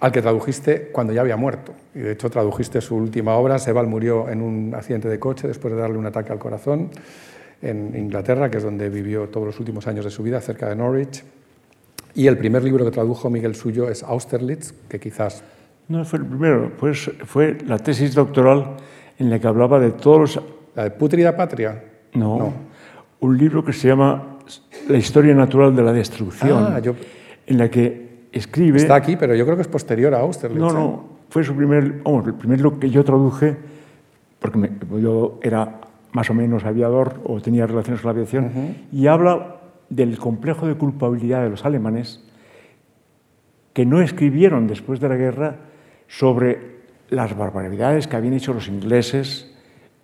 al 0.02 0.12
que 0.12 0.22
tradujiste 0.22 0.90
cuando 0.92 1.14
ya 1.14 1.22
había 1.22 1.38
muerto. 1.38 1.74
Y 1.96 2.00
de 2.00 2.12
hecho 2.14 2.30
tradujiste 2.30 2.82
su 2.82 2.96
última 2.96 3.36
obra. 3.36 3.60
Sebald 3.60 3.88
murió 3.88 4.30
en 4.30 4.42
un 4.42 4.74
accidente 4.76 5.08
de 5.08 5.20
coche 5.20 5.48
después 5.48 5.74
de 5.74 5.80
darle 5.80 5.98
un 5.98 6.06
ataque 6.06 6.32
al 6.32 6.40
corazón 6.40 6.90
en 7.62 7.96
Inglaterra, 7.96 8.50
que 8.50 8.58
es 8.58 8.64
donde 8.64 8.90
vivió 8.90 9.30
todos 9.30 9.46
los 9.46 9.60
últimos 9.60 9.86
años 9.88 10.04
de 10.04 10.12
su 10.12 10.24
vida, 10.24 10.42
cerca 10.42 10.68
de 10.68 10.76
Norwich. 10.76 11.24
Y 12.14 12.28
el 12.28 12.38
primer 12.38 12.64
libro 12.64 12.84
que 12.86 12.92
tradujo 12.92 13.30
Miguel 13.30 13.56
Suyo 13.56 13.90
es 13.90 14.04
Austerlitz, 14.04 14.74
que 14.90 15.00
quizás 15.00 15.44
No 15.88 16.04
fue 16.06 16.20
el 16.20 16.26
primero, 16.26 16.72
pues 16.80 17.10
fue 17.26 17.58
la 17.66 17.78
tesis 17.80 18.14
doctoral 18.16 18.78
en 19.20 19.30
la 19.30 19.40
que 19.40 19.48
hablaba 19.48 19.80
de 19.80 19.92
todos 19.92 20.20
los... 20.36 20.42
la 20.76 20.84
de 20.86 20.92
Pútrida 20.92 21.36
Patria. 21.36 21.84
No, 22.14 22.54
un 23.22 23.38
libro 23.38 23.64
que 23.64 23.72
se 23.74 23.88
llama 23.88 24.38
La 24.90 24.98
historia 24.98 25.34
natural 25.34 25.76
de 25.76 25.84
la 25.84 25.94
destrucción, 25.94 26.74
Ah, 26.74 26.80
yo- 26.80 26.96
en 27.48 27.58
la 27.58 27.70
que 27.70 28.26
escribe... 28.32 28.78
Está 28.78 28.96
aquí, 28.96 29.16
pero 29.16 29.36
yo 29.36 29.44
creo 29.46 29.56
que 29.56 29.62
es 29.64 29.68
posterior 29.68 30.14
a 30.14 30.20
Austerlitz. 30.20 30.60
No, 30.60 30.70
¿eh? 30.70 30.74
no, 30.74 31.04
fue 31.30 31.44
su 31.44 31.54
primer, 31.56 32.02
vamos, 32.04 32.26
el 32.28 32.34
primer 32.34 32.58
libro 32.60 32.80
que 32.80 32.90
yo 32.90 33.04
traduje, 33.04 33.56
porque 34.40 34.58
me- 34.58 34.72
yo 35.02 35.40
era 35.42 35.80
más 36.14 36.30
o 36.30 36.34
menos 36.34 36.66
aviador 36.66 37.22
o 37.24 37.40
tenía 37.40 37.66
relaciones 37.68 38.02
con 38.02 38.10
la 38.10 38.12
aviación, 38.20 38.52
y 38.92 39.08
habla 39.08 39.61
del 39.92 40.18
complejo 40.18 40.68
de 40.68 40.76
culpabilidad 40.76 41.44
de 41.44 41.50
los 41.50 41.66
alemanes 41.66 42.24
que 43.74 43.86
no 43.86 44.02
escribieron 44.02 44.68
después 44.68 45.00
de 45.00 45.10
la 45.10 45.16
guerra 45.16 45.58
sobre 46.08 46.72
las 47.10 47.38
barbaridades 47.38 48.08
que 48.08 48.16
habían 48.16 48.34
hecho 48.34 48.54
los 48.54 48.68
ingleses 48.70 49.54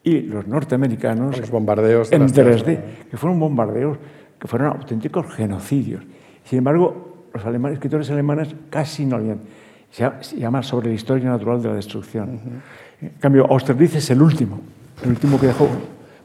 y 0.03 0.21
los 0.21 0.47
norteamericanos 0.47 1.39
Los 1.39 1.49
bombardeos 1.49 2.09
de 2.09 2.17
en 2.17 2.21
las 2.23 2.33
tierras 2.33 2.65
3D, 2.65 2.79
que 3.09 3.17
fueron 3.17 3.39
bombardeos, 3.39 3.97
que 4.39 4.47
fueron 4.47 4.69
auténticos 4.69 5.33
genocidios. 5.33 6.03
Sin 6.43 6.59
embargo, 6.59 7.25
los 7.33 7.45
alemanes, 7.45 7.75
escritores 7.75 8.09
alemanes 8.11 8.55
casi 8.69 9.05
no 9.05 9.17
habían. 9.17 9.39
Se 9.89 10.03
llama, 10.03 10.23
se 10.23 10.38
llama 10.38 10.63
Sobre 10.63 10.89
la 10.89 10.95
historia 10.95 11.29
natural 11.29 11.61
de 11.61 11.69
la 11.69 11.75
destrucción. 11.75 12.39
En 13.01 13.09
cambio, 13.19 13.45
Austerlitz 13.49 13.95
es 13.95 14.09
el 14.11 14.21
último, 14.21 14.59
el 15.03 15.09
último 15.11 15.39
que 15.39 15.47
dejó. 15.47 15.69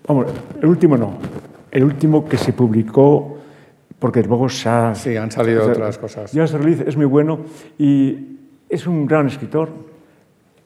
Vamos, 0.06 0.26
el 0.60 0.66
último 0.66 0.96
no, 0.96 1.18
el 1.70 1.84
último 1.84 2.24
que 2.28 2.36
se 2.36 2.52
publicó, 2.52 3.41
porque 4.02 4.20
luego 4.24 4.48
se 4.48 4.68
ha. 4.68 4.94
Sí, 4.96 5.16
han 5.16 5.30
salido 5.30 5.64
otras 5.70 5.96
cosas. 5.96 6.34
Y 6.34 6.40
Austerlitz 6.40 6.80
es 6.80 6.96
muy 6.96 7.06
bueno 7.06 7.38
y 7.78 8.36
es 8.68 8.84
un 8.88 9.06
gran 9.06 9.28
escritor. 9.28 9.68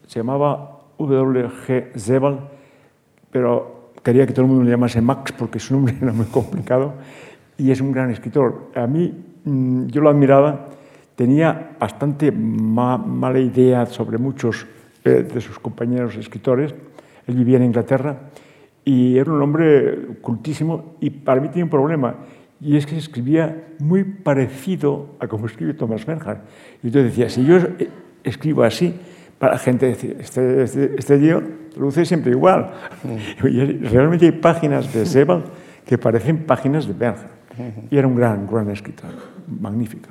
Se 0.07 0.20
llamaba 0.20 0.80
W.G. 0.99 1.95
Sebald, 1.97 2.39
pero 3.30 3.91
quería 4.03 4.26
que 4.26 4.32
todo 4.32 4.47
el 4.47 4.49
mundo 4.49 4.64
le 4.64 4.70
llamase 4.70 5.03
Max 5.03 5.32
porque 5.32 5.59
su 5.59 5.74
nombre 5.74 5.95
era 6.01 6.12
muy 6.12 6.24
complicado 6.26 6.95
y 7.59 7.70
es 7.70 7.80
un 7.82 7.93
gran 7.93 8.11
escritor. 8.11 8.70
A 8.74 8.87
mí, 8.87 9.12
mm, 9.45 9.87
yo 9.89 10.01
lo 10.01 10.09
admiraba, 10.09 10.68
tenía 11.14 11.72
bastante 11.78 12.32
ma- 12.32 12.97
mala 12.97 13.39
idea 13.39 13.84
sobre 13.84 14.16
muchos 14.16 14.66
eh, 15.05 15.28
de 15.30 15.41
sus 15.43 15.59
compañeros 15.59 16.16
escritores. 16.16 16.74
Él 17.26 17.34
vivía 17.34 17.59
en 17.59 17.64
Inglaterra 17.64 18.16
y 18.82 19.18
era 19.18 19.30
un 19.30 19.43
hombre 19.43 20.16
cultísimo 20.22 20.95
y 21.01 21.11
para 21.11 21.41
mí 21.43 21.49
tenía 21.49 21.64
un 21.64 21.70
problema 21.70 22.14
y 22.61 22.76
es 22.76 22.86
que 22.86 22.96
escribía 22.96 23.68
muy 23.78 24.04
parecido 24.04 25.16
a 25.20 25.28
como 25.28 25.46
escribe 25.46 25.74
Thomas 25.74 26.07
Bernhard. 26.07 26.38
Y 26.82 26.90
yo 26.90 27.02
decía, 27.02 27.28
si 27.28 27.44
yo 27.44 27.57
eh, 27.57 27.90
escribo 28.24 28.62
así, 28.62 28.94
para 29.38 29.52
la 29.54 29.59
gente 29.59 29.86
decir, 29.86 30.16
este, 30.18 30.62
este, 30.62 30.94
este 30.96 31.18
tío 31.18 31.42
luce 31.76 32.04
siempre 32.04 32.32
igual. 32.32 32.72
Y 33.44 33.61
realmente 33.88 34.26
hay 34.26 34.32
páginas 34.32 34.92
de 34.92 35.04
Sebald 35.04 35.44
que 35.84 35.98
parecen 35.98 36.44
páginas 36.46 36.86
de 36.86 36.94
Bernhard. 36.94 37.36
Y 37.90 37.96
era 37.96 38.07
un 38.07 38.16
gran, 38.16 38.46
gran 38.46 38.70
escritor, 38.70 39.11
magnífico. 39.46 40.09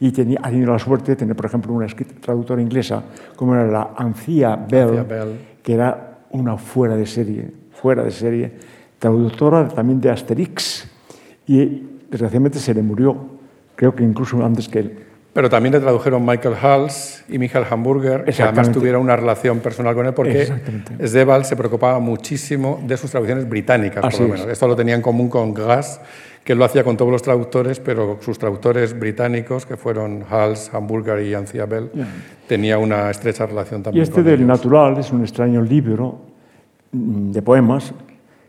Y 0.00 0.10
tenía, 0.12 0.38
ha 0.42 0.50
tenido 0.50 0.72
la 0.72 0.78
suerte 0.78 1.12
de 1.12 1.16
tener, 1.16 1.34
por 1.34 1.46
ejemplo, 1.46 1.72
una 1.72 1.86
traductora 2.20 2.60
inglesa 2.62 3.02
como 3.36 3.54
era 3.54 3.66
la 3.66 3.90
Anthea 3.96 4.56
Bell, 4.56 4.98
Anthea 4.98 5.02
Bell. 5.02 5.38
que 5.62 5.74
era 5.74 6.18
una 6.30 6.56
fuera 6.56 6.96
de 6.96 7.06
serie, 7.06 7.50
fuera 7.72 8.02
de 8.02 8.10
serie, 8.10 8.52
traductora 8.98 9.68
también 9.68 10.00
de 10.00 10.10
Asterix. 10.10 10.97
Y 11.48 11.88
desgraciadamente 12.10 12.58
se 12.58 12.74
le 12.74 12.82
murió, 12.82 13.16
creo 13.74 13.94
que 13.94 14.04
incluso 14.04 14.44
antes 14.44 14.68
que 14.68 14.78
él. 14.80 14.98
Pero 15.32 15.48
también 15.48 15.72
le 15.72 15.80
tradujeron 15.80 16.24
Michael 16.24 16.54
Hals 16.60 17.24
y 17.28 17.38
Michael 17.38 17.64
Hamburger, 17.70 18.24
que 18.24 18.42
además 18.42 18.72
tuvieron 18.72 19.02
una 19.02 19.14
relación 19.16 19.60
personal 19.60 19.94
con 19.94 20.06
él, 20.06 20.14
porque. 20.14 20.52
Sebald 21.04 21.44
se 21.44 21.54
preocupaba 21.54 21.98
muchísimo 22.00 22.80
de 22.86 22.96
sus 22.96 23.10
traducciones 23.10 23.48
británicas, 23.48 24.04
Así 24.04 24.18
por 24.18 24.28
lo 24.28 24.34
es. 24.34 24.40
menos. 24.40 24.52
Esto 24.52 24.66
lo 24.66 24.74
tenía 24.74 24.94
en 24.94 25.02
común 25.02 25.28
con 25.28 25.54
Grass, 25.54 26.00
que 26.42 26.54
lo 26.54 26.64
hacía 26.64 26.82
con 26.82 26.96
todos 26.96 27.12
los 27.12 27.22
traductores, 27.22 27.78
pero 27.78 28.18
sus 28.20 28.38
traductores 28.38 28.98
británicos, 28.98 29.64
que 29.64 29.76
fueron 29.76 30.24
Hals, 30.28 30.70
Hamburger 30.74 31.22
y 31.22 31.34
Anthea 31.34 31.66
Bell, 31.66 31.90
tenía 32.48 32.78
una 32.78 33.10
estrecha 33.10 33.46
relación 33.46 33.80
Y 33.80 33.84
también 33.84 34.02
este 34.02 34.14
con 34.16 34.24
del 34.24 34.34
ellos. 34.40 34.48
natural 34.48 34.98
es 34.98 35.12
un 35.12 35.20
extraño 35.20 35.62
libro 35.62 36.18
mm, 36.90 37.30
de 37.30 37.42
poemas 37.42 37.92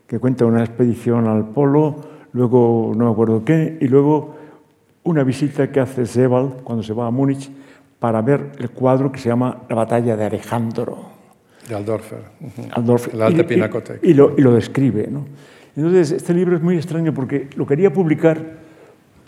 que 0.08 0.18
cuenta 0.18 0.44
una 0.44 0.64
expedición 0.64 1.28
al 1.28 1.44
polo, 1.50 2.09
luego 2.32 2.92
no 2.96 3.06
me 3.06 3.10
acuerdo 3.12 3.44
qué, 3.44 3.78
y 3.80 3.88
luego 3.88 4.34
una 5.04 5.24
visita 5.24 5.70
que 5.70 5.80
hace 5.80 6.06
Sebald 6.06 6.62
cuando 6.62 6.82
se 6.82 6.92
va 6.92 7.06
a 7.06 7.10
Múnich 7.10 7.50
para 7.98 8.22
ver 8.22 8.52
el 8.58 8.70
cuadro 8.70 9.10
que 9.12 9.18
se 9.18 9.28
llama 9.28 9.62
La 9.68 9.74
batalla 9.76 10.16
de 10.16 10.24
Alejandro. 10.24 10.98
De 11.68 11.74
Aldorfer. 11.74 12.20
ujú. 12.40 12.68
Aldorf. 12.72 13.14
El 13.14 13.22
Alte 13.22 13.54
Y- 13.54 14.08
y-. 14.08 14.10
Y, 14.10 14.14
lo, 14.14 14.34
y 14.36 14.40
lo 14.42 14.54
describe. 14.54 15.08
¿no? 15.10 15.24
Entonces, 15.76 16.10
este 16.12 16.34
libro 16.34 16.56
es 16.56 16.62
muy 16.62 16.76
extraño 16.76 17.12
porque 17.14 17.48
lo 17.56 17.66
quería 17.66 17.92
publicar 17.92 18.38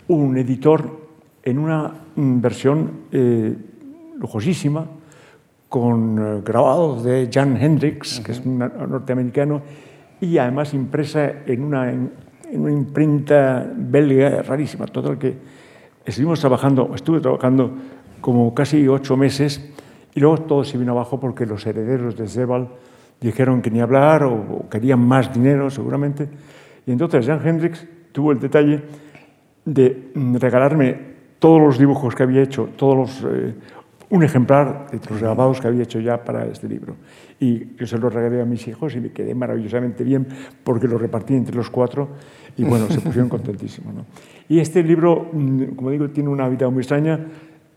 un 0.07 0.37
editor 0.37 1.03
en 1.43 1.59
una 1.59 1.93
mm, 2.15 2.41
versión 2.41 2.91
eh, 3.11 3.55
lujosísima, 4.17 4.85
con 5.69 6.19
eh, 6.19 6.41
grabados 6.45 7.03
de 7.03 7.29
Jan 7.31 7.57
Hendricks, 7.57 8.19
que 8.19 8.31
es 8.33 8.41
un 8.45 8.59
norteamericano, 8.59 9.61
y 10.21 10.37
además 10.37 10.73
impresa 10.73 11.31
en 11.45 11.63
una, 11.63 11.91
en 12.53 12.61
una 12.61 12.71
imprenta 12.71 13.67
belga 13.75 14.43
rarísima. 14.43 14.85
Total 14.85 15.17
que 15.17 15.35
estuvimos 16.05 16.39
trabajando, 16.39 16.91
estuve 16.93 17.19
trabajando 17.19 17.71
como 18.21 18.53
casi 18.53 18.87
ocho 18.87 19.17
meses 19.17 19.73
y 20.13 20.19
luego 20.19 20.37
todo 20.39 20.63
se 20.63 20.77
vino 20.77 20.91
abajo 20.91 21.19
porque 21.19 21.45
los 21.45 21.65
herederos 21.65 22.15
de 22.15 22.27
Sebald 22.27 22.67
dijeron 23.19 23.61
que 23.61 23.71
ni 23.71 23.81
hablar 23.81 24.23
o, 24.23 24.67
querían 24.69 24.99
más 24.99 25.33
dinero 25.33 25.69
seguramente. 25.69 26.29
Y 26.85 26.91
entonces 26.91 27.25
Jan 27.25 27.45
Hendricks 27.45 27.87
tuvo 28.11 28.31
el 28.31 28.39
detalle 28.39 28.83
de 29.65 30.11
mm, 30.13 30.35
regalarme 30.35 31.13
todos 31.39 31.59
los 31.59 31.79
dibujos 31.79 32.13
que 32.13 32.23
había 32.23 32.43
hecho, 32.43 32.69
todos 32.75 32.95
los, 32.95 33.33
eh, 33.33 33.55
un 34.09 34.23
ejemplar 34.23 34.91
de 34.91 34.99
los 35.09 35.19
grabados 35.19 35.59
que 35.59 35.67
había 35.67 35.83
hecho 35.83 35.99
ya 35.99 36.23
para 36.23 36.45
este 36.45 36.67
libro. 36.67 36.95
Y 37.39 37.75
yo 37.75 37.87
se 37.87 37.97
lo 37.97 38.09
regalé 38.09 38.41
a 38.41 38.45
mis 38.45 38.67
hijos 38.67 38.95
y 38.95 38.99
me 38.99 39.11
quedé 39.11 39.33
maravillosamente 39.33 40.03
bien 40.03 40.27
porque 40.63 40.87
lo 40.87 40.99
repartí 40.99 41.33
entre 41.33 41.55
los 41.55 41.71
cuatro 41.71 42.09
y 42.57 42.63
bueno, 42.63 42.87
se 42.87 43.01
pusieron 43.01 43.29
contentísimos. 43.29 43.93
¿no? 43.93 44.05
Y 44.49 44.59
este 44.59 44.83
libro, 44.83 45.29
mm, 45.31 45.75
como 45.75 45.91
digo, 45.91 46.09
tiene 46.09 46.29
una 46.29 46.47
vida 46.47 46.69
muy 46.69 46.81
extraña. 46.81 47.19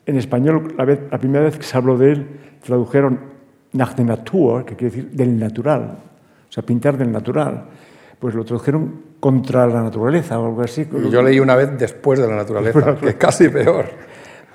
En 0.04 0.16
español, 0.16 0.74
la, 0.76 0.84
vez, 0.84 1.00
la 1.10 1.18
primera 1.18 1.44
vez 1.44 1.56
que 1.56 1.64
se 1.64 1.76
habló 1.76 1.96
de 1.96 2.12
él, 2.12 2.26
tradujeron 2.62 3.20
nach 3.72 3.94
der 3.94 4.06
Natur, 4.06 4.64
que 4.64 4.76
quiere 4.76 4.94
decir 4.94 5.10
del 5.10 5.38
natural, 5.38 5.98
o 6.48 6.52
sea, 6.52 6.64
pintar 6.64 6.96
del 6.96 7.10
natural. 7.10 7.64
Pues 8.18 8.34
lo 8.34 8.44
tradujeron 8.44 9.02
contra 9.20 9.66
la 9.66 9.82
naturaleza 9.82 10.38
o 10.38 10.46
algo 10.46 10.62
así. 10.62 10.86
Yo 11.10 11.22
leí 11.22 11.38
una 11.38 11.54
vez 11.54 11.78
después 11.78 12.18
de 12.18 12.26
la 12.26 12.36
naturaleza, 12.36 12.96
que 12.96 13.10
es 13.10 13.14
casi 13.16 13.48
peor. 13.48 13.86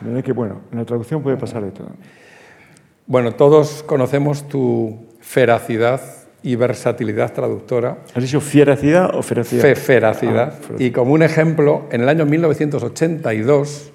De 0.01 0.23
que, 0.23 0.31
bueno, 0.31 0.61
en 0.71 0.79
la 0.79 0.85
traducción 0.85 1.21
puede 1.21 1.37
pasar 1.37 1.63
de 1.63 1.71
todo. 1.71 1.89
Bueno, 3.05 3.33
todos 3.33 3.83
conocemos 3.83 4.47
tu 4.47 4.97
feracidad 5.19 6.01
y 6.43 6.55
versatilidad 6.55 7.33
traductora. 7.33 7.97
¿Has 8.13 8.23
dicho 8.23 8.41
fieracidad 8.41 9.15
o 9.15 9.21
feracidad? 9.21 9.61
Fe, 9.61 9.75
feracidad. 9.75 10.53
Ah, 10.53 10.75
y 10.79 10.91
como 10.91 11.13
un 11.13 11.23
ejemplo, 11.23 11.87
en 11.91 12.01
el 12.01 12.09
año 12.09 12.25
1982 12.25 13.91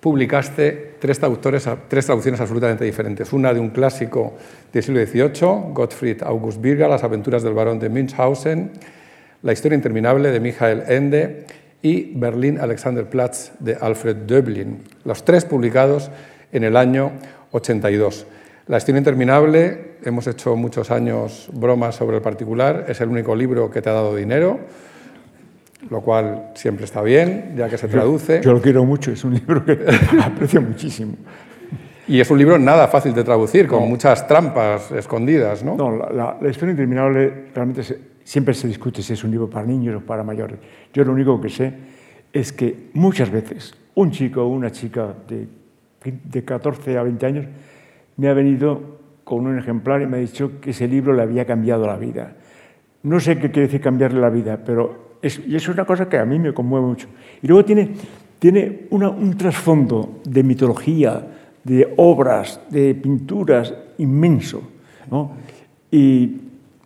publicaste 0.00 0.96
tres, 0.98 1.18
traductores, 1.18 1.68
tres 1.88 2.06
traducciones 2.06 2.40
absolutamente 2.40 2.84
diferentes. 2.84 3.32
Una 3.32 3.54
de 3.54 3.60
un 3.60 3.70
clásico 3.70 4.34
del 4.72 4.82
siglo 4.82 5.04
XVIII, 5.04 5.72
Gottfried 5.72 6.22
August 6.22 6.60
Birger, 6.60 6.88
Las 6.88 7.04
aventuras 7.04 7.42
del 7.42 7.54
barón 7.54 7.78
de 7.78 7.88
Münchhausen, 7.88 8.72
La 9.42 9.52
historia 9.52 9.76
interminable 9.76 10.30
de 10.30 10.40
Michael 10.40 10.84
Ende 10.88 11.46
y 11.82 12.12
Berlín 12.14 12.58
Alexanderplatz 12.60 13.52
de 13.58 13.76
Alfred 13.80 14.16
Döblin. 14.26 14.82
Los 15.04 15.24
tres 15.24 15.44
publicados 15.44 16.10
en 16.52 16.64
el 16.64 16.76
año 16.76 17.12
82. 17.50 18.26
La 18.66 18.78
historia 18.78 18.98
interminable, 18.98 19.96
hemos 20.04 20.26
hecho 20.26 20.54
muchos 20.56 20.90
años 20.90 21.48
bromas 21.52 21.96
sobre 21.96 22.16
el 22.16 22.22
particular, 22.22 22.86
es 22.88 23.00
el 23.00 23.08
único 23.08 23.34
libro 23.34 23.70
que 23.70 23.82
te 23.82 23.90
ha 23.90 23.92
dado 23.92 24.14
dinero 24.14 24.60
lo 25.90 26.00
cual 26.00 26.50
siempre 26.54 26.84
está 26.84 27.02
bien, 27.02 27.54
ya 27.56 27.68
que 27.68 27.76
se 27.76 27.88
traduce. 27.88 28.40
Yo, 28.42 28.52
lo 28.52 28.60
quiero 28.60 28.84
mucho, 28.84 29.10
es 29.10 29.24
un 29.24 29.34
libro 29.34 29.64
que 29.64 29.78
aprecio 30.22 30.60
muchísimo. 30.62 31.14
Y 32.06 32.20
es 32.20 32.30
un 32.30 32.38
libro 32.38 32.58
nada 32.58 32.88
fácil 32.88 33.14
de 33.14 33.24
traducir, 33.24 33.66
con 33.66 33.88
muchas 33.88 34.26
trampas 34.26 34.90
escondidas, 34.92 35.62
¿no? 35.62 35.76
No, 35.76 35.90
la, 35.90 36.36
historia 36.48 36.72
interminable 36.72 37.46
realmente 37.54 37.82
siempre 38.24 38.54
se 38.54 38.66
discute 38.66 39.02
si 39.02 39.12
es 39.12 39.24
un 39.24 39.30
libro 39.30 39.48
para 39.48 39.66
niños 39.66 39.96
o 39.96 40.00
para 40.04 40.22
mayores. 40.22 40.58
Yo 40.92 41.04
lo 41.04 41.12
único 41.12 41.40
que 41.40 41.48
sé 41.48 41.72
es 42.32 42.52
que 42.52 42.90
muchas 42.94 43.30
veces 43.30 43.74
un 43.94 44.10
chico 44.10 44.42
o 44.42 44.48
una 44.48 44.70
chica 44.70 45.14
de, 45.28 45.46
de 46.24 46.44
14 46.44 46.98
a 46.98 47.02
20 47.02 47.26
años 47.26 47.46
me 48.16 48.28
ha 48.28 48.34
venido 48.34 48.80
con 49.24 49.46
un 49.46 49.58
ejemplar 49.58 50.02
y 50.02 50.06
me 50.06 50.16
ha 50.18 50.20
dicho 50.20 50.60
que 50.60 50.70
ese 50.70 50.88
libro 50.88 51.12
le 51.12 51.22
había 51.22 51.44
cambiado 51.44 51.86
la 51.86 51.96
vida. 51.96 52.36
No 53.02 53.18
sé 53.20 53.36
qué 53.36 53.50
quiere 53.50 53.68
decir 53.68 53.80
cambiarle 53.80 54.20
la 54.20 54.30
vida, 54.30 54.60
pero 54.64 55.12
y 55.22 55.54
eso 55.54 55.70
es 55.70 55.76
una 55.76 55.84
cosa 55.84 56.08
que 56.08 56.18
a 56.18 56.24
mí 56.24 56.38
me 56.38 56.52
conmueve 56.52 56.86
mucho. 56.86 57.08
Y 57.40 57.46
luego 57.46 57.64
tiene, 57.64 57.90
tiene 58.38 58.86
un 58.90 59.36
trasfondo 59.36 60.20
de 60.24 60.42
mitología, 60.42 61.26
de 61.62 61.94
obras, 61.96 62.60
de 62.70 62.94
pinturas 62.96 63.72
inmenso. 63.98 64.62
Y 65.90 66.40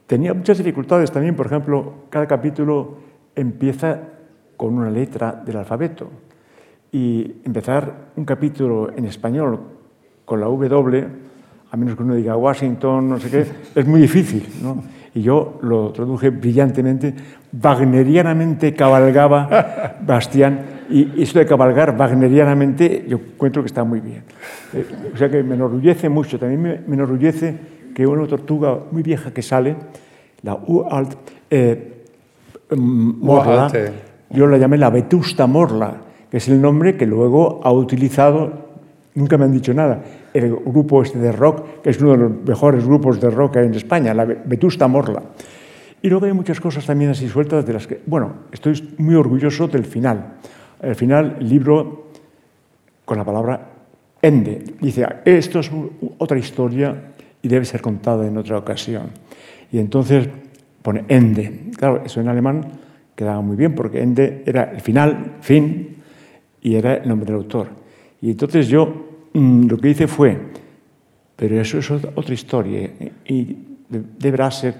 tenía 0.06 0.34
muchas 0.34 0.58
dificultades 0.58 1.10
también, 1.10 1.34
por 1.34 1.46
ejemplo, 1.46 1.94
cada 2.10 2.26
capítulo 2.26 2.98
empieza 3.34 4.00
con 4.56 4.74
una 4.74 4.90
letra 4.90 5.42
del 5.44 5.56
alfabeto. 5.56 6.10
Y 6.92 7.36
empezar 7.44 8.10
un 8.16 8.24
capítulo 8.24 8.90
en 8.94 9.06
español 9.06 9.60
con 10.26 10.40
la 10.40 10.46
W, 10.46 11.06
a 11.70 11.76
menos 11.76 11.96
que 11.96 12.02
uno 12.02 12.14
diga 12.14 12.36
Washington, 12.36 13.08
no 13.08 13.18
sé 13.18 13.30
qué, 13.30 13.46
es 13.74 13.86
muy 13.86 14.02
difícil. 14.02 14.46
¿no? 14.62 14.82
Y 15.14 15.22
yo 15.22 15.58
lo 15.62 15.92
traduje 15.92 16.28
brillantemente. 16.28 17.14
Wagnerianamente 17.52 18.74
cabalgaba 18.74 19.96
Bastián. 20.06 20.76
Y 20.90 21.22
eso 21.22 21.38
de 21.38 21.46
cabalgar 21.46 21.96
wagnerianamente, 21.96 23.06
yo 23.08 23.16
encuentro 23.16 23.62
que 23.62 23.68
está 23.68 23.82
muy 23.82 24.00
bien. 24.00 24.24
Eh, 24.74 24.84
o 25.14 25.16
sea 25.16 25.30
que 25.30 25.42
me 25.42 25.54
enorgullece 25.54 26.10
mucho. 26.10 26.38
También 26.38 26.84
me, 26.86 26.94
enorgullece 26.94 27.56
que 27.94 28.06
una 28.06 28.26
tortuga 28.26 28.78
muy 28.90 29.02
vieja 29.02 29.30
que 29.32 29.40
sale, 29.40 29.74
la 30.42 30.54
Uralt 30.66 31.16
eh, 31.48 32.04
mm, 32.70 33.24
Morla, 33.24 33.72
yo 34.28 34.46
la 34.46 34.58
llamé 34.58 34.76
la 34.76 34.90
Vetusta 34.90 35.46
Morla, 35.46 35.94
que 36.30 36.36
es 36.36 36.48
el 36.48 36.60
nombre 36.60 36.96
que 36.96 37.06
luego 37.06 37.60
ha 37.64 37.72
utilizado, 37.72 38.52
nunca 39.14 39.38
me 39.38 39.46
han 39.46 39.52
dicho 39.52 39.72
nada, 39.72 40.02
el 40.44 40.56
grupo 40.56 41.02
este 41.02 41.18
de 41.18 41.32
rock, 41.32 41.82
que 41.82 41.90
es 41.90 42.00
uno 42.00 42.12
de 42.12 42.18
los 42.18 42.32
mejores 42.46 42.84
grupos 42.84 43.20
de 43.20 43.30
rock 43.30 43.56
en 43.56 43.74
España, 43.74 44.14
la 44.14 44.24
Vetusta 44.24 44.88
Morla. 44.88 45.22
Y 46.02 46.08
luego 46.08 46.26
hay 46.26 46.32
muchas 46.32 46.60
cosas 46.60 46.84
también 46.84 47.10
así 47.10 47.28
sueltas 47.28 47.64
de 47.66 47.72
las 47.72 47.86
que, 47.86 48.00
bueno, 48.06 48.34
estoy 48.52 48.94
muy 48.98 49.14
orgulloso 49.14 49.66
del 49.68 49.84
final. 49.84 50.34
El 50.80 50.94
final, 50.94 51.36
el 51.40 51.48
libro 51.48 52.06
con 53.04 53.18
la 53.18 53.24
palabra 53.24 53.70
Ende. 54.20 54.62
Dice, 54.80 55.06
esto 55.24 55.60
es 55.60 55.70
otra 56.18 56.38
historia 56.38 57.12
y 57.40 57.48
debe 57.48 57.64
ser 57.64 57.80
contada 57.80 58.26
en 58.26 58.36
otra 58.36 58.58
ocasión. 58.58 59.10
Y 59.72 59.78
entonces 59.78 60.28
pone 60.82 61.04
Ende. 61.08 61.70
Claro, 61.76 62.02
eso 62.04 62.20
en 62.20 62.28
alemán 62.28 62.72
quedaba 63.14 63.40
muy 63.40 63.56
bien 63.56 63.74
porque 63.74 64.02
Ende 64.02 64.42
era 64.46 64.64
el 64.64 64.80
final, 64.80 65.36
fin, 65.40 65.96
y 66.60 66.74
era 66.74 66.94
el 66.94 67.08
nombre 67.08 67.26
del 67.26 67.36
autor. 67.36 67.68
Y 68.20 68.30
entonces 68.30 68.68
yo 68.68 69.05
lo 69.36 69.78
que 69.78 69.90
hice 69.90 70.06
fue, 70.06 70.38
pero 71.36 71.60
eso 71.60 71.78
es 71.78 71.90
otra 71.90 72.34
historia 72.34 72.90
y 73.26 73.56
deberá 73.88 74.50
ser 74.50 74.74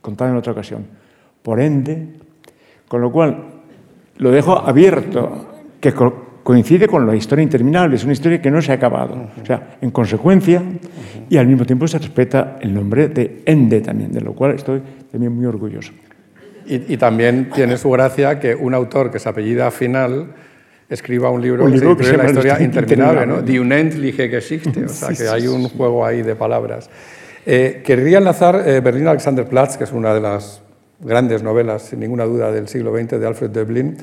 contada 0.00 0.30
en 0.30 0.36
otra 0.36 0.52
ocasión. 0.52 0.86
Por 1.42 1.60
ende, 1.60 2.08
con 2.86 3.00
lo 3.00 3.10
cual 3.10 3.44
lo 4.18 4.30
dejo 4.30 4.56
abierto, 4.56 5.46
que 5.80 5.92
coincide 6.42 6.86
con 6.86 7.06
la 7.06 7.14
historia 7.14 7.42
interminable, 7.42 7.96
es 7.96 8.04
una 8.04 8.12
historia 8.12 8.40
que 8.40 8.50
no 8.50 8.62
se 8.62 8.72
ha 8.72 8.76
acabado. 8.76 9.28
O 9.40 9.44
sea, 9.44 9.76
en 9.80 9.90
consecuencia, 9.90 10.62
y 11.28 11.36
al 11.36 11.46
mismo 11.46 11.64
tiempo 11.64 11.86
se 11.86 11.98
respeta 11.98 12.56
el 12.60 12.72
nombre 12.72 13.08
de 13.08 13.42
Ende 13.44 13.80
también, 13.80 14.12
de 14.12 14.20
lo 14.20 14.32
cual 14.32 14.52
estoy 14.54 14.80
también 15.10 15.32
muy 15.32 15.46
orgulloso. 15.46 15.92
Y, 16.66 16.94
y 16.94 16.96
también 16.96 17.50
tiene 17.54 17.76
su 17.76 17.90
gracia 17.90 18.38
que 18.38 18.54
un 18.54 18.74
autor 18.74 19.10
que 19.10 19.18
se 19.18 19.28
apellida 19.28 19.70
final 19.70 20.34
escriba 20.88 21.30
un 21.30 21.42
libro, 21.42 21.66
que, 21.66 22.04
se 22.04 22.16
la 22.16 22.26
historia 22.26 22.62
interminable, 22.62 23.26
¿no? 23.26 23.42
Die 23.42 23.60
unendliche 23.60 24.28
Geschichte, 24.28 24.84
o 24.84 24.88
sea 24.88 25.10
que 25.10 25.28
hay 25.28 25.46
un 25.46 25.68
juego 25.68 26.04
ahí 26.04 26.22
de 26.22 26.34
palabras. 26.34 26.88
Eh, 27.44 27.82
querría 27.84 28.18
enlazar 28.18 28.62
eh, 28.66 28.80
Berlín 28.80 29.06
Alexanderplatz, 29.06 29.76
que 29.76 29.84
es 29.84 29.92
una 29.92 30.14
de 30.14 30.20
las 30.20 30.62
grandes 31.00 31.42
novelas, 31.42 31.82
sin 31.82 32.00
ninguna 32.00 32.24
duda, 32.24 32.50
del 32.50 32.68
siglo 32.68 32.92
XX 32.96 33.20
de 33.20 33.26
Alfred 33.26 33.50
Döblin, 33.50 33.96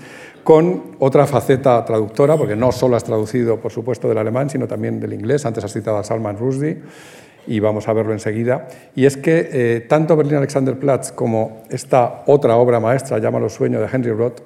con 0.43 0.95
otra 0.99 1.25
faceta 1.25 1.83
traductora, 1.83 2.37
porque 2.37 2.55
no 2.55 2.71
solo 2.71 2.95
has 2.95 3.03
traducido, 3.03 3.59
por 3.59 3.71
supuesto, 3.71 4.07
del 4.07 4.17
alemán, 4.17 4.49
sino 4.49 4.67
también 4.67 4.99
del 4.99 5.13
inglés. 5.13 5.45
Antes 5.45 5.63
has 5.63 5.73
citado 5.73 5.97
a 5.97 6.03
Salman 6.03 6.37
Rushdie 6.37 6.81
y 7.47 7.59
vamos 7.59 7.87
a 7.87 7.93
verlo 7.93 8.13
enseguida. 8.13 8.67
Y 8.95 9.05
es 9.05 9.17
que 9.17 9.49
eh, 9.51 9.81
tanto 9.81 10.15
Berlín 10.15 10.37
Alexanderplatz 10.37 11.11
como 11.11 11.63
esta 11.69 12.23
otra 12.27 12.55
obra 12.57 12.79
maestra, 12.79 13.17
Llámalo 13.19 13.49
sueño, 13.49 13.81
de 13.81 13.87
Henry 13.91 14.11
Roth, 14.11 14.41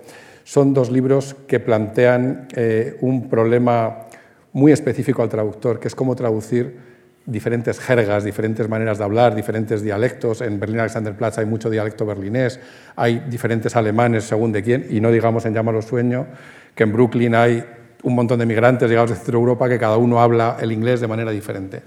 son 0.50 0.74
dos 0.74 0.90
libros 0.90 1.36
que 1.48 1.60
plantean 1.60 2.48
eh, 2.56 2.98
un 3.02 3.30
problema 3.30 4.08
muy 4.52 4.72
específico 4.72 5.22
al 5.22 5.30
traductor, 5.30 5.80
que 5.80 5.88
es 5.88 5.94
cómo 5.94 6.16
traducir 6.16 6.76
diferentes 7.24 7.80
jergas, 7.80 8.24
diferentes 8.24 8.68
maneras 8.68 8.98
de 8.98 9.04
hablar, 9.04 9.36
diferentes 9.36 9.84
dialectos. 9.84 10.42
En 10.42 10.60
Berlín 10.60 10.80
Alexanderplatz 10.80 11.38
hay 11.38 11.46
mucho 11.46 11.70
dialecto 11.70 12.04
berlinés, 12.04 12.60
hay 12.96 13.20
diferentes 13.30 13.76
alemanes 13.76 14.24
según 14.24 14.52
de 14.52 14.64
quién, 14.64 14.88
y 14.90 15.00
no 15.00 15.12
digamos 15.12 15.46
en 15.46 15.54
Llámalo 15.54 15.84
Sueño, 15.84 16.26
que 16.74 16.82
en 16.82 16.94
Brooklyn 16.94 17.36
hay 17.36 17.64
un 18.02 18.16
montón 18.16 18.40
de 18.40 18.48
migrantes 18.48 18.90
llegados 18.90 19.12
de 19.12 19.18
Centro 19.18 19.38
Europa 19.38 19.70
que 19.70 19.78
cada 19.78 19.98
uno 19.98 20.20
habla 20.20 20.58
el 20.60 20.72
inglés 20.72 21.00
de 21.00 21.08
manera 21.08 21.30
diferente. 21.30 21.84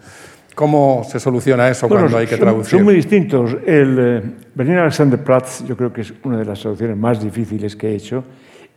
¿Cómo 0.55 1.03
se 1.03 1.19
soluciona 1.19 1.69
eso 1.69 1.89
cuando 1.89 2.17
hay 2.17 2.29
que 2.29 2.37
traducir? 2.37 2.79
Son 2.79 2.85
muy 2.85 2.95
distintos. 2.95 3.57
El 3.67 3.99
eh, 3.99 4.23
Berlín 4.55 4.77
Alexanderplatz 4.77 5.65
yo 5.65 5.77
creo 5.77 5.93
que 5.93 6.03
es 6.03 6.15
una 6.23 6.39
de 6.39 6.45
las 6.45 6.61
traducciones 6.61 6.97
más 6.97 7.21
difíciles 7.21 7.75
que 7.75 7.89
he 7.89 7.97
hecho 7.97 8.23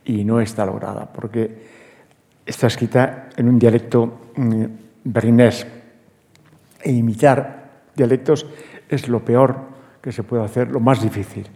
y 0.06 0.24
no 0.24 0.40
está 0.40 0.64
lograda, 0.64 1.06
porque 1.12 1.66
está 2.46 2.68
escrita 2.68 3.28
en 3.36 3.48
un 3.48 3.58
dialecto 3.58 4.30
mm, 4.36 4.64
berlinés 5.04 5.66
e 6.82 6.92
imitar 6.92 7.66
dialectos 7.94 8.46
es 8.88 9.08
lo 9.08 9.24
peor 9.24 9.56
que 10.00 10.12
se 10.12 10.22
puede 10.22 10.44
hacer, 10.44 10.70
lo 10.70 10.78
más 10.78 11.02
difícil. 11.02 11.46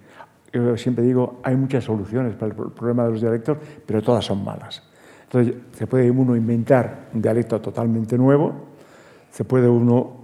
Yo 0.52 0.76
siempre 0.76 1.04
digo, 1.04 1.38
hay 1.44 1.54
muchas 1.54 1.84
soluciones 1.84 2.34
para 2.34 2.52
el 2.52 2.72
problema 2.72 3.04
de 3.04 3.10
los 3.12 3.20
dialectos, 3.20 3.58
pero 3.86 4.02
todas 4.02 4.24
son 4.24 4.42
malas. 4.44 4.82
Entonces, 5.24 5.54
se 5.72 5.86
puede 5.86 6.10
uno 6.10 6.34
inventar 6.34 7.08
un 7.14 7.22
dialecto 7.22 7.60
totalmente 7.60 8.18
nuevo, 8.18 8.52
se 9.30 9.44
puede 9.44 9.68
uno 9.68 10.18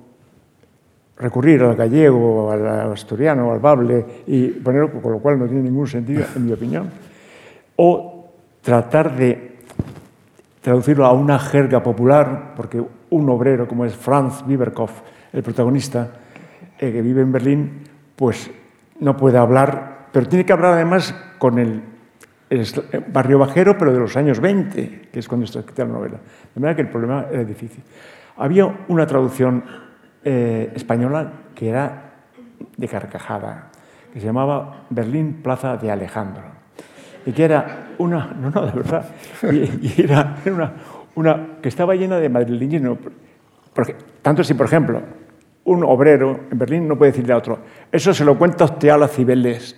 recurrir 1.17 1.63
al 1.63 1.77
gallego, 1.77 2.51
al 2.51 2.93
asturiano, 2.93 3.53
al 3.53 3.61
bable 3.61 4.05
y 4.27 4.49
ponerlo, 4.49 5.01
con 5.01 5.13
lo 5.13 5.21
cual 5.21 5.39
no 5.39 5.47
tiene 5.47 5.63
ningún 5.63 5.87
sentido, 5.87 6.25
en 6.35 6.45
mi 6.45 6.53
opinión, 6.53 6.91
o 7.77 8.16
tratar 8.67 9.15
de 9.15 9.59
traducirlo 10.61 11.07
a 11.07 11.13
una 11.13 11.39
jerga 11.39 11.85
popular, 11.85 12.55
porque 12.57 12.83
un 13.11 13.31
obrero 13.31 13.69
como 13.69 13.85
es 13.85 13.95
Franz 13.95 14.45
Biberkopf, 14.45 15.03
el 15.33 15.45
protagonista, 15.45 16.11
eh, 16.77 16.91
que 16.91 17.01
vive 17.01 17.23
en 17.23 17.31
Berlín, 17.31 17.85
pues 18.17 18.51
no 18.99 19.17
puede 19.17 19.39
hablar, 19.39 20.09
pero 20.11 20.27
tiene 20.27 20.45
que 20.45 20.53
hablar 20.53 20.73
además 20.73 21.15
con 21.39 21.61
el, 21.61 21.81
barrio 23.13 23.39
bajero, 23.39 23.79
pero 23.79 23.93
de 23.93 24.01
los 24.01 24.17
años 24.17 24.41
20, 24.41 25.11
que 25.13 25.19
es 25.21 25.29
cuando 25.29 25.45
está 25.45 25.61
escrita 25.61 25.85
la 25.85 25.93
novela. 25.93 26.17
De 26.53 26.61
manera 26.61 26.75
que 26.75 26.83
el 26.83 26.89
problema 26.89 27.27
era 27.31 27.45
difícil. 27.45 27.85
Había 28.37 28.67
una 28.89 29.07
traducción 29.07 29.63
eh, 30.25 30.73
española 30.75 31.33
que 31.55 31.69
era 31.69 32.15
de 32.77 32.89
carcajada, 32.89 33.71
que 34.13 34.19
se 34.19 34.27
llamaba 34.27 34.87
Berlín 34.91 35.41
Plaza 35.41 35.77
de 35.77 35.89
Alejandro, 35.89 36.56
y 37.27 37.33
que 37.33 37.45
era 37.45 37.89
una, 37.99 38.35
no, 38.41 38.51
no, 38.51 38.67
de 38.67 38.73
verdad, 38.73 39.05
y, 39.53 40.03
era 40.03 40.37
una, 40.47 40.73
una, 41.17 41.47
que 41.61 41.69
estaba 41.69 41.95
llena 41.95 42.19
de 42.19 42.29
madrileños, 42.29 42.99
porque, 43.75 43.97
tanto 44.23 44.43
si, 44.43 44.55
por 44.55 44.67
ejemplo, 44.67 45.03
un 45.65 45.83
obrero 45.85 46.41
en 46.51 46.59
Berlín 46.59 46.89
no 46.89 46.97
puede 46.97 47.11
decirle 47.11 47.33
a 47.33 47.37
otro, 47.37 47.59
eso 47.91 48.15
se 48.15 48.25
lo 48.25 48.39
cuenta 48.39 48.65
usted 48.65 48.89
a 48.89 48.97
las 48.97 49.11
Cibeles, 49.11 49.77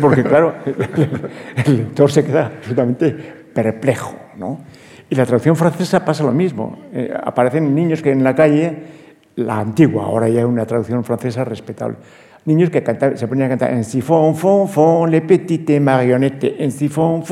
porque 0.00 0.22
claro, 0.22 0.54
el 1.66 1.76
lector 1.76 2.10
se 2.10 2.24
queda 2.24 2.46
absolutamente 2.46 3.12
perplejo, 3.52 4.14
¿no? 4.36 4.60
Y 5.08 5.14
la 5.14 5.24
traducción 5.24 5.54
francesa 5.54 6.04
pasa 6.04 6.24
lo 6.24 6.32
mismo. 6.32 6.78
Eh, 6.92 7.12
aparecen 7.22 7.74
niños 7.74 8.02
que 8.02 8.10
en 8.10 8.24
la 8.24 8.34
calle 8.34 8.76
la 9.36 9.60
antigua, 9.60 10.04
ahora 10.04 10.28
ya 10.28 10.40
hay 10.40 10.44
una 10.44 10.66
traducción 10.66 11.04
francesa 11.04 11.44
respetable. 11.44 11.96
Niños 12.46 12.70
que 12.70 12.82
se 13.16 13.28
ponían 13.28 13.46
a 13.46 13.58
cantar 13.58 13.72
en 13.72 13.84
si 13.84 14.00
fon, 14.00 14.34
fon, 14.34 15.10
le 15.10 15.20
petite 15.20 15.80
marionnette, 15.80 16.54
en 16.58 16.70
si 16.70 16.88
fon. 16.88 17.22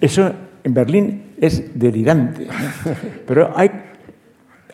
Eso 0.00 0.32
en 0.62 0.72
Berlín 0.72 1.34
es 1.40 1.78
delirante. 1.78 2.46
Pero 3.26 3.50
hay, 3.54 3.70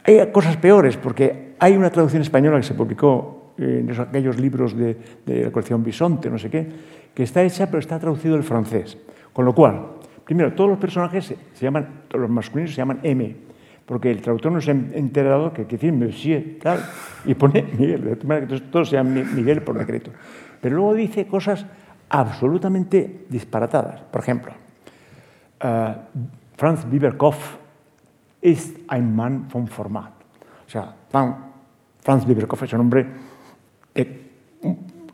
hay 0.04 0.26
cosas 0.30 0.56
peores, 0.58 0.96
porque 0.96 1.54
hay 1.58 1.74
una 1.74 1.90
traducción 1.90 2.22
española 2.22 2.58
que 2.58 2.64
se 2.64 2.74
publicó 2.74 3.54
en 3.58 3.90
aquellos 3.90 4.38
libros 4.38 4.76
de, 4.76 4.96
de 5.24 5.44
la 5.44 5.50
colección 5.50 5.82
Bisonte, 5.82 6.30
no 6.30 6.38
sé 6.38 6.50
qué, 6.50 6.68
que 7.14 7.24
está 7.24 7.42
hecha, 7.42 7.66
pero 7.66 7.80
está 7.80 7.98
traducido 7.98 8.36
al 8.36 8.44
francés. 8.44 8.96
Con 9.32 9.44
lo 9.44 9.52
cual, 9.54 9.86
primero, 10.24 10.52
todos 10.52 10.70
los 10.70 10.78
personajes 10.78 11.24
se, 11.24 11.36
se 11.54 11.64
llaman, 11.64 12.04
los 12.12 12.30
masculinos 12.30 12.70
se 12.70 12.76
llaman 12.76 13.00
M 13.02 13.47
porque 13.88 14.10
el 14.10 14.20
traductor 14.20 14.52
no 14.52 14.60
se 14.60 14.70
ha 14.70 14.74
enterado 14.74 15.50
que 15.54 15.62
hay 15.62 15.66
que 15.66 15.76
decir 15.76 15.94
monsieur, 15.94 16.58
tal, 16.60 16.78
y 17.24 17.32
pone 17.32 17.62
Miguel, 17.78 18.04
de 18.04 18.26
manera 18.26 18.46
que 18.46 18.60
todos 18.60 18.90
sean 18.90 19.14
Miguel 19.34 19.62
por 19.62 19.78
decreto. 19.78 20.10
Pero 20.60 20.76
luego 20.76 20.92
dice 20.92 21.26
cosas 21.26 21.64
absolutamente 22.10 23.24
disparatadas. 23.30 24.02
Por 24.02 24.20
ejemplo, 24.20 24.52
uh, 25.64 26.18
Franz 26.54 26.84
Biberkopf 26.84 27.56
es 28.42 28.74
ein 28.88 29.16
Mann 29.16 29.48
von 29.50 29.66
Format. 29.66 30.12
O 30.66 30.70
sea, 30.70 30.94
Franz 32.02 32.26
Biberkopf 32.26 32.64
es 32.64 32.72
un 32.74 32.80
hombre 32.80 33.06
que, 33.94 34.30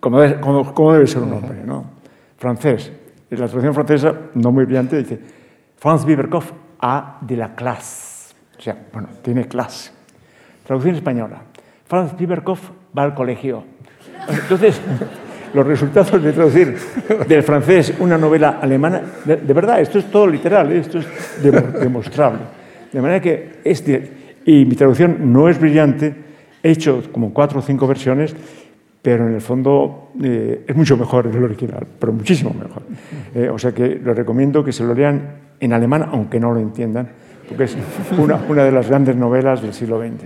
como, 0.01 0.19
debe, 0.19 0.41
como, 0.41 0.75
como 0.75 0.93
debe 0.95 1.07
ser 1.07 1.23
un 1.23 1.33
hombre, 1.33 1.63
¿no? 1.65 1.85
Francés. 2.37 2.91
En 3.31 3.39
la 3.39 3.47
traducción 3.47 3.73
francesa, 3.73 4.15
no 4.35 4.51
muy 4.51 4.65
brillante, 4.65 4.97
dice 4.97 5.21
Franz 5.77 6.05
Biberkopf 6.05 6.51
a 6.81 7.19
de 7.21 7.37
la 7.37 7.55
clase 7.55 8.14
sea, 8.65 8.77
bueno, 8.93 9.09
tiene 9.23 9.47
clase. 9.47 9.91
Traducción 10.67 10.95
española. 10.95 11.43
Franz 11.87 12.17
Biberkopf 12.17 12.71
va 12.97 13.03
al 13.03 13.15
colegio. 13.15 13.63
Entonces, 14.27 14.81
los 15.55 15.67
resultados 15.67 16.23
de 16.23 16.33
traducir 16.33 16.77
del 17.29 17.43
francés 17.43 17.95
una 17.99 18.17
novela 18.17 18.59
alemana, 18.63 19.03
de, 19.25 19.53
verdad, 19.53 19.81
esto 19.81 19.99
es 19.99 20.11
todo 20.11 20.27
literal, 20.27 20.73
¿eh? 20.73 20.79
esto 20.79 20.99
es 20.99 21.07
demostrable. 21.43 22.41
De 22.91 23.03
manera 23.03 23.21
que, 23.21 23.61
este, 23.65 24.41
y 24.47 24.65
mi 24.65 24.75
traducción 24.75 25.31
no 25.33 25.49
es 25.49 25.61
brillante, 25.61 26.15
he 26.63 26.71
hecho 26.71 27.03
como 27.13 27.35
cuatro 27.35 27.59
o 27.59 27.63
cinco 27.63 27.87
versiones, 27.87 28.35
pero 29.03 29.29
en 29.29 29.35
el 29.35 29.43
fondo 29.43 30.13
eh, 30.23 30.65
es 30.67 30.75
mucho 30.75 30.97
mejor 30.97 31.27
el 31.27 31.45
original, 31.45 31.87
pero 31.99 32.15
muchísimo 32.15 32.55
mejor. 32.55 32.83
Eh, 33.35 33.51
o 33.51 33.59
sea 33.59 33.73
que 33.73 34.01
lo 34.03 34.15
recomiendo 34.15 34.65
que 34.65 34.73
se 34.73 34.83
lo 34.83 34.95
lean 34.95 35.41
en 35.61 35.73
alemán, 35.75 36.09
aunque 36.11 36.41
no 36.41 36.53
lo 36.55 36.61
entiendan, 36.61 37.11
es 37.61 37.77
una, 38.19 38.37
una 38.49 38.65
de 38.65 38.73
las 38.73 38.89
grandes 38.89 39.17
novelas 39.17 39.63
del 39.63 39.73
siglo 39.73 40.01
XX. 40.01 40.25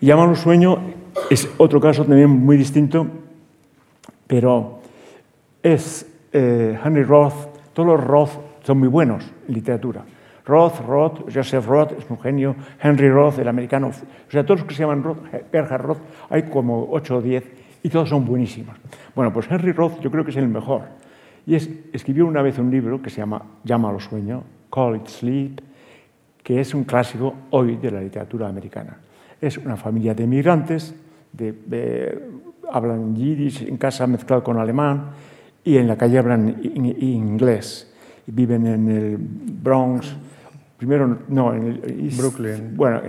Y 0.00 0.10
un 0.10 0.36
sueño 0.36 0.78
es 1.30 1.48
otro 1.58 1.80
caso 1.80 2.04
también 2.04 2.28
muy 2.28 2.56
distinto, 2.56 3.06
pero 4.26 4.80
es 5.62 6.06
eh, 6.32 6.78
Henry 6.84 7.04
Roth, 7.04 7.34
todos 7.72 7.88
los 7.88 8.04
Roth 8.04 8.30
son 8.64 8.78
muy 8.78 8.88
buenos 8.88 9.24
en 9.46 9.54
literatura. 9.54 10.02
Roth, 10.44 10.80
Roth, 10.80 11.32
Joseph 11.32 11.66
Roth 11.66 11.92
es 11.92 12.10
un 12.10 12.18
genio, 12.18 12.56
Henry 12.80 13.08
Roth, 13.10 13.38
el 13.38 13.48
americano, 13.48 13.88
o 13.88 14.30
sea, 14.30 14.44
todos 14.44 14.60
los 14.60 14.68
que 14.68 14.74
se 14.74 14.82
llaman 14.82 15.04
Roth, 15.04 15.18
Gerhard 15.52 15.82
Roth, 15.82 15.98
hay 16.30 16.42
como 16.44 16.88
8 16.90 17.16
o 17.16 17.22
10 17.22 17.44
y 17.84 17.88
todos 17.88 18.08
son 18.08 18.24
buenísimos. 18.24 18.76
Bueno, 19.14 19.32
pues 19.32 19.46
Henry 19.50 19.72
Roth 19.72 20.00
yo 20.00 20.10
creo 20.10 20.24
que 20.24 20.30
es 20.30 20.36
el 20.36 20.48
mejor. 20.48 20.82
Y 21.46 21.54
es, 21.54 21.68
escribió 21.92 22.26
una 22.26 22.42
vez 22.42 22.58
un 22.58 22.70
libro 22.70 23.00
que 23.02 23.10
se 23.10 23.18
llama 23.18 23.42
Llama 23.64 23.92
los 23.92 24.04
sueño, 24.04 24.42
Call 24.70 24.96
It 24.96 25.06
Sleep, 25.06 25.60
que 26.42 26.60
es 26.60 26.74
un 26.74 26.84
clásico 26.84 27.34
hoy 27.50 27.76
de 27.76 27.90
la 27.90 28.00
literatura 28.00 28.48
americana. 28.48 28.98
Es 29.40 29.58
una 29.58 29.76
familia 29.76 30.14
de 30.14 30.24
inmigrantes, 30.24 30.94
de, 31.32 32.20
hablan 32.70 33.14
yiddish 33.14 33.62
en 33.68 33.76
casa 33.76 34.06
mezclado 34.06 34.42
con 34.42 34.58
alemán 34.58 35.10
y 35.64 35.76
en 35.76 35.86
la 35.88 35.96
calle 35.96 36.18
hablan 36.18 36.60
inglés. 36.62 37.92
Viven 38.26 38.66
en 38.66 38.88
el 38.88 39.18
Bronx, 39.18 40.16
primero 40.76 41.18
no, 41.28 41.54
en 41.54 41.66
el 41.66 42.10
Brooklyn. 42.16 42.76
Bueno, 42.76 43.00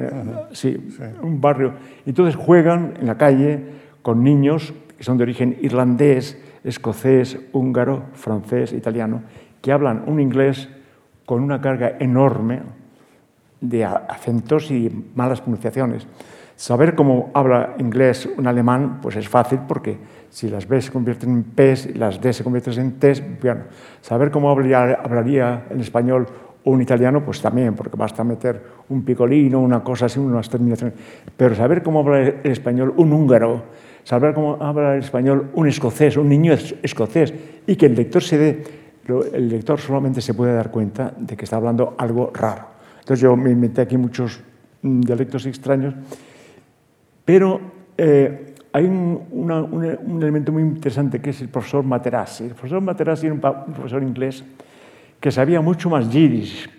sí, 0.51 0.75
un 1.21 1.39
barrio. 1.39 1.73
Entonces 2.05 2.35
juegan 2.35 2.93
en 2.99 3.07
la 3.07 3.17
calle 3.17 3.59
con 4.01 4.23
niños 4.23 4.73
que 4.97 5.03
son 5.03 5.17
de 5.17 5.23
origen 5.23 5.57
irlandés, 5.61 6.37
escocés, 6.63 7.37
húngaro, 7.51 8.03
francés, 8.13 8.73
italiano, 8.73 9.21
que 9.61 9.71
hablan 9.71 10.03
un 10.07 10.19
inglés 10.19 10.69
con 11.25 11.41
una 11.41 11.61
carga 11.61 11.97
enorme, 11.99 12.61
de 13.63 13.85
acentos 13.85 14.69
y 14.69 14.91
malas 15.15 15.41
pronunciaciones. 15.41 16.05
Saber 16.55 16.93
cómo 16.95 17.31
habla 17.33 17.75
inglés 17.79 18.29
un 18.37 18.45
alemán, 18.45 18.99
pues 19.01 19.15
es 19.15 19.27
fácil 19.27 19.59
porque 19.67 19.97
si 20.29 20.49
las 20.49 20.67
B 20.67 20.81
se 20.81 20.91
convierten 20.91 21.29
en 21.31 21.43
P 21.43 21.73
y 21.95 21.97
las 21.97 22.21
D 22.21 22.31
se 22.33 22.43
convierten 22.43 22.73
en 22.79 22.91
T, 22.99 23.37
bueno, 23.41 23.61
saber 24.01 24.29
cómo 24.29 24.51
hablaría, 24.51 24.99
hablaría 25.03 25.65
en 25.69 25.79
español 25.79 26.27
un 26.65 26.81
italiano, 26.81 27.23
pues 27.23 27.41
también, 27.41 27.73
porque 27.73 27.97
basta 27.97 28.23
meter 28.23 28.61
un 28.89 29.03
picolino, 29.03 29.59
una 29.59 29.83
cosa 29.83 30.05
así, 30.05 30.19
unas 30.19 30.49
terminaciones. 30.49 30.95
Pero 31.35 31.55
saber 31.55 31.81
cómo 31.83 31.99
habla 31.99 32.19
el 32.21 32.51
español 32.51 32.93
un 32.97 33.11
húngaro, 33.11 33.63
saber 34.03 34.33
cómo 34.33 34.57
habla 34.61 34.95
el 34.95 35.03
español 35.03 35.49
un 35.53 35.67
escocés, 35.67 36.17
un 36.17 36.29
niño 36.29 36.53
escocés, 36.53 37.33
y 37.65 37.75
que 37.75 37.87
el 37.87 37.95
lector 37.95 38.23
se 38.23 38.37
dé, 38.37 38.63
el 39.33 39.49
lector 39.49 39.79
solamente 39.79 40.21
se 40.21 40.33
puede 40.33 40.53
dar 40.53 40.71
cuenta 40.71 41.13
de 41.17 41.35
que 41.35 41.45
está 41.45 41.57
hablando 41.57 41.95
algo 41.97 42.31
raro. 42.33 42.72
Entonces 43.03 43.19
yo 43.21 43.35
me 43.35 43.51
inventé 43.51 43.81
aquí 43.81 43.97
muchos 43.97 44.39
mm, 44.81 45.01
dialectos 45.01 45.45
extraños, 45.45 45.93
pero 47.25 47.59
eh, 47.97 48.55
hay 48.71 48.85
un, 48.85 50.21
elemento 50.21 50.53
muy 50.53 50.63
interesante 50.63 51.19
que 51.19 51.31
es 51.31 51.41
el 51.41 51.49
profesor 51.49 51.83
Materassi. 51.83 52.45
El 52.45 52.51
profesor 52.51 52.81
Materassi 52.81 53.25
era 53.25 53.35
un, 53.35 53.41
profesor 53.41 54.01
inglés 54.01 54.41
que 55.19 55.31
sabía 55.31 55.59
mucho 55.59 55.89
más 55.89 56.09
yiddish, 56.09 56.69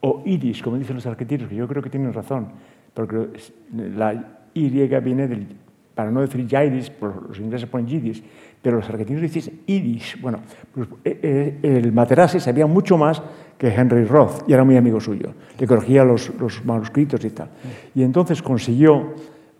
o 0.00 0.22
iris, 0.26 0.60
como 0.62 0.76
dicen 0.76 0.96
los 0.96 1.06
argentinos, 1.06 1.48
que 1.48 1.56
yo 1.56 1.66
creo 1.66 1.82
que 1.82 1.88
tienen 1.88 2.12
razón, 2.12 2.48
porque 2.92 3.28
la 3.72 4.40
Y 4.52 4.68
viene 4.68 5.26
del, 5.26 5.46
para 5.94 6.10
no 6.10 6.20
decir 6.20 6.46
yiddish, 6.46 6.92
los 7.00 7.38
ingleses 7.38 7.66
ponen 7.66 7.86
yiddish, 7.86 8.22
pero 8.62 8.76
los 8.76 8.88
argentinos 8.88 9.20
dicen 9.22 9.60
yiddish. 9.66 10.20
Bueno, 10.20 10.38
pues, 10.72 10.88
eh, 11.04 11.58
eh, 11.62 11.78
el 11.78 11.92
Materassi 11.92 12.40
sabía 12.40 12.66
mucho 12.66 12.96
más 12.96 13.20
que 13.62 13.68
Henry 13.68 14.04
Roth, 14.04 14.42
y 14.48 14.54
era 14.54 14.64
muy 14.64 14.76
amigo 14.76 15.00
suyo, 15.00 15.34
le 15.56 15.66
corregía 15.68 16.04
los, 16.04 16.32
manuscritos 16.64 17.24
y 17.24 17.30
tal. 17.30 17.48
Y 17.94 18.02
entonces 18.02 18.42
consiguió, 18.42 19.14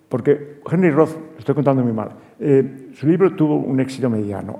porque 0.08 0.58
Henry 0.68 0.90
Roth, 0.90 1.38
estoy 1.38 1.54
contando 1.54 1.84
muy 1.84 1.92
mal, 1.92 2.10
eh, 2.40 2.88
su 2.94 3.06
libro 3.06 3.32
tuvo 3.36 3.54
un 3.54 3.78
éxito 3.78 4.10
mediano, 4.10 4.58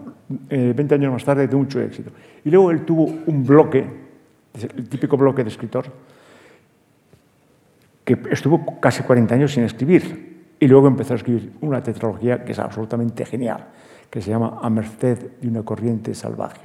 eh, 0.49 0.73
20 0.77 0.95
años 0.95 1.13
más 1.13 1.25
tarde 1.25 1.49
tuvo 1.49 1.63
mucho 1.63 1.81
éxito. 1.81 2.13
Y 2.45 2.51
luego 2.51 2.71
él 2.71 2.85
tuvo 2.85 3.13
un 3.27 3.45
bloque, 3.45 3.85
el 4.55 4.89
típico 4.89 5.17
bloque 5.17 5.43
de 5.43 5.51
escritor, 5.51 5.87
que 8.05 8.19
estuvo 8.31 8.79
casi 8.79 9.03
40 9.03 9.35
años 9.35 9.53
sin 9.53 9.65
escribir, 9.65 10.55
y 10.61 10.69
luego 10.69 10.87
empezó 10.87 11.15
a 11.15 11.17
escribir 11.17 11.51
una 11.63 11.83
tetralogía 11.83 12.45
que 12.45 12.53
es 12.53 12.61
absolutamente 12.61 13.25
genial, 13.25 13.67
que 14.13 14.21
se 14.21 14.29
llama 14.29 14.59
A 14.61 14.69
merced 14.69 15.41
de 15.41 15.49
una 15.49 15.63
corriente 15.63 16.15
salvaje. 16.15 16.61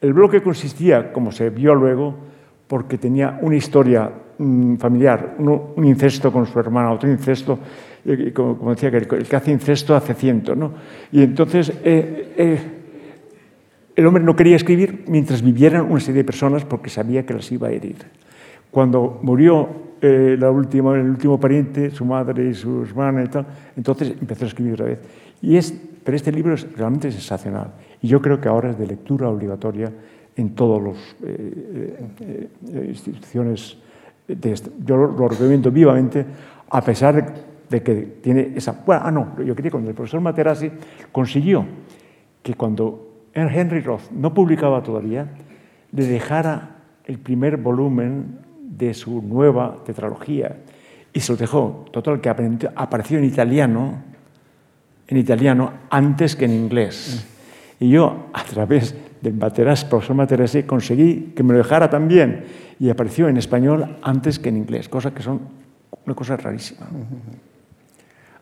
El 0.00 0.14
bloque 0.14 0.42
consistía, 0.42 1.12
como 1.12 1.30
se 1.30 1.50
vio 1.50 1.74
luego, 1.74 2.14
porque 2.66 2.96
tenía 2.96 3.38
una 3.42 3.56
historia 3.56 4.10
mm, 4.38 4.76
familiar, 4.76 5.36
un 5.38 5.84
incesto 5.84 6.32
con 6.32 6.46
su 6.46 6.58
hermana, 6.58 6.90
otro 6.90 7.10
incesto, 7.10 7.58
como, 8.32 8.70
decía, 8.70 8.90
que 8.90 8.96
el, 8.96 9.06
que 9.06 9.36
hace 9.36 9.52
incesto 9.52 9.94
hace 9.94 10.14
ciento. 10.14 10.56
¿no? 10.56 10.72
Y 11.12 11.22
entonces 11.22 11.70
eh, 11.84 12.32
eh, 12.38 12.60
el 13.94 14.06
hombre 14.06 14.24
no 14.24 14.34
quería 14.34 14.56
escribir 14.56 15.04
mientras 15.08 15.42
vivieran 15.42 15.90
una 15.90 16.00
serie 16.00 16.22
de 16.22 16.24
personas 16.24 16.64
porque 16.64 16.88
sabía 16.88 17.26
que 17.26 17.34
las 17.34 17.52
iba 17.52 17.68
a 17.68 17.70
herir. 17.70 17.96
Cuando 18.70 19.20
murió 19.22 19.68
eh, 20.00 20.36
la 20.38 20.50
última, 20.50 20.94
el 20.94 21.10
último 21.10 21.38
pariente, 21.38 21.90
su 21.90 22.06
madre 22.06 22.48
y 22.48 22.54
su 22.54 22.82
hermana 22.82 23.24
y 23.24 23.28
tal, 23.28 23.46
entonces 23.76 24.14
empezó 24.18 24.46
a 24.46 24.48
escribir 24.48 24.72
otra 24.72 24.86
vez. 24.86 25.00
Y 25.42 25.56
es, 25.58 25.74
pero 26.04 26.16
este 26.16 26.32
libro 26.32 26.54
es 26.54 26.70
realmente 26.76 27.10
sensacional. 27.10 27.72
Y 28.00 28.08
yo 28.08 28.20
creo 28.20 28.40
que 28.40 28.48
ahora 28.48 28.70
es 28.70 28.78
de 28.78 28.86
lectura 28.86 29.28
obligatoria 29.28 29.92
en 30.36 30.54
todas 30.54 30.82
las 30.82 30.96
instituciones 32.88 33.76
yo 34.84 34.96
lo, 34.96 35.28
recomiendo 35.28 35.70
vivamente, 35.70 36.24
a 36.70 36.80
pesar 36.80 37.34
de 37.68 37.82
que 37.82 37.94
tiene 38.22 38.52
esa... 38.54 38.82
Bueno, 38.84 39.02
ah, 39.04 39.10
no, 39.10 39.42
yo 39.42 39.54
quería 39.54 39.70
cuando 39.70 39.90
el 39.90 39.96
profesor 39.96 40.20
Materassi 40.20 40.70
consiguió 41.10 41.64
que 42.42 42.54
cuando 42.54 43.28
Henry 43.34 43.80
Roth 43.80 44.10
no 44.10 44.32
publicaba 44.32 44.82
todavía, 44.82 45.26
le 45.90 46.06
dejara 46.06 46.76
el 47.04 47.18
primer 47.18 47.56
volumen 47.56 48.38
de 48.60 48.94
su 48.94 49.22
nueva 49.22 49.82
tetralogía 49.84 50.56
y 51.12 51.20
se 51.20 51.32
lo 51.32 51.38
dejó. 51.38 51.84
Total, 51.90 52.20
que 52.20 52.28
apareció 52.28 53.18
en 53.18 53.24
italiano, 53.24 54.02
en 55.08 55.16
italiano 55.16 55.72
antes 55.90 56.36
que 56.36 56.44
en 56.46 56.52
inglés. 56.52 57.26
Y 57.80 57.90
yo, 57.90 58.26
a 58.32 58.44
través 58.44 58.94
del 59.20 59.34
Materas, 59.34 59.84
profesor 59.84 60.16
Materassi, 60.16 60.62
conseguí 60.64 61.32
que 61.36 61.42
me 61.42 61.52
lo 61.52 61.58
dejara 61.58 61.88
también 61.90 62.44
y 62.78 62.88
apareció 62.90 63.28
en 63.28 63.36
español 63.36 63.98
antes 64.02 64.38
que 64.38 64.48
en 64.48 64.56
inglés, 64.58 64.88
cosa 64.88 65.12
que 65.12 65.22
son 65.22 65.40
una 66.06 66.14
cosa 66.14 66.36
rarísima. 66.36 66.86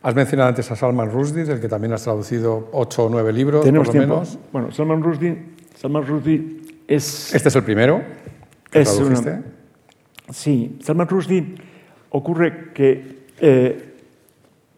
Has 0.03 0.15
mencionado 0.15 0.49
antes 0.49 0.71
a 0.71 0.77
Salman 0.77 1.11
Rushdie, 1.11 1.45
del 1.45 1.61
que 1.61 1.69
también 1.69 1.93
has 1.93 2.03
traducido 2.05 2.71
ocho 2.73 3.05
o 3.05 3.09
nueve 3.11 3.33
libros, 3.33 3.65
Tenemos 3.65 3.89
por 3.89 3.95
lo 3.97 4.01
tiempo. 4.01 4.15
menos. 4.21 4.39
Bueno, 4.53 4.71
Salman 4.73 5.03
Rushdie, 5.03 5.37
Salman 5.77 6.07
Rushdie 6.07 6.61
es... 6.89 7.35
¿Este 7.35 7.49
es 7.49 7.57
el 7.57 7.63
primero 7.65 8.01
que 8.71 8.81
es 8.81 8.95
tradujiste? 8.97 9.31
una- 9.31 9.43
sí, 10.31 10.79
Salman 10.83 11.09
Rushdie 11.09 11.55
ocurre 12.11 12.73
que... 12.73 13.25
eh, 13.41 13.87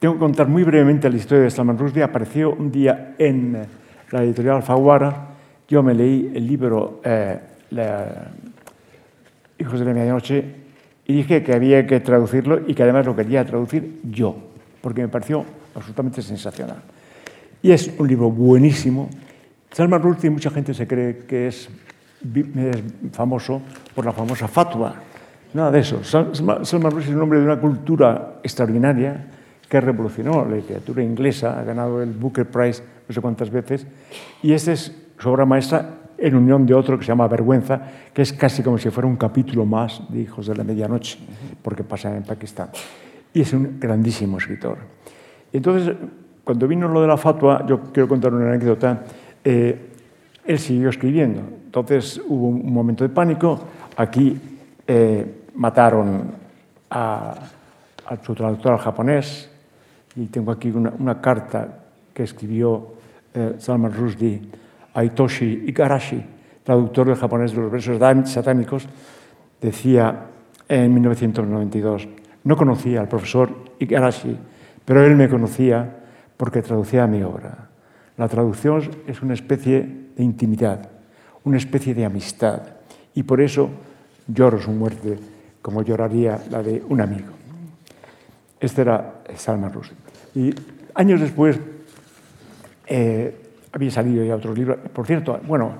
tengo 0.03 0.15
que 0.15 0.19
contar 0.21 0.49
muy 0.49 0.65
brevemente 0.65 1.09
la 1.09 1.15
historia 1.17 1.45
de 1.45 1.51
Salman 1.53 1.79
Rushdie. 1.79 2.03
Apareció 2.03 2.51
un 2.53 2.73
día 2.73 3.15
en 3.19 3.55
eh, 3.55 3.65
la 4.11 4.25
editorial 4.25 4.57
Alfaguara. 4.57 5.29
Yo 5.69 5.81
me 5.85 5.95
leí 5.95 6.33
el 6.35 6.45
libro 6.45 7.01
eh, 7.05 7.39
la- 7.71 8.33
Hijos 9.61 9.79
de 9.79 9.85
la 9.87 9.95
Medianoche 9.95 10.45
y 11.07 11.15
dije 11.15 11.45
que 11.45 11.55
había 11.55 11.87
que 11.87 12.01
traducirlo 12.01 12.63
y 12.67 12.75
que 12.75 12.83
además 12.83 13.07
lo 13.07 13.15
quería 13.15 13.45
traducir 13.45 14.01
yo, 14.11 14.35
porque 14.81 15.03
me 15.03 15.09
pareció 15.09 15.45
absolutamente 15.77 16.21
sensacional. 16.21 16.79
Y 17.63 17.71
es 17.71 17.89
un 17.97 18.09
libro 18.09 18.29
buenísimo. 18.29 19.09
Salman 19.71 20.03
Rushdie, 20.03 20.31
mucha 20.31 20.51
gente 20.51 20.75
se 20.75 20.89
cree 20.89 21.19
que 21.29 21.47
es, 21.47 21.69
es 22.35 22.83
famoso 23.13 23.63
por 23.95 24.05
la 24.05 24.11
famosa 24.13 24.49
fatwa. 24.49 24.97
Nada 25.55 25.71
de 25.71 25.79
eso. 25.79 26.03
Sal- 26.03 26.35
Salman 26.35 26.67
Salman 26.67 26.91
Rushdie 26.91 27.11
es 27.11 27.15
un 27.17 27.23
hombre 27.23 27.39
de 27.39 27.45
una 27.45 27.61
cultura 27.61 28.41
extraordinaria 28.43 29.27
que 29.73 29.81
revolucionó 29.81 30.45
la 30.45 30.57
literatura 30.57 31.03
inglesa, 31.03 31.59
ha 31.59 31.65
ganado 31.65 32.03
el 32.03 32.13
Booker 32.13 32.45
Prize 32.45 32.83
no 33.09 33.15
sé 33.15 33.23
cuántas 33.23 33.49
veces, 33.49 33.87
y 34.43 34.53
esta 34.53 34.73
es 34.73 34.95
su 35.17 35.31
obra 35.31 35.47
maestra 35.47 35.95
en 36.19 36.35
unión 36.35 36.67
de 36.67 36.75
otro 36.75 36.99
que 36.99 37.05
se 37.07 37.09
llama 37.09 37.27
Vergüenza, 37.27 37.81
que 38.13 38.21
es 38.21 38.35
casi 38.35 38.63
como 38.63 38.77
si 38.77 38.91
fuera 38.91 39.09
un 39.09 39.17
capítulo 39.17 39.65
más 39.65 40.03
de 40.11 40.21
Hijos 40.21 40.47
de 40.47 40.57
la 40.57 40.63
Medianoche, 40.63 41.19
porque 41.63 41.85
pasa 41.85 42.15
en 42.15 42.23
Pakistán. 42.23 42.69
Y 43.33 43.41
es 43.41 43.55
un 43.55 43.81
grandísimo 43.81 44.37
escritor. 44.37 44.77
Entonces, 45.51 45.97
cuando 46.45 46.69
vino 46.69 46.87
lo 46.87 47.01
de 47.01 47.09
la 47.09 47.17
fatua, 47.17 47.65
yo 47.67 47.81
quiero 47.95 48.07
contar 48.07 48.35
una 48.35 48.51
anécdota, 48.51 49.05
eh, 49.43 49.89
él 50.45 50.59
siguió 50.59 50.91
escribiendo. 50.91 51.41
Entonces 51.65 52.21
hubo 52.29 52.49
un 52.49 52.71
momento 52.71 53.05
de 53.05 53.09
pánico. 53.09 53.59
Aquí 53.97 54.39
eh, 54.87 55.45
mataron 55.55 56.25
a, 56.91 57.35
a 58.07 58.17
su 58.23 58.35
traductor 58.35 58.73
al 58.75 58.79
japonés 58.79 59.49
y 60.17 60.27
tengo 60.27 60.53
aquí 60.53 60.71
una, 60.71 61.21
carta 61.21 61.85
que 62.13 62.23
escribió 62.23 62.95
eh, 63.35 63.55
Salman 63.59 63.93
Rushdie 63.93 64.41
a 64.95 65.05
Hitoshi 65.05 65.65
Igarashi, 65.67 66.23
traductor 66.63 67.07
del 67.07 67.17
japonés 67.17 67.53
de 67.53 67.61
los 67.63 67.73
versos 67.73 67.99
satánicos, 68.31 68.87
decía 69.61 70.27
en 70.69 70.93
1992, 70.93 72.09
no 72.45 72.57
conocía 72.57 73.01
al 73.01 73.09
profesor 73.09 73.51
Igarashi, 73.79 74.37
pero 74.85 75.05
él 75.05 75.17
me 75.17 75.29
conocía 75.29 75.99
porque 76.37 76.63
traducía 76.63 77.07
mi 77.07 77.23
obra. 77.23 77.69
La 78.17 78.29
traducción 78.29 78.83
es 79.07 79.23
una 79.23 79.35
especie 79.35 79.81
de 80.17 80.23
intimidad, 80.23 80.89
una 81.45 81.57
especie 81.57 81.95
de 81.95 82.05
amistad, 82.05 82.63
y 83.15 83.23
por 83.23 83.41
eso 83.41 83.71
lloro 84.27 84.61
su 84.61 84.71
muerte 84.71 85.19
como 85.63 85.83
lloraría 85.83 86.41
la 86.51 86.63
de 86.63 86.83
un 86.89 87.01
amigo. 87.01 87.33
Este 88.61 88.83
era 88.83 89.23
Salman 89.35 89.73
Rushdie. 89.73 90.02
Y 90.35 90.55
años 90.95 91.21
después 91.21 91.59
eh, 92.87 93.35
había 93.73 93.91
salido 93.91 94.25
ya 94.25 94.37
otros 94.37 94.57
libros. 94.57 94.79
Por 94.93 95.07
cierto, 95.07 95.41
bueno, 95.47 95.75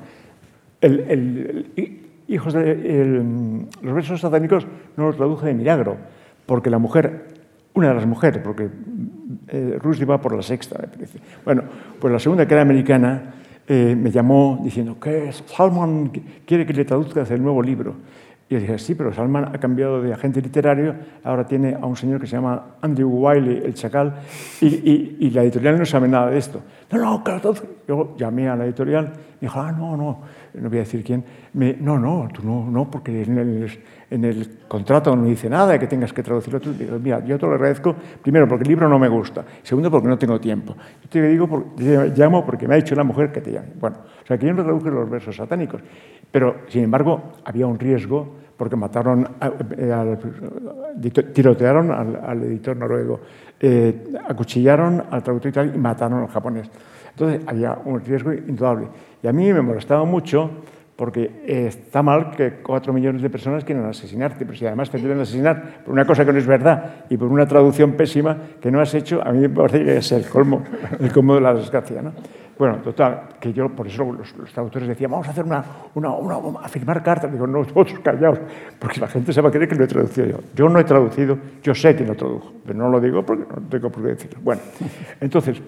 el, 0.81 1.01
el- 1.01 1.67
el- 1.77 1.99
Hijos 2.29 2.55
de, 2.55 3.21
los 3.83 3.95
versos 3.95 4.21
satánicos 4.21 4.67
no 4.97 5.07
los 5.09 5.17
traduje 5.17 5.49
de 5.49 5.55
milagro, 5.55 5.99
porque 6.47 6.71
la 6.71 6.79
mujer, 6.79 7.27
una 7.75 7.89
de 7.89 7.95
las 7.95 8.07
mujeres, 8.07 8.41
porque 8.43 8.71
eh, 9.49 9.79
va 10.09 10.19
por 10.21 10.35
la 10.35 10.41
sexta, 10.43 10.79
me 10.81 10.87
parece. 10.89 11.19
Bueno, 11.45 11.65
pues 12.01 12.11
la 12.11 12.19
segunda, 12.19 12.47
que 12.47 12.55
era 12.55 12.63
americana, 12.63 13.35
eh, 13.69 13.95
me 14.01 14.11
llamó 14.11 14.59
diciendo 14.63 14.99
que 14.99 15.31
Salman 15.33 16.11
quiere 16.47 16.65
que 16.65 16.73
le 16.73 16.87
traduzcas 16.87 17.31
el 17.33 17.43
nuevo 17.43 17.61
libro. 17.63 17.97
Y 18.53 18.57
dije, 18.59 18.79
sí, 18.79 18.95
pero 18.95 19.15
Salman 19.15 19.47
ha 19.47 19.59
cambiado 19.59 20.03
de 20.03 20.13
agente 20.13 20.43
literario, 20.43 20.95
ahora 21.25 21.47
tiene 21.47 21.75
a 21.75 21.87
un 21.87 21.97
señor 21.97 22.21
que 22.21 22.27
se 22.27 22.37
llama 22.37 22.75
Andrew 22.83 23.09
Wiley, 23.09 23.63
el 23.65 23.73
chacal, 23.73 24.17
y, 24.61 25.17
y- 25.21 25.31
la 25.31 25.43
editorial 25.43 25.79
no 25.79 25.87
sabe 25.87 26.07
nada 26.07 26.29
de 26.29 26.37
esto. 26.37 26.61
No, 26.91 26.99
no, 26.99 27.23
traduzca. 27.23 27.67
Yo 27.89 28.15
llamé 28.19 28.51
a 28.51 28.55
la 28.57 28.67
editorial, 28.67 29.07
me 29.07 29.49
dijo, 29.49 29.59
ah, 29.59 29.73
no, 29.73 29.97
no, 29.97 30.21
no 30.53 30.69
voy 30.69 30.77
a 30.77 30.81
decir 30.83 31.03
quién. 31.03 31.25
Me, 31.55 31.77
no, 31.81 31.99
no, 31.99 32.29
tú 32.31 32.43
no, 32.45 32.71
no, 32.71 32.91
porque 32.91 33.23
en 33.23 34.25
el, 34.25 34.59
contrato 34.69 35.17
no 35.17 35.25
dice 35.25 35.49
nada 35.49 35.79
que 35.79 35.87
tengas 35.87 36.13
que 36.13 36.23
traducirlo 36.23 36.61
tú. 36.61 36.75
Digo, 36.75 36.99
mira, 36.99 37.25
yo 37.25 37.39
te 37.39 37.47
lo 37.47 37.55
agradezco, 37.55 37.95
primero, 38.21 38.47
porque 38.47 38.65
el 38.65 38.69
libro 38.69 38.87
no 38.87 38.99
me 38.99 39.09
gusta, 39.09 39.43
segundo, 39.63 39.91
porque 39.91 40.09
no 40.09 40.19
tengo 40.19 40.39
tiempo. 40.39 40.77
Yo 41.05 41.09
te 41.09 41.27
digo, 41.27 41.49
por- 41.49 41.75
te 41.75 42.13
llamo 42.15 42.45
porque 42.45 42.69
me 42.69 42.75
ha 42.75 42.77
dicho 42.77 42.95
la 42.95 43.05
mujer 43.05 43.33
que 43.33 43.41
te 43.41 43.51
llame. 43.51 43.69
Bueno, 43.81 43.97
o 44.23 44.27
sea, 44.27 44.37
que 44.37 44.47
yo 44.47 44.53
no 44.53 44.63
traduje 44.63 44.91
los 44.91 45.09
versos 45.09 45.35
satánicos, 45.37 45.81
pero, 46.31 46.57
sin 46.69 46.85
embargo, 46.85 47.33
había 47.47 47.67
un 47.67 47.79
riesgo 47.79 48.42
porque 48.63 48.77
mataron, 48.77 49.27
eh, 49.77 49.91
al- 49.93 50.17
tirotearon 51.33 51.91
al, 51.91 52.21
al 52.25 52.43
editor 52.45 52.77
noruego, 52.77 53.19
eh, 53.59 54.05
acuchillaron 54.29 55.03
al 55.11 55.21
traductor 55.21 55.49
y 55.51 55.53
tal, 55.53 55.75
y 55.75 55.79
mataron 55.79 56.21
al 56.21 56.29
japonés. 56.29 56.71
Entonces 57.11 57.41
había 57.45 57.77
un 57.85 58.01
riesgo 58.01 58.33
indudable. 58.33 58.87
Y 59.21 59.27
a 59.27 59.33
mí 59.33 59.53
me 59.53 59.61
molestaba 59.63 60.05
mucho 60.05 60.49
porque 60.95 61.43
eh, 61.45 61.67
está 61.67 62.05
mal 62.05 62.31
que 62.37 62.61
cuatro 62.63 62.93
millones 62.93 63.21
de 63.21 63.31
personas 63.31 63.65
quieran 63.65 63.85
asesinarte, 63.87 64.47
pero 64.47 64.57
si 64.57 64.65
además 64.65 64.91
te 64.91 64.99
quieren 64.99 65.19
asesinar 65.19 65.83
por 65.85 65.93
una 65.93 66.05
cosa 66.05 66.25
que 66.25 66.33
no 66.33 66.39
es 66.39 66.47
verdad 66.47 67.07
y 67.11 67.17
por 67.17 67.27
una 67.33 67.47
traducción 67.47 67.95
pésima 67.95 68.37
que 68.61 68.71
no 68.71 68.81
has 68.81 68.95
hecho, 68.95 69.21
a 69.27 69.33
mí 69.33 69.41
me 69.41 69.49
parece 69.49 69.85
que 69.85 69.97
es 69.97 70.13
el 70.13 70.25
colmo, 70.29 70.63
el 71.01 71.13
colmo 71.13 71.35
de 71.35 71.41
la 71.41 71.53
desgracia. 71.53 72.01
¿no? 72.01 72.13
Bueno, 72.63 72.77
total, 72.77 73.23
que 73.41 73.53
yo, 73.53 73.69
por 73.71 73.89
eso 73.89 74.05
los, 74.13 74.37
los 74.37 74.53
traductores 74.53 74.87
decían, 74.87 75.11
vamos 75.11 75.27
a 75.27 75.33
hacer 75.33 75.43
una, 75.45 75.65
una, 75.97 76.11
una- 76.11 76.61
a 76.61 76.69
firmar 76.69 77.03
cartas. 77.03 77.33
Digo, 77.33 77.45
no, 77.45 77.59
vosotros 77.65 77.99
callaos, 78.05 78.39
porque 78.79 79.01
la 79.01 79.09
gente 79.09 79.33
se 79.33 79.41
va 79.41 79.49
a 79.49 79.51
creer 79.51 79.69
que 79.69 79.75
lo 79.75 79.83
he 79.83 79.89
traducido 79.89 80.29
yo. 80.29 80.37
Yo 80.55 80.69
no 80.69 80.79
he 80.79 80.85
traducido, 80.85 81.37
yo 81.61 81.75
sé 81.75 81.97
que 81.97 82.05
lo 82.07 82.15
tradujo, 82.15 82.53
pero 82.65 82.79
no 82.79 82.89
lo 82.89 83.01
digo 83.01 83.25
porque 83.25 83.43
no 83.53 83.69
tengo 83.69 83.91
por 83.91 84.01
qué 84.05 84.09
decirlo. 84.11 84.39
Bueno, 84.45 84.61
entonces, 85.21 85.61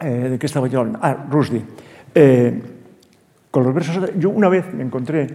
eh, 0.00 0.28
¿de 0.30 0.38
qué 0.40 0.46
estaba 0.46 0.66
yo 0.66 0.80
hablando? 0.80 0.98
Ah, 1.00 1.24
Rushdie. 1.30 1.62
Eh, 2.12 2.60
con 3.52 3.62
los 3.62 3.72
versos, 3.72 4.10
yo 4.18 4.30
una 4.30 4.48
vez 4.48 4.74
me 4.74 4.82
encontré 4.82 5.28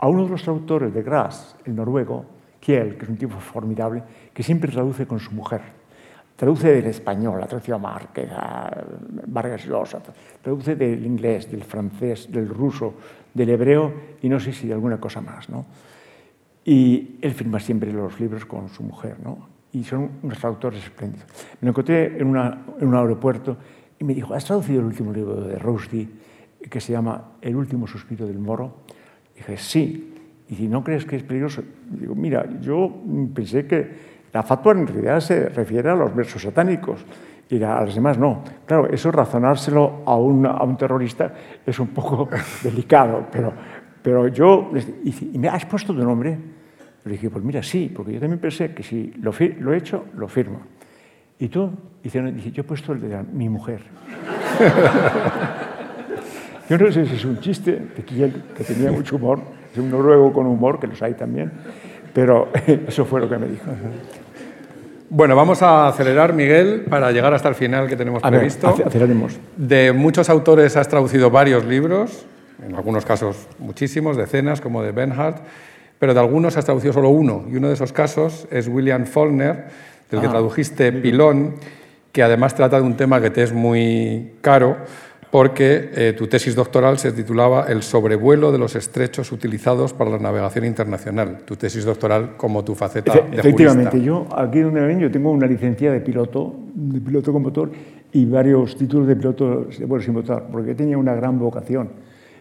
a 0.00 0.08
uno 0.08 0.24
de 0.24 0.30
los 0.30 0.42
traductores 0.42 0.92
de 0.92 1.02
Gras, 1.04 1.54
el 1.64 1.76
noruego, 1.76 2.24
Kiel, 2.58 2.96
que 2.96 3.04
es 3.04 3.08
un 3.08 3.16
tipo 3.18 3.38
formidable, 3.38 4.02
que 4.34 4.42
siempre 4.42 4.72
traduce 4.72 5.06
con 5.06 5.20
su 5.20 5.30
mujer. 5.30 5.60
Traduce 6.42 6.72
del 6.72 6.86
español, 6.86 7.40
ha 7.40 7.46
traducido 7.46 7.76
a 7.76 7.78
Márquez, 7.78 8.28
a 8.32 8.68
Vargas 9.28 9.64
Llosa, 9.64 10.02
traduce 10.42 10.74
del 10.74 11.06
inglés, 11.06 11.48
del 11.48 11.62
francés, 11.62 12.26
del 12.32 12.48
ruso, 12.48 12.94
del 13.32 13.50
hebreo 13.50 13.92
y 14.20 14.28
no 14.28 14.40
sé 14.40 14.52
si 14.52 14.66
de 14.66 14.72
alguna 14.74 14.98
cosa 14.98 15.20
más. 15.20 15.48
¿no? 15.48 15.64
Y 16.64 17.18
él 17.22 17.30
firma 17.30 17.60
siempre 17.60 17.92
los 17.92 18.18
libros 18.18 18.44
con 18.44 18.68
su 18.70 18.82
mujer, 18.82 19.18
¿no? 19.22 19.38
Y 19.72 19.84
son 19.84 20.10
unos 20.24 20.36
traductores 20.40 20.82
espléndidos. 20.82 21.28
Me 21.60 21.66
lo 21.66 21.68
encontré 21.70 22.18
en, 22.18 22.26
una- 22.26 22.58
en 22.80 22.88
un 22.88 22.94
aeropuerto 22.96 23.56
y 24.00 24.02
me 24.02 24.12
dijo, 24.12 24.34
¿has 24.34 24.44
traducido 24.44 24.80
el 24.80 24.86
último 24.86 25.12
libro 25.12 25.42
de 25.42 25.56
Rushdie 25.60 26.08
que 26.68 26.80
se 26.80 26.90
llama 26.92 27.34
El 27.40 27.54
último 27.54 27.86
suspiro 27.86 28.26
del 28.26 28.40
moro? 28.40 28.78
dije, 29.36 29.56
sí. 29.58 30.08
Y 30.48 30.56
si 30.56 30.66
no 30.66 30.82
crees 30.82 31.04
que 31.04 31.14
es 31.14 31.22
peligroso, 31.22 31.62
digo, 31.88 32.16
mira, 32.16 32.44
yo 32.60 32.92
pensé 33.32 33.64
que, 33.64 34.10
La 34.32 34.42
fatwa 34.42 34.72
en 34.72 34.86
realidad 34.86 35.20
se 35.20 35.48
refiere 35.50 35.90
a 35.90 35.94
los 35.94 36.14
versos 36.14 36.42
satánicos 36.42 37.04
y 37.50 37.62
a 37.62 37.82
los 37.82 37.94
demás 37.94 38.16
no. 38.16 38.42
Claro, 38.64 38.88
eso 38.88 39.12
razonárselo 39.12 40.02
a 40.06 40.16
un, 40.16 40.46
a 40.46 40.62
un 40.62 40.76
terrorista 40.76 41.32
es 41.66 41.78
un 41.78 41.88
poco 41.88 42.28
delicado, 42.62 43.26
pero, 43.30 43.52
pero 44.02 44.28
yo, 44.28 44.70
y 45.04 45.38
me 45.38 45.48
has 45.48 45.66
puesto 45.66 45.94
tu 45.94 46.02
nombre. 46.02 46.38
Le 47.04 47.12
dije, 47.12 47.30
pues 47.30 47.44
mira, 47.44 47.62
sí, 47.62 47.92
porque 47.94 48.12
yo 48.12 48.20
también 48.20 48.38
pensé 48.38 48.72
que 48.72 48.82
si 48.82 49.12
lo, 49.20 49.32
lo 49.58 49.74
he 49.74 49.76
hecho, 49.76 50.06
lo 50.16 50.28
firmo. 50.28 50.60
¿Y 51.38 51.48
tú? 51.48 51.70
Y 52.04 52.08
dije, 52.08 52.52
yo 52.52 52.62
he 52.62 52.64
puesto 52.64 52.92
el 52.92 53.00
de 53.00 53.22
mi 53.32 53.48
mujer. 53.48 53.82
yo 56.68 56.78
no 56.78 56.92
sé 56.92 57.06
si 57.06 57.16
es 57.16 57.24
un 57.24 57.40
chiste 57.40 57.72
de 57.72 58.04
que 58.04 58.64
tenía 58.64 58.92
mucho 58.92 59.16
humor, 59.16 59.40
es 59.72 59.78
un 59.78 59.90
noruego 59.90 60.32
con 60.32 60.46
humor, 60.46 60.78
que 60.78 60.86
los 60.86 61.02
hay 61.02 61.14
también, 61.14 61.50
pero 62.14 62.48
eso 62.86 63.04
fue 63.04 63.20
lo 63.20 63.28
que 63.28 63.38
me 63.38 63.48
dijo. 63.48 63.66
Bueno, 65.14 65.36
vamos 65.36 65.60
a 65.60 65.88
acelerar, 65.88 66.32
Miguel, 66.32 66.86
para 66.88 67.12
llegar 67.12 67.34
hasta 67.34 67.46
el 67.46 67.54
final 67.54 67.86
que 67.86 67.96
tenemos 67.96 68.22
previsto. 68.22 68.68
aceleremos. 68.68 69.38
De 69.58 69.92
muchos 69.92 70.30
autores 70.30 70.74
has 70.78 70.88
traducido 70.88 71.30
varios 71.30 71.66
libros, 71.66 72.24
en 72.66 72.74
algunos 72.74 73.04
casos 73.04 73.46
muchísimos, 73.58 74.16
decenas, 74.16 74.62
como 74.62 74.82
de 74.82 74.90
Benhart, 74.92 75.36
pero 75.98 76.14
de 76.14 76.20
algunos 76.20 76.56
has 76.56 76.64
traducido 76.64 76.94
solo 76.94 77.10
uno, 77.10 77.44
y 77.52 77.56
uno 77.56 77.68
de 77.68 77.74
esos 77.74 77.92
casos 77.92 78.48
es 78.50 78.68
William 78.68 79.04
Faulkner, 79.04 79.66
del 80.10 80.20
que 80.22 80.28
ah, 80.28 80.30
tradujiste 80.30 80.90
Pilón, 80.92 81.56
que 82.10 82.22
además 82.22 82.54
trata 82.54 82.78
de 82.78 82.86
un 82.86 82.96
tema 82.96 83.20
que 83.20 83.28
te 83.28 83.42
es 83.42 83.52
muy 83.52 84.32
caro, 84.40 84.78
porque 85.32 85.88
eh, 85.94 86.12
tu 86.12 86.26
tesis 86.26 86.54
doctoral 86.54 86.98
se 86.98 87.10
titulaba 87.10 87.64
El 87.66 87.82
sobrevuelo 87.82 88.52
de 88.52 88.58
los 88.58 88.76
estrechos 88.76 89.32
utilizados 89.32 89.94
para 89.94 90.10
la 90.10 90.18
navegación 90.18 90.66
internacional. 90.66 91.38
Tu 91.46 91.56
tesis 91.56 91.86
doctoral 91.86 92.36
como 92.36 92.62
tu 92.62 92.74
faceta 92.74 93.14
de 93.14 93.38
Efectivamente, 93.38 93.98
yo 94.02 94.26
aquí 94.36 94.60
donde 94.60 94.82
me 94.82 94.86
ven, 94.88 95.00
yo 95.00 95.10
tengo 95.10 95.30
una 95.30 95.46
licencia 95.46 95.90
de 95.90 96.00
piloto, 96.02 96.54
de 96.74 97.00
piloto 97.00 97.32
con 97.32 97.40
motor 97.40 97.70
y 98.12 98.26
varios 98.26 98.76
títulos 98.76 99.08
de 99.08 99.16
piloto 99.16 99.64
de 99.64 99.86
vuelo 99.86 100.04
sin 100.04 100.12
motor, 100.12 100.48
porque 100.52 100.74
tenía 100.74 100.98
una 100.98 101.14
gran 101.14 101.38
vocación 101.38 101.88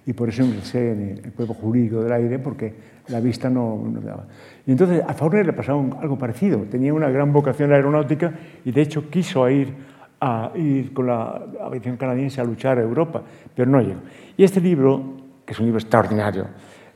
y 0.05 0.11
por 0.11 0.27
eso 0.27 0.43
ingresé 0.43 0.91
en 0.91 1.21
el 1.23 1.31
cuerpo 1.31 1.53
jurídico 1.53 2.03
del 2.03 2.11
aire, 2.11 2.39
porque 2.39 2.73
la 3.07 3.21
vista 3.21 3.49
no, 3.49 3.81
no 3.85 4.01
me 4.01 4.05
daba. 4.05 4.27
Y 4.67 4.71
entonces 4.71 5.01
a 5.07 5.13
Faulkner 5.13 5.45
le 5.45 5.53
pasaba 5.53 5.81
algo 6.01 6.17
parecido. 6.17 6.59
Tenía 6.69 6.93
una 6.93 7.09
gran 7.09 7.31
vocación 7.31 7.71
aeronáutica 7.71 8.33
y 8.65 8.71
de 8.73 8.81
hecho 8.81 9.09
quiso 9.09 9.49
ir, 9.49 9.73
a, 10.21 10.51
ir 10.55 10.93
con 10.93 11.07
la 11.07 11.41
aviación 11.65 11.97
canadiense 11.97 12.39
a 12.39 12.43
luchar 12.43 12.77
a 12.77 12.81
Europa, 12.81 13.23
pero 13.55 13.69
no 13.69 13.81
llegó. 13.81 14.01
Y 14.37 14.43
este 14.43 14.61
libro, 14.61 15.01
que 15.45 15.53
es 15.53 15.59
un 15.59 15.65
libro 15.65 15.79
extraordinario, 15.79 16.47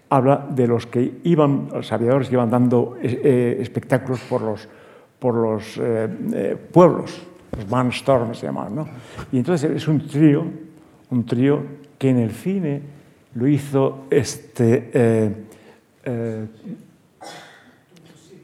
habla 0.10 0.46
de 0.50 0.68
los 0.68 0.86
que 0.86 1.20
iban, 1.24 1.68
los 1.74 1.92
aviadores 1.92 2.30
que 2.30 2.36
iban 2.36 2.50
dando 2.50 2.96
eh, 3.02 3.22
eh, 3.24 3.58
espectáculos 3.60 4.22
por 4.30 4.42
los, 4.42 4.70
por 5.18 5.34
los 5.34 5.80
eh, 5.82 6.56
pueblos, 6.72 7.26
los 7.58 7.68
Barnstorms 7.68 8.38
se 8.38 8.46
llamaban. 8.46 8.76
¿no? 8.76 8.88
Y 9.32 9.38
entonces 9.40 9.72
es 9.72 9.88
un 9.88 10.08
trío, 10.08 10.46
un 11.10 11.26
trío 11.26 11.64
que 11.98 12.10
en 12.10 12.20
el 12.20 12.32
cine 12.32 12.82
lo 13.34 13.48
hizo 13.48 14.06
este, 14.12 14.92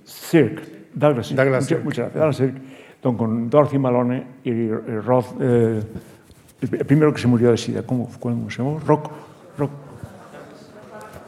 Cirque, 0.06 0.88
Douglas 0.94 1.28
Cirque. 1.28 1.44
Douglas 1.44 1.68
Cirque. 1.68 1.84
Muchas 1.84 2.14
gracias. 2.14 2.40
Douglas 2.50 2.71
Cirque, 3.02 3.18
con 3.18 3.50
Dorothy 3.50 3.78
Malone 3.78 4.24
y 4.44 4.70
Roth, 4.70 5.36
eh, 5.40 5.82
el 6.62 6.86
primero 6.86 7.14
que 7.14 7.20
se 7.20 7.28
murió 7.28 7.52
de 7.52 7.58
SIDA. 7.58 7.84
¿Cómo, 7.84 8.10
cómo 8.20 8.50
se 8.50 8.58
llamó? 8.60 8.80
Rock. 8.80 9.10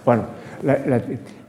Bueno, 0.05 0.25
la, 0.63 1.01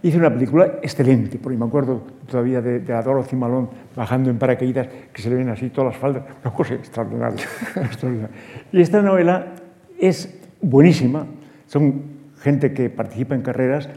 hice 0.02 0.16
una 0.16 0.32
película 0.32 0.78
excelente, 0.82 1.38
porque 1.38 1.58
me 1.58 1.66
acuerdo 1.66 2.02
todavía 2.30 2.60
de, 2.60 2.80
de 2.80 3.02
Dorothy 3.02 3.36
Malone 3.36 3.68
bajando 3.94 4.30
en 4.30 4.38
paracaídas, 4.38 4.88
que 5.12 5.22
se 5.22 5.28
le 5.28 5.36
ven 5.36 5.48
así 5.48 5.70
todas 5.70 5.92
las 5.92 6.00
faldas, 6.00 6.24
una 6.42 6.54
cosa. 6.54 6.74
Y 8.72 8.80
esta 8.80 9.02
novela 9.02 9.54
es 9.98 10.40
buenísima, 10.60 11.26
son 11.66 12.02
gente 12.38 12.72
que 12.72 12.90
participa 12.90 13.34
en 13.34 13.42
carreras, 13.42 13.88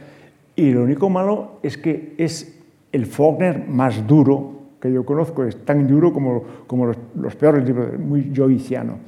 y 0.55 0.71
lo 0.71 0.83
único 0.83 1.09
malo 1.09 1.59
es 1.61 1.77
que 1.77 2.15
es 2.17 2.59
el 2.91 3.05
Faulkner 3.05 3.67
más 3.67 4.07
duro 4.07 4.56
que 4.79 4.91
yo 4.91 5.05
conozco, 5.05 5.43
es 5.43 5.57
tan 5.65 5.87
duro 5.87 6.13
como, 6.13 6.43
como 6.67 6.85
los, 6.87 6.97
los, 7.15 7.35
peores 7.35 7.65
libros, 7.65 7.97
muy 7.99 8.31
joyciano. 8.35 8.99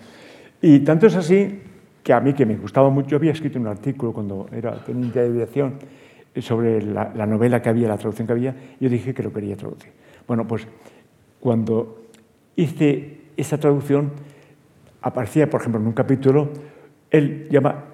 Y 0.61 0.79
tanto 0.79 1.07
es 1.07 1.15
así 1.15 1.61
que 2.03 2.13
a 2.13 2.19
mí, 2.19 2.33
que 2.33 2.45
me 2.45 2.55
gustaba 2.55 2.89
mucho, 2.89 3.09
yo 3.09 3.17
había 3.17 3.31
escrito 3.31 3.59
un 3.59 3.67
artículo 3.67 4.11
cuando 4.11 4.47
era 4.51 4.83
teniente 4.83 5.19
de 5.21 5.27
aviación 5.27 5.75
sobre 6.39 6.81
la, 6.81 7.11
la, 7.15 7.25
novela 7.25 7.61
que 7.61 7.69
había, 7.69 7.87
la 7.87 7.97
traducción 7.97 8.25
que 8.25 8.33
había, 8.33 8.55
yo 8.79 8.89
dije 8.89 9.13
que 9.13 9.23
lo 9.23 9.31
quería 9.31 9.55
traducir. 9.55 9.91
Bueno, 10.27 10.47
pues 10.47 10.67
cuando 11.39 12.03
hice 12.55 13.17
esa 13.37 13.57
traducción, 13.57 14.11
aparecía, 15.01 15.49
por 15.49 15.61
ejemplo, 15.61 15.81
en 15.81 15.87
un 15.87 15.93
capítulo, 15.93 16.49
él 17.09 17.47
llama 17.49 17.85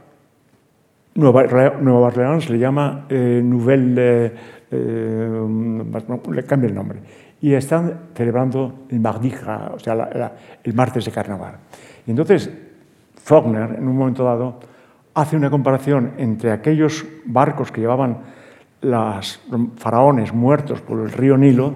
Nueva, 1.15 1.43
Nueva 1.81 2.07
Orleans, 2.07 2.49
le 2.49 2.59
llama 2.59 3.05
eh, 3.09 3.41
Nouvelle... 3.43 3.95
Eh, 3.97 4.33
eh, 4.71 5.47
le 6.31 6.43
cambia 6.43 6.67
el 6.67 6.75
nombre. 6.75 6.99
Y 7.45 7.53
están 7.53 8.09
celebrando 8.15 8.87
el 8.89 8.99
Mardi 8.99 9.31
o 9.71 9.77
sea, 9.77 10.33
el 10.63 10.73
martes 10.73 11.05
de 11.05 11.11
carnaval. 11.11 11.57
Y 12.07 12.09
entonces 12.09 12.49
Faulkner, 13.17 13.75
en 13.77 13.87
un 13.87 13.95
momento 13.95 14.23
dado, 14.23 14.59
hace 15.13 15.37
una 15.37 15.51
comparación 15.51 16.13
entre 16.17 16.51
aquellos 16.51 17.05
barcos 17.23 17.71
que 17.71 17.81
llevaban 17.81 18.17
los 18.81 19.39
faraones 19.77 20.33
muertos 20.33 20.81
por 20.81 20.99
el 21.01 21.11
río 21.11 21.37
Nilo 21.37 21.75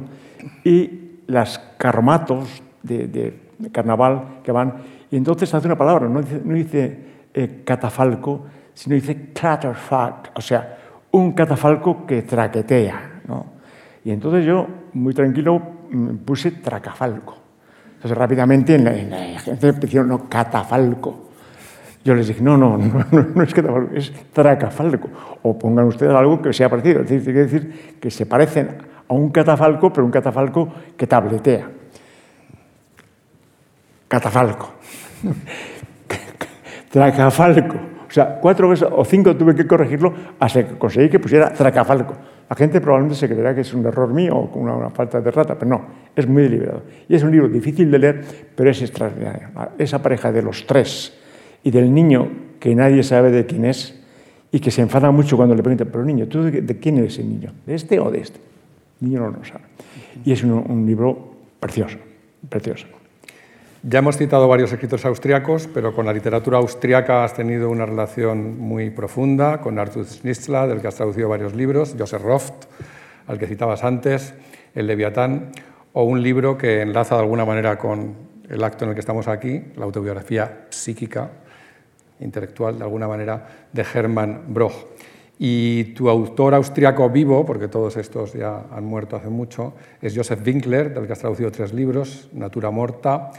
y 0.63 1.19
las 1.27 1.59
carmatos 1.77 2.63
de, 2.81 3.39
carnaval 3.71 4.39
que 4.43 4.51
van. 4.51 4.73
Y 5.11 5.17
entonces 5.17 5.53
hace 5.53 5.67
una 5.67 5.77
palabra, 5.77 6.09
no 6.09 6.23
dice, 6.23 6.41
no 6.43 6.55
dice 6.55 6.99
eh, 7.31 7.61
catafalco, 7.63 8.43
sino 8.73 8.95
dice 8.95 9.33
clatterfuck, 9.33 10.31
o 10.33 10.41
sea, 10.41 10.79
un 11.11 11.33
catafalco 11.33 12.07
que 12.07 12.23
traquetea. 12.23 13.21
¿no? 13.27 13.45
Y 14.03 14.09
entonces 14.09 14.43
yo, 14.43 14.65
muy 14.93 15.13
tranquilo, 15.13 15.61
mm, 15.91 16.15
puse 16.25 16.51
tracafalco. 16.51 17.37
Entonces 17.95 18.17
rápidamente 18.17 18.75
en 18.75 18.85
la, 18.85 18.95
en 18.95 19.09
la 19.09 19.73
pusieron, 19.73 20.07
no, 20.07 20.29
catafalco. 20.29 21.29
Yo 22.03 22.15
les 22.15 22.27
dije, 22.27 22.41
no, 22.43 22.57
no, 22.57 22.77
no, 22.77 23.43
es 23.43 23.53
catafalco, 23.53 23.95
es 23.95 24.13
tracafalco. 24.31 25.09
O 25.43 25.57
pongan 25.57 25.85
ustedes 25.85 26.13
algo 26.13 26.41
que 26.41 26.53
sea 26.53 26.69
parecido. 26.69 27.01
Es 27.01 27.09
decir, 27.09 27.33
decir 27.33 27.97
que 27.99 28.09
se 28.09 28.25
parecen 28.25 28.77
a 29.07 29.13
un 29.13 29.29
catafalco, 29.29 29.91
pero 29.91 30.05
un 30.05 30.11
catafalco 30.11 30.69
que 30.95 31.07
tabletea. 31.07 31.69
Catafalco. 34.07 34.73
Tracafalco. 36.89 37.75
O 38.07 38.11
sea, 38.11 38.39
cuatro 38.41 38.69
veces 38.69 38.87
o 38.91 39.05
cinco 39.05 39.35
tuve 39.35 39.53
que 39.53 39.67
corregirlo 39.67 40.13
hasta 40.39 40.65
que 40.65 40.77
conseguí 40.77 41.09
que 41.09 41.19
pusiera 41.19 41.53
tracafalco. 41.53 42.15
La 42.49 42.55
gente 42.55 42.81
probablemente 42.81 43.15
se 43.15 43.27
creerá 43.27 43.53
que 43.53 43.61
es 43.61 43.73
un 43.73 43.85
error 43.85 44.11
mío 44.11 44.35
o 44.35 44.57
una, 44.57 44.89
falta 44.89 45.21
de 45.21 45.29
rata, 45.29 45.55
pero 45.57 45.69
no, 45.69 45.85
es 46.15 46.27
muy 46.27 46.43
deliberado. 46.43 46.81
Y 47.07 47.15
es 47.15 47.21
un 47.21 47.31
libro 47.31 47.47
difícil 47.47 47.91
de 47.91 47.99
leer, 47.99 48.21
pero 48.55 48.71
es 48.71 48.81
extraordinario. 48.81 49.49
Esa 49.77 50.01
pareja 50.01 50.31
de 50.31 50.41
los 50.41 50.65
tres 50.65 51.13
y 51.63 51.69
del 51.69 51.93
niño 51.93 52.27
que 52.59 52.73
nadie 52.73 53.03
sabe 53.03 53.29
de 53.29 53.45
quién 53.45 53.65
es 53.65 54.01
y 54.51 54.59
que 54.59 54.71
se 54.71 54.81
enfada 54.81 55.11
mucho 55.11 55.37
cuando 55.37 55.53
le 55.53 55.61
preguntan, 55.61 55.89
pero 55.91 56.03
niño, 56.03 56.27
¿tú 56.27 56.43
de, 56.43 56.61
de 56.61 56.79
quién 56.79 56.97
eres 56.97 57.19
el 57.19 57.29
niño? 57.29 57.53
¿De 57.67 57.75
este 57.75 57.99
o 57.99 58.09
de 58.09 58.21
este? 58.21 58.39
El 58.99 59.09
niño 59.09 59.19
no 59.19 59.37
lo 59.37 59.45
sabe. 59.45 59.65
Y 60.25 60.31
es 60.31 60.43
un 60.43 60.85
libro 60.87 61.35
precioso, 61.59 61.99
precioso. 62.49 62.87
Ya 63.81 63.99
hemos 63.99 64.17
citado 64.17 64.49
varios 64.49 64.73
escritores 64.73 65.05
austriacos, 65.05 65.69
pero 65.73 65.95
con 65.95 66.05
la 66.05 66.11
literatura 66.11 66.57
austriaca 66.57 67.23
has 67.23 67.33
tenido 67.33 67.69
una 67.69 67.85
relación 67.85 68.59
muy 68.59 68.89
profunda, 68.89 69.61
con 69.61 69.79
Arthur 69.79 70.05
Schnitzler, 70.05 70.67
del 70.67 70.81
que 70.81 70.89
has 70.89 70.95
traducido 70.95 71.29
varios 71.29 71.55
libros, 71.55 71.95
Joseph 71.97 72.21
Roft, 72.21 72.65
al 73.25 73.39
que 73.39 73.47
citabas 73.47 73.85
antes, 73.85 74.33
El 74.75 74.87
Leviatán, 74.87 75.51
o 75.93 76.03
un 76.03 76.21
libro 76.21 76.57
que 76.57 76.81
enlaza 76.81 77.15
de 77.15 77.21
alguna 77.21 77.45
manera 77.45 77.77
con 77.77 78.15
el 78.49 78.61
acto 78.65 78.83
en 78.83 78.89
el 78.89 78.95
que 78.95 78.99
estamos 78.99 79.29
aquí, 79.29 79.63
la 79.77 79.85
autobiografía 79.85 80.65
psíquica, 80.69 81.29
intelectual, 82.19 82.77
de 82.79 82.83
alguna 82.83 83.07
manera, 83.07 83.47
de 83.71 83.85
Hermann 83.93 84.43
Broch. 84.49 84.75
Y 85.37 85.93
tu 85.93 86.09
autor 86.09 86.53
austriaco 86.53 87.09
vivo, 87.09 87.45
porque 87.45 87.69
todos 87.69 87.95
estos 87.95 88.33
ya 88.33 88.65
han 88.73 88.83
muerto 88.83 89.15
hace 89.15 89.29
mucho, 89.29 89.73
es 90.01 90.13
Joseph 90.13 90.45
Winkler, 90.45 90.93
del 90.93 91.07
que 91.07 91.13
has 91.13 91.19
traducido 91.19 91.49
tres 91.49 91.73
libros, 91.73 92.27
Natura 92.33 92.71
Morta, 92.71 93.31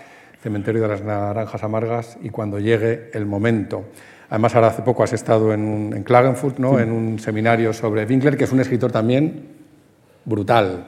Cementerio 0.42 0.82
de 0.82 0.88
las 0.88 1.02
Naranjas 1.02 1.62
Amargas 1.62 2.18
y 2.22 2.30
cuando 2.30 2.58
llegue 2.58 3.10
el 3.12 3.26
momento. 3.26 3.84
Además, 4.30 4.54
ahora 4.54 4.68
hace 4.68 4.82
poco 4.82 5.02
has 5.02 5.12
estado 5.12 5.52
en, 5.52 5.62
un, 5.62 5.94
en 5.94 6.02
Klagenfurt, 6.02 6.58
¿no? 6.58 6.76
Sí. 6.76 6.82
en 6.82 6.92
un 6.92 7.18
seminario 7.18 7.72
sobre 7.72 8.04
Winkler, 8.04 8.36
que 8.36 8.44
es 8.44 8.52
un 8.52 8.60
escritor 8.60 8.92
también 8.92 9.48
brutal, 10.24 10.86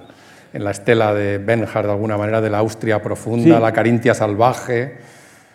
en 0.53 0.65
la 0.65 0.71
estela 0.71 1.13
de 1.13 1.39
Benhard, 1.39 1.87
de 1.87 1.93
alguna 1.93 2.17
manera, 2.17 2.41
de 2.41 2.51
la 2.51 2.59
Austria 2.59 3.03
profunda, 3.03 3.57
sí. 3.57 3.63
la 3.63 3.73
Carintia 3.73 4.15
salvaje. 4.15 4.99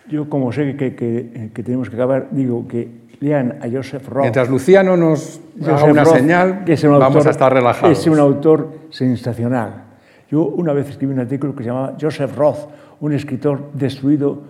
Yo, 0.08 0.28
como 0.28 0.52
sé 0.52 0.76
que, 0.76 0.94
que, 0.94 1.50
que, 1.54 1.62
tenemos 1.62 1.88
que 1.88 1.96
acabar, 1.96 2.28
digo 2.30 2.66
que 2.66 2.88
lean 3.20 3.58
a 3.62 3.68
Joseph 3.70 4.06
Roth. 4.08 4.22
Mientras 4.22 4.48
Luciano 4.48 4.96
nos 4.96 5.40
haga 5.64 5.84
una 5.84 6.04
Roth, 6.04 6.16
señal, 6.16 6.64
que 6.64 6.74
es 6.74 6.84
un 6.84 6.92
vamos 6.92 7.16
autor, 7.16 7.28
a 7.28 7.30
estar 7.30 7.52
relajados. 7.52 7.98
Es 7.98 8.06
un 8.06 8.18
autor 8.18 8.72
sensacional 8.90 9.84
Yo 10.30 10.44
una 10.44 10.72
vez 10.72 10.88
escribí 10.88 11.12
un 11.12 11.20
artículo 11.20 11.54
que 11.54 11.64
se 11.64 11.70
llamaba 11.70 11.96
Joseph 12.00 12.34
Roth, 12.36 12.68
un 13.00 13.12
escritor 13.12 13.72
destruido 13.72 14.42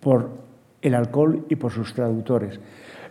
por 0.00 0.30
el 0.82 0.94
alcohol 0.94 1.44
y 1.48 1.56
por 1.56 1.72
sus 1.72 1.94
traductores. 1.94 2.60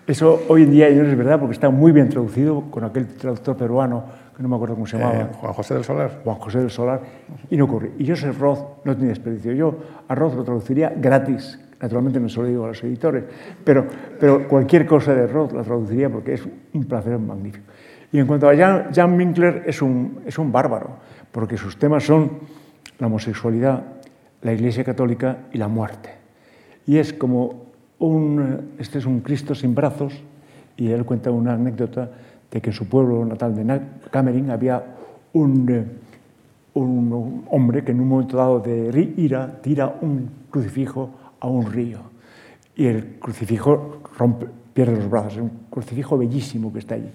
Eso 0.06 0.44
hoy 0.50 0.64
en 0.64 0.72
día 0.72 0.90
no 0.90 1.04
es 1.04 1.18
verdad 1.18 1.40
porque 1.40 1.54
está 1.54 1.70
muy 1.70 1.92
bien 1.94 2.10
traducido 2.10 2.70
con 2.70 2.84
aquel 2.84 3.08
traductor 3.08 3.56
peruano, 3.56 4.04
que 4.36 4.44
no 4.44 4.50
me 4.50 4.56
acuerdo 4.56 4.76
cómo 4.76 4.86
se 4.86 4.98
llamaba. 4.98 5.22
Eh, 5.22 5.28
Juan 5.32 5.54
José 5.54 5.74
del 5.76 5.84
Solar. 5.84 6.22
Juan 6.24 6.36
José 6.38 6.60
del 6.60 6.70
Solar, 6.70 7.02
y 7.50 7.56
no 7.56 7.66
ocurre. 7.66 7.92
Y 7.98 8.08
Joseph 8.08 8.38
Roth 8.38 8.84
no 8.84 8.96
tiene 8.96 9.10
desperdicio. 9.10 9.54
Yo 9.54 9.76
a 10.08 10.14
Roth 10.16 10.36
lo 10.36 10.44
traduciría 10.44 10.94
gratis. 10.96 11.60
Naturalmente 11.82 12.20
no 12.20 12.28
se 12.30 12.42
lo 12.42 12.48
digo 12.48 12.66
a 12.66 12.70
los 12.70 12.84
editores, 12.84 13.24
pero, 13.64 13.86
pero 14.20 14.48
cualquier 14.48 14.86
cosa 14.86 15.14
de 15.14 15.28
Roth 15.28 15.54
la 15.54 15.64
traduciría 15.64 16.10
porque 16.10 16.34
es 16.34 16.44
un 16.74 16.84
placer 16.86 17.18
magnífico. 17.18 17.66
Y 18.12 18.20
en 18.20 18.28
cuanto 18.28 18.50
a 18.50 18.56
Jan, 18.56 18.94
Jan 18.94 19.18
Winkler, 19.18 19.64
es 19.66 19.82
un, 19.82 20.20
es 20.26 20.38
un 20.38 20.52
bárbaro, 20.52 20.98
porque 21.32 21.58
sus 21.58 21.78
temas 21.78 22.04
son 22.04 22.40
la 23.00 23.08
homosexualidad, 23.08 23.84
la 24.44 24.54
Iglesia 24.54 24.84
Católica 24.84 25.48
y 25.52 25.58
la 25.58 25.68
muerte. 25.68 26.10
Y 26.86 26.98
es 26.98 27.14
como 27.14 27.64
un, 28.00 28.76
este 28.78 29.00
es 29.00 29.06
un 29.06 29.22
Cristo 29.22 29.56
sin 29.56 29.74
brazos, 29.74 30.14
y 30.78 30.90
él 30.90 31.06
cuenta 31.06 31.32
una 31.32 31.54
anécdota 31.54 32.10
de 32.52 32.62
que 32.62 32.70
en 32.70 32.76
su 32.76 32.88
pueblo 32.88 33.26
natal 33.26 33.56
de 33.56 33.82
Camerín 34.12 34.52
había 34.52 34.84
un, 35.34 35.70
eh, 35.70 35.86
un 36.74 37.46
hombre 37.50 37.84
que 37.84 37.92
en 37.92 38.02
un 38.02 38.08
momento 38.08 38.38
dado 38.38 38.60
de 38.60 39.14
ira 39.18 39.60
tira 39.62 39.96
un 40.02 40.30
crucifijo 40.50 41.10
a 41.40 41.48
un 41.48 41.72
río 41.72 42.00
y 42.76 42.86
el 42.86 43.20
crucifijo 43.20 44.02
rompe, 44.18 44.48
pierde 44.74 44.98
los 44.98 45.10
brazos, 45.10 45.34
es 45.34 45.40
un 45.40 45.52
crucifijo 45.70 46.18
bellísimo 46.18 46.74
que 46.74 46.80
está 46.80 46.96
allí. 46.96 47.10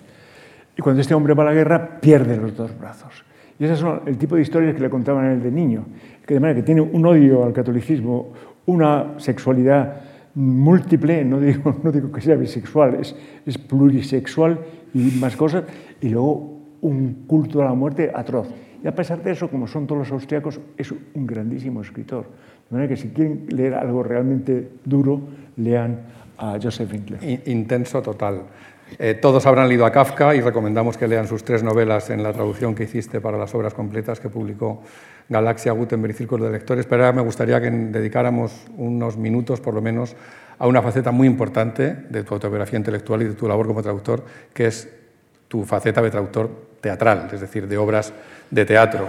Y 0.76 0.82
cuando 0.82 1.00
este 1.00 1.14
hombre 1.14 1.34
va 1.34 1.42
a 1.42 1.46
la 1.46 1.54
guerra, 1.54 1.98
pierde 2.00 2.36
los 2.36 2.56
dos 2.56 2.78
brazos. 2.78 3.24
Y 3.58 3.64
ese 3.64 3.74
es 3.74 3.84
el 4.06 4.18
tipo 4.18 4.36
de 4.36 4.42
historias 4.42 4.74
que 4.74 4.80
le 4.80 4.90
contaban 4.90 5.24
a 5.24 5.32
él 5.32 5.42
de 5.42 5.50
niño, 5.50 5.84
que 6.26 6.34
de 6.34 6.40
manera 6.40 6.60
que 6.60 6.64
tiene 6.64 6.80
un 6.80 7.04
odio 7.04 7.44
al 7.44 7.52
catolicismo, 7.52 8.32
una 8.66 9.14
sexualidad 9.18 10.00
múltiple, 10.34 11.24
no 11.24 11.40
digo, 11.40 12.12
que 12.12 12.20
sea 12.20 12.36
bisexual, 12.36 12.96
es, 13.00 13.16
es 13.44 13.58
plurisexual 13.58 14.58
y 14.94 15.18
más 15.18 15.36
cosas, 15.36 15.64
y 16.00 16.08
luego 16.10 16.58
un 16.80 17.24
culto 17.26 17.60
a 17.60 17.64
la 17.64 17.74
muerte 17.74 18.10
atroz. 18.14 18.48
Y 18.82 18.86
a 18.86 18.94
pesar 18.94 19.22
de 19.22 19.32
eso, 19.32 19.48
como 19.48 19.66
son 19.66 19.86
todos 19.86 20.00
los 20.00 20.12
austriacos, 20.12 20.60
es 20.76 20.92
un 20.92 21.26
grandísimo 21.26 21.82
escritor. 21.82 22.26
De 22.70 22.76
manera 22.76 22.88
que 22.88 22.96
si 22.96 23.08
quieren 23.08 23.46
leer 23.48 23.74
algo 23.74 24.04
realmente 24.04 24.70
duro, 24.84 25.20
lean 25.56 25.98
a 26.36 26.58
Joseph 26.62 26.92
Winkler. 26.92 27.40
Intenso 27.46 28.00
total. 28.00 28.42
Eh, 28.98 29.14
todos 29.14 29.46
habrán 29.46 29.68
leído 29.68 29.84
a 29.84 29.92
Kafka 29.92 30.34
y 30.34 30.40
recomendamos 30.40 30.96
que 30.96 31.06
lean 31.06 31.26
sus 31.26 31.44
tres 31.44 31.62
novelas 31.62 32.10
en 32.10 32.22
la 32.22 32.32
traducción 32.32 32.74
que 32.74 32.84
hiciste 32.84 33.20
para 33.20 33.36
las 33.36 33.54
obras 33.54 33.74
completas 33.74 34.20
que 34.20 34.28
publicó 34.28 34.82
Galaxia, 35.28 35.72
Gutenberg 35.72 36.14
y 36.14 36.16
Círculo 36.16 36.46
de 36.46 36.52
Lectores. 36.52 36.86
Pero 36.86 37.04
ahora 37.04 37.16
me 37.16 37.22
gustaría 37.22 37.60
que 37.60 37.70
dedicáramos 37.70 38.52
unos 38.76 39.16
minutos, 39.16 39.60
por 39.60 39.74
lo 39.74 39.82
menos, 39.82 40.16
a 40.58 40.66
una 40.66 40.82
faceta 40.82 41.10
muy 41.10 41.26
importante 41.26 41.94
de 42.08 42.24
tu 42.24 42.34
autobiografía 42.34 42.78
intelectual 42.78 43.22
y 43.22 43.26
de 43.26 43.34
tu 43.34 43.46
labor 43.46 43.66
como 43.66 43.82
traductor, 43.82 44.24
que 44.52 44.66
es 44.66 44.88
tu 45.46 45.64
faceta 45.64 46.02
de 46.02 46.10
traductor 46.10 46.50
teatral, 46.80 47.28
es 47.32 47.40
decir, 47.40 47.68
de 47.68 47.76
obras 47.76 48.12
de 48.50 48.64
teatro. 48.64 49.08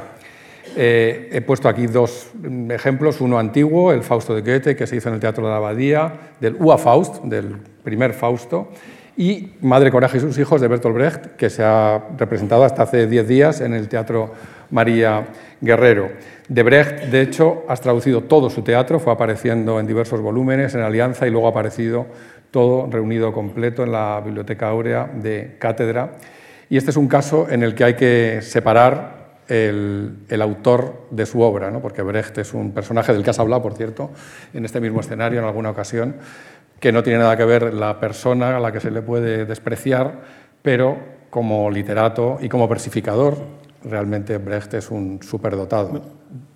Eh, 0.75 1.29
he 1.31 1.41
puesto 1.41 1.67
aquí 1.67 1.87
dos 1.87 2.29
ejemplos, 2.69 3.21
uno 3.21 3.39
antiguo, 3.39 3.91
el 3.91 4.03
Fausto 4.03 4.35
de 4.35 4.41
Goethe, 4.41 4.75
que 4.75 4.85
se 4.85 4.95
hizo 4.95 5.09
en 5.09 5.15
el 5.15 5.21
Teatro 5.21 5.43
de 5.43 5.49
la 5.49 5.57
Abadía, 5.57 6.13
del 6.39 6.55
Ua 6.59 6.77
Faust, 6.77 7.23
del 7.23 7.57
primer 7.83 8.13
Fausto, 8.13 8.69
y 9.19 9.51
Madre 9.59 9.91
Coraje 9.91 10.17
y 10.17 10.21
sus 10.21 10.37
hijos 10.37 10.61
de 10.61 10.69
Bertolt 10.69 10.95
Brecht, 10.95 11.25
que 11.35 11.49
se 11.49 11.61
ha 11.61 12.01
representado 12.17 12.63
hasta 12.63 12.83
hace 12.83 13.05
diez 13.05 13.27
días 13.27 13.59
en 13.59 13.73
el 13.73 13.89
Teatro 13.89 14.31
María 14.69 15.27
Guerrero. 15.59 16.09
De 16.47 16.63
Brecht, 16.63 17.03
de 17.11 17.21
hecho, 17.21 17.65
has 17.67 17.81
traducido 17.81 18.23
todo 18.23 18.49
su 18.49 18.61
teatro, 18.61 18.97
fue 18.97 19.11
apareciendo 19.11 19.77
en 19.81 19.87
diversos 19.87 20.21
volúmenes 20.21 20.73
en 20.73 20.83
Alianza 20.83 21.27
y 21.27 21.31
luego 21.31 21.47
ha 21.47 21.49
aparecido 21.49 22.05
todo 22.49 22.87
reunido 22.89 23.33
completo 23.33 23.83
en 23.83 23.91
la 23.91 24.21
Biblioteca 24.23 24.69
Áurea 24.69 25.11
de 25.13 25.57
Cátedra. 25.59 26.11
Y 26.69 26.77
este 26.77 26.91
es 26.91 26.95
un 26.95 27.09
caso 27.09 27.45
en 27.49 27.61
el 27.61 27.75
que 27.75 27.83
hay 27.83 27.95
que 27.95 28.39
separar 28.41 29.19
el, 29.49 30.41
autor 30.41 31.07
de 31.11 31.25
su 31.25 31.41
obra, 31.41 31.71
¿no? 31.71 31.81
porque 31.81 32.03
Brecht 32.03 32.37
es 32.37 32.53
un 32.53 32.71
personaje 32.71 33.11
del 33.11 33.23
que 33.23 33.31
has 33.31 33.39
hablado, 33.39 33.63
por 33.63 33.73
cierto, 33.73 34.11
en 34.53 34.63
este 34.63 34.79
mismo 34.79 35.01
escenario 35.01 35.39
en 35.39 35.45
alguna 35.45 35.71
ocasión, 35.71 36.15
que 36.79 36.91
no 36.91 37.03
tiene 37.03 37.19
nada 37.19 37.35
que 37.37 37.45
ver 37.45 37.73
la 37.73 37.99
persona 37.99 38.57
a 38.57 38.59
la 38.59 38.71
que 38.71 38.79
se 38.79 38.91
le 38.91 39.01
puede 39.01 39.45
despreciar, 39.45 40.21
pero 40.61 40.97
como 41.29 41.69
literato 41.69 42.37
y 42.41 42.49
como 42.49 42.67
versificador, 42.67 43.37
realmente 43.83 44.37
Brecht 44.37 44.73
es 44.73 44.91
un 44.91 45.21
superdotado. 45.21 46.01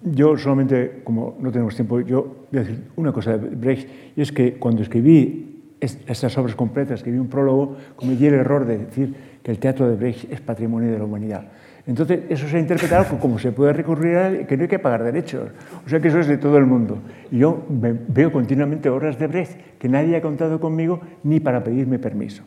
Yo 0.02 0.38
solamente, 0.38 1.02
como 1.04 1.38
no 1.40 1.52
tenemos 1.52 1.76
tiempo, 1.76 2.00
yo 2.02 2.48
voy 2.52 2.60
a 2.60 2.64
decir 2.64 2.84
una 2.96 3.12
cosa 3.12 3.38
de 3.38 3.56
Brecht, 3.56 3.90
y 4.16 4.22
es 4.22 4.32
que 4.32 4.56
cuando 4.56 4.82
escribí 4.82 5.76
estas 5.80 6.38
obras 6.38 6.56
completas, 6.56 7.00
escribí 7.00 7.18
un 7.18 7.28
prólogo, 7.28 7.78
cometí 7.96 8.26
el 8.28 8.36
error 8.36 8.66
de 8.66 8.78
decir 8.78 9.16
que 9.44 9.52
el 9.52 9.60
teatro 9.60 9.90
de 9.90 9.96
Brecht 9.96 10.32
es 10.32 10.42
patrimonio 10.42 10.92
de 10.92 10.98
la 10.98 11.04
humanidad. 11.04 11.46
Entonces, 11.86 12.22
eso 12.30 12.48
se 12.48 12.56
ha 12.56 12.60
interpretado 12.60 13.20
como 13.20 13.38
se 13.40 13.52
puede 13.52 13.74
recurrir 13.74 14.18
a 14.18 14.48
que 14.48 14.56
no 14.56 14.64
hay 14.64 14.70
que 14.70 14.80
pagar 14.80 15.04
derechos. 15.04 15.50
O 15.86 15.90
sea 15.90 16.00
que 16.00 16.08
eso 16.08 16.20
es 16.20 16.28
de 16.28 16.38
todo 16.38 16.58
el 16.58 16.66
mundo. 16.66 17.00
Y 17.30 17.40
yo 17.40 17.64
veo 17.68 18.32
continuamente 18.32 18.90
obras 18.90 19.20
de 19.20 19.28
Brecht 19.28 19.78
que 19.80 19.90
nadie 19.90 20.16
ha 20.16 20.22
contado 20.22 20.60
conmigo 20.62 21.02
ni 21.24 21.42
para 21.42 21.64
pedirme 21.64 22.00
permiso. 22.00 22.44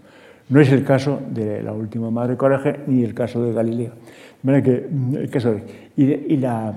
No 0.49 0.61
es 0.61 0.71
el 0.73 0.85
caso 0.85 1.21
de 1.29 1.63
la 1.63 1.73
última 1.73 2.11
Madre 2.11 2.37
Coraje 2.37 2.77
ni 2.87 3.03
el 3.03 3.13
caso 3.13 3.43
de 3.43 3.53
Galileo. 3.53 3.93
Que, 4.43 4.87
mm, 4.91 5.17
el 5.17 5.31
caso 5.31 5.55
de, 5.55 5.63
y, 5.97 6.37
la, 6.37 6.73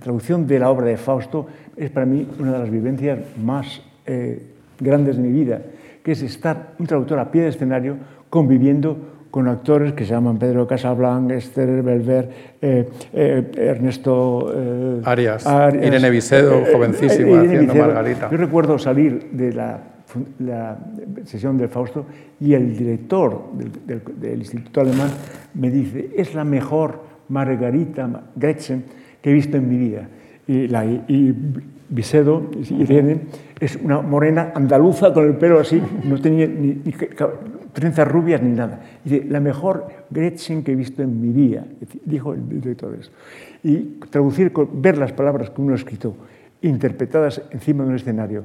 traducción 0.00 0.46
de 0.46 0.58
la 0.58 0.70
obra 0.70 0.86
de 0.86 0.96
Fausto 0.96 1.46
es 1.76 1.90
para 1.90 2.06
mí 2.06 2.26
una 2.38 2.52
de 2.52 2.58
las 2.58 2.70
vivencias 2.70 3.18
más 3.42 3.82
eh, 4.06 4.42
grandes 4.78 5.16
de 5.16 5.22
mi 5.22 5.32
vida, 5.32 5.60
que 6.02 6.12
es 6.12 6.22
estar 6.22 6.74
un 6.78 6.86
traductor 6.86 7.18
a 7.18 7.30
pie 7.30 7.42
de 7.42 7.48
escenario 7.48 7.96
conviviendo 8.28 9.13
con 9.34 9.48
actores 9.48 9.94
que 9.94 10.04
se 10.04 10.12
llaman 10.12 10.38
Pedro 10.38 10.64
Casablanc, 10.64 11.28
Esther 11.32 11.82
Belver, 11.82 12.30
eh, 12.62 12.88
eh, 13.12 13.50
Ernesto 13.56 14.52
eh, 14.54 15.00
Arias, 15.02 15.44
Irene 15.74 16.08
Vicedo, 16.08 16.62
jovencísima, 16.72 17.40
haciendo 17.40 17.74
Margarita. 17.74 18.30
Yo 18.30 18.36
recuerdo 18.36 18.78
salir 18.78 19.30
de 19.32 19.52
la, 19.52 20.78
sesión 21.24 21.58
del 21.58 21.68
Fausto 21.68 22.06
y 22.38 22.54
el 22.54 22.76
director 22.76 23.50
del, 23.84 24.38
Instituto 24.38 24.82
Alemán 24.82 25.10
me 25.54 25.68
dice, 25.68 26.10
es 26.16 26.32
la 26.36 26.44
mejor 26.44 27.00
Margarita 27.28 28.08
Gretchen 28.36 28.84
que 29.20 29.30
he 29.30 29.32
visto 29.32 29.56
en 29.56 29.68
mi 29.68 29.78
vida. 29.78 30.06
Y, 30.46 30.68
la, 30.68 30.84
y 30.84 31.34
Vicedo, 31.88 32.50
Irene, 32.70 33.22
es 33.58 33.74
una 33.82 34.00
morena 34.00 34.52
andaluza 34.54 35.12
con 35.12 35.26
el 35.26 35.34
pelo 35.34 35.58
así, 35.58 35.82
no 36.04 36.20
tenía 36.20 36.46
ni, 36.46 36.80
ni 36.84 36.92
trenzas 37.74 38.08
rubias 38.08 38.42
ni 38.42 38.52
nada. 38.52 38.80
Dice, 39.04 39.24
la 39.28 39.40
mejor 39.40 39.88
Gretchen 40.08 40.62
que 40.62 40.72
he 40.72 40.74
visto 40.74 41.02
en 41.02 41.20
mi 41.20 41.28
vida, 41.28 41.66
dijo 42.04 42.32
el 42.32 42.48
director 42.48 42.92
de 42.92 43.00
eso. 43.00 43.10
Y 43.62 43.76
traducir, 44.08 44.52
ver 44.72 44.96
las 44.96 45.12
palabras 45.12 45.50
que 45.50 45.60
uno 45.60 45.72
ha 45.72 45.76
escrito, 45.76 46.16
interpretadas 46.62 47.42
encima 47.50 47.84
de 47.84 47.90
un 47.90 47.96
escenario, 47.96 48.44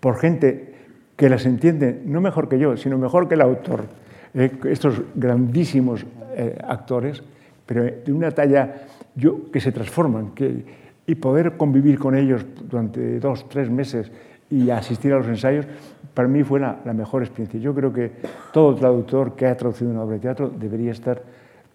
por 0.00 0.16
gente 0.16 0.74
que 1.16 1.28
las 1.28 1.44
entiende 1.44 2.00
no 2.06 2.20
mejor 2.20 2.48
que 2.48 2.58
yo, 2.58 2.76
sino 2.76 2.96
mejor 2.96 3.28
que 3.28 3.34
el 3.34 3.42
autor. 3.42 3.84
Eh, 4.32 4.50
estos 4.64 5.02
grandísimos 5.14 6.06
eh, 6.36 6.56
actores, 6.66 7.22
pero 7.66 7.84
de 7.84 8.12
una 8.12 8.30
talla 8.30 8.86
yo, 9.14 9.50
que 9.50 9.60
se 9.60 9.72
transforman, 9.72 10.30
que, 10.30 10.64
y 11.06 11.14
poder 11.16 11.56
convivir 11.56 11.98
con 11.98 12.14
ellos 12.14 12.46
durante 12.70 13.18
dos, 13.18 13.48
tres 13.48 13.68
meses 13.68 14.12
y 14.50 14.70
asistir 14.70 15.12
a 15.12 15.18
los 15.18 15.26
ensayos, 15.26 15.66
para 16.14 16.28
mí 16.28 16.42
fue 16.42 16.60
la, 16.60 16.78
mejor 16.94 17.22
experiencia. 17.22 17.60
Yo 17.60 17.74
creo 17.74 17.92
que 17.92 18.12
todo 18.52 18.74
traductor 18.74 19.36
que 19.36 19.46
ha 19.46 19.56
traducido 19.56 19.90
una 19.90 20.02
obra 20.02 20.14
de 20.14 20.20
teatro 20.20 20.48
debería 20.48 20.92
estar 20.92 21.22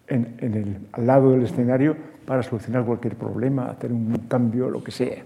en, 0.07 0.35
el, 0.39 0.77
al 0.91 1.07
lado 1.07 1.31
del 1.31 1.43
escenario 1.43 1.95
para 2.25 2.43
solucionar 2.43 2.83
cualquier 2.83 3.15
problema, 3.15 3.67
hacer 3.67 3.91
un 3.91 4.25
cambio, 4.27 4.69
lo 4.69 4.83
que 4.83 4.91
sea. 4.91 5.23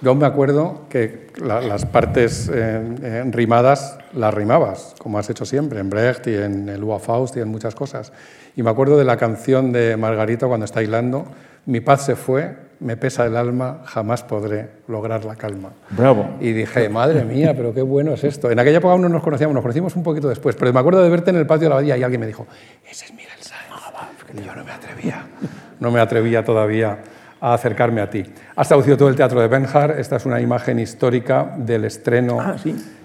Yo 0.00 0.14
me 0.14 0.26
acuerdo 0.26 0.82
que 0.90 1.28
las 1.42 1.86
partes 1.86 2.50
eh, 2.52 3.24
rimadas 3.30 3.98
las 4.12 4.34
rimabas, 4.34 4.94
como 4.98 5.18
has 5.18 5.30
hecho 5.30 5.46
siempre, 5.46 5.80
en 5.80 5.88
Brecht 5.88 6.26
y 6.26 6.34
en 6.34 6.68
el 6.68 6.84
Ua 6.84 6.98
Faust 6.98 7.36
y 7.36 7.40
en 7.40 7.48
muchas 7.48 7.74
cosas. 7.74 8.12
Y 8.54 8.62
me 8.62 8.70
acuerdo 8.70 8.98
de 8.98 9.04
la 9.04 9.16
canción 9.16 9.72
de 9.72 9.96
Margarita 9.96 10.46
cuando 10.46 10.64
está 10.64 10.82
hilando, 10.82 11.26
Mi 11.66 11.80
paz 11.80 12.04
se 12.04 12.16
fue, 12.16 12.54
me 12.84 12.98
pesa 12.98 13.24
el 13.24 13.36
alma, 13.36 13.80
jamás 13.86 14.22
podré 14.22 14.68
lograr 14.88 15.24
la 15.24 15.36
calma. 15.36 15.72
Bravo. 15.90 16.36
Y 16.38 16.52
dije, 16.52 16.90
madre 16.90 17.24
mía, 17.24 17.54
pero 17.56 17.72
qué 17.72 17.80
bueno 17.80 18.12
es 18.12 18.24
esto. 18.24 18.50
En 18.50 18.58
aquella 18.58 18.76
época 18.76 18.92
aún 18.92 19.00
no 19.02 19.08
nos 19.08 19.22
conocíamos, 19.22 19.54
nos 19.54 19.62
conocimos 19.62 19.96
un 19.96 20.02
poquito 20.02 20.28
después, 20.28 20.54
pero 20.54 20.70
me 20.70 20.80
acuerdo 20.80 21.02
de 21.02 21.08
verte 21.08 21.30
en 21.30 21.36
el 21.36 21.46
patio 21.46 21.64
de 21.64 21.68
la 21.70 21.74
abadía 21.76 21.96
y 21.96 22.02
alguien 22.02 22.20
me 22.20 22.26
dijo, 22.26 22.46
ese 22.88 23.06
es 23.06 23.12
Miguel 23.12 23.30
Sáenz. 23.40 23.64
Ah, 23.96 24.10
yo 24.34 24.54
no 24.54 24.64
me 24.64 24.70
atrevía, 24.70 25.26
no 25.80 25.90
me 25.90 26.00
atrevía 26.00 26.44
todavía 26.44 26.98
a 27.40 27.54
acercarme 27.54 28.02
a 28.02 28.10
ti. 28.10 28.22
Has 28.54 28.68
traducido 28.68 28.98
todo 28.98 29.08
el 29.08 29.16
teatro 29.16 29.40
de 29.40 29.48
Benhar, 29.48 29.92
esta 29.98 30.16
es 30.16 30.26
una 30.26 30.40
imagen 30.40 30.78
histórica 30.78 31.54
del 31.56 31.86
estreno 31.86 32.38
ah, 32.38 32.56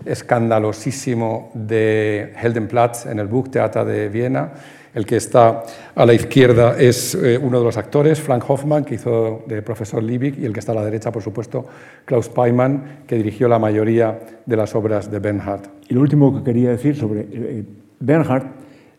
escandalosísimo 0.06 1.52
de 1.54 2.34
Heldenplatz 2.42 3.06
en 3.06 3.20
el 3.20 3.28
Buchtheater 3.28 3.86
de 3.86 4.10
Viena 4.10 4.52
El 4.94 5.06
que 5.06 5.18
está 5.18 5.64
a 5.94 6.06
la 6.06 6.14
izquierda 6.14 6.76
es 6.80 7.14
eh, 7.16 7.38
uno 7.38 7.60
de 7.60 7.66
los 7.66 7.78
actores, 7.78 8.20
Frank 8.20 8.44
Hoffman, 8.48 8.84
que 8.84 8.96
hizo 8.96 9.44
de 9.46 9.62
profesor 9.62 10.02
Liebig, 10.02 10.40
y 10.40 10.46
el 10.46 10.54
que 10.54 10.60
está 10.60 10.72
a 10.72 10.76
la 10.76 10.86
derecha, 10.86 11.12
por 11.12 11.22
supuesto, 11.22 11.66
Klaus 12.06 12.30
Peimann, 12.30 13.04
que 13.06 13.16
dirigió 13.16 13.48
la 13.48 13.60
mayoría 13.60 14.20
de 14.46 14.56
las 14.56 14.74
obras 14.74 15.12
de 15.12 15.20
Bernhard. 15.20 15.62
Y 15.88 15.94
lo 15.94 16.02
último 16.02 16.36
que 16.36 16.44
quería 16.44 16.72
decir 16.72 16.96
sobre 16.96 17.28
eh, 17.32 17.64
Bernhard, 18.00 18.48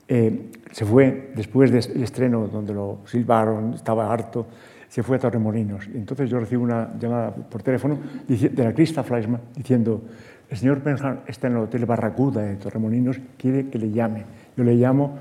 eh, 0.06 0.50
se 0.70 0.84
fue 0.84 1.32
después 1.34 1.72
del 1.72 2.02
estreno 2.02 2.46
donde 2.46 2.72
lo 2.72 2.98
silbaron, 3.06 3.74
estaba 3.74 4.12
harto, 4.12 4.46
se 4.88 5.02
fue 5.02 5.16
a 5.16 5.18
Torremolinos. 5.18 5.88
Y 5.88 5.96
entonces 5.96 6.30
yo 6.30 6.38
recibí 6.38 6.62
una 6.62 6.90
llamada 6.98 7.30
por 7.34 7.62
teléfono 7.62 7.98
de 8.26 8.64
la 8.64 8.72
Krista 8.72 9.02
Fleischmann 9.02 9.40
diciendo, 9.56 10.02
el 10.48 10.56
señor 10.56 10.82
Bernhard 10.82 11.20
está 11.28 11.46
en 11.46 11.54
el 11.54 11.60
Hotel 11.60 11.86
Barracuda 11.86 12.42
de 12.42 12.56
Torremolinos, 12.56 13.20
quiere 13.38 13.68
que 13.68 13.78
le 13.78 13.92
llame. 13.92 14.24
Yo 14.56 14.64
le 14.64 14.74
llamo, 14.74 15.16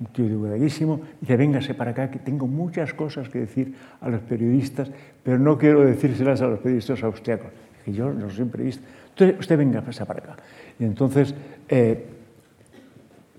un 0.00 0.06
tío 0.08 0.28
divulgadísimo, 0.28 1.00
dice, 1.20 1.36
véngase 1.36 1.74
para 1.74 1.92
acá, 1.92 2.10
que 2.10 2.18
tengo 2.18 2.46
muchas 2.46 2.92
cosas 2.92 3.28
que 3.28 3.40
decir 3.40 3.74
a 4.00 4.08
los 4.08 4.20
periodistas, 4.20 4.90
pero 5.22 5.38
no 5.38 5.56
quiero 5.56 5.84
decírselas 5.84 6.42
a 6.42 6.48
los 6.48 6.58
periodistas 6.60 7.02
austriacos. 7.02 7.48
Que 7.84 7.92
yo 7.92 8.12
no 8.12 8.28
soy 8.30 8.44
periodista. 8.46 8.84
Entonces, 9.10 9.40
usted 9.40 9.56
venga, 9.56 9.80
pasa 9.80 10.04
para 10.04 10.20
acá. 10.20 10.36
Y 10.78 10.84
entonces, 10.84 11.34
eh, 11.68 12.04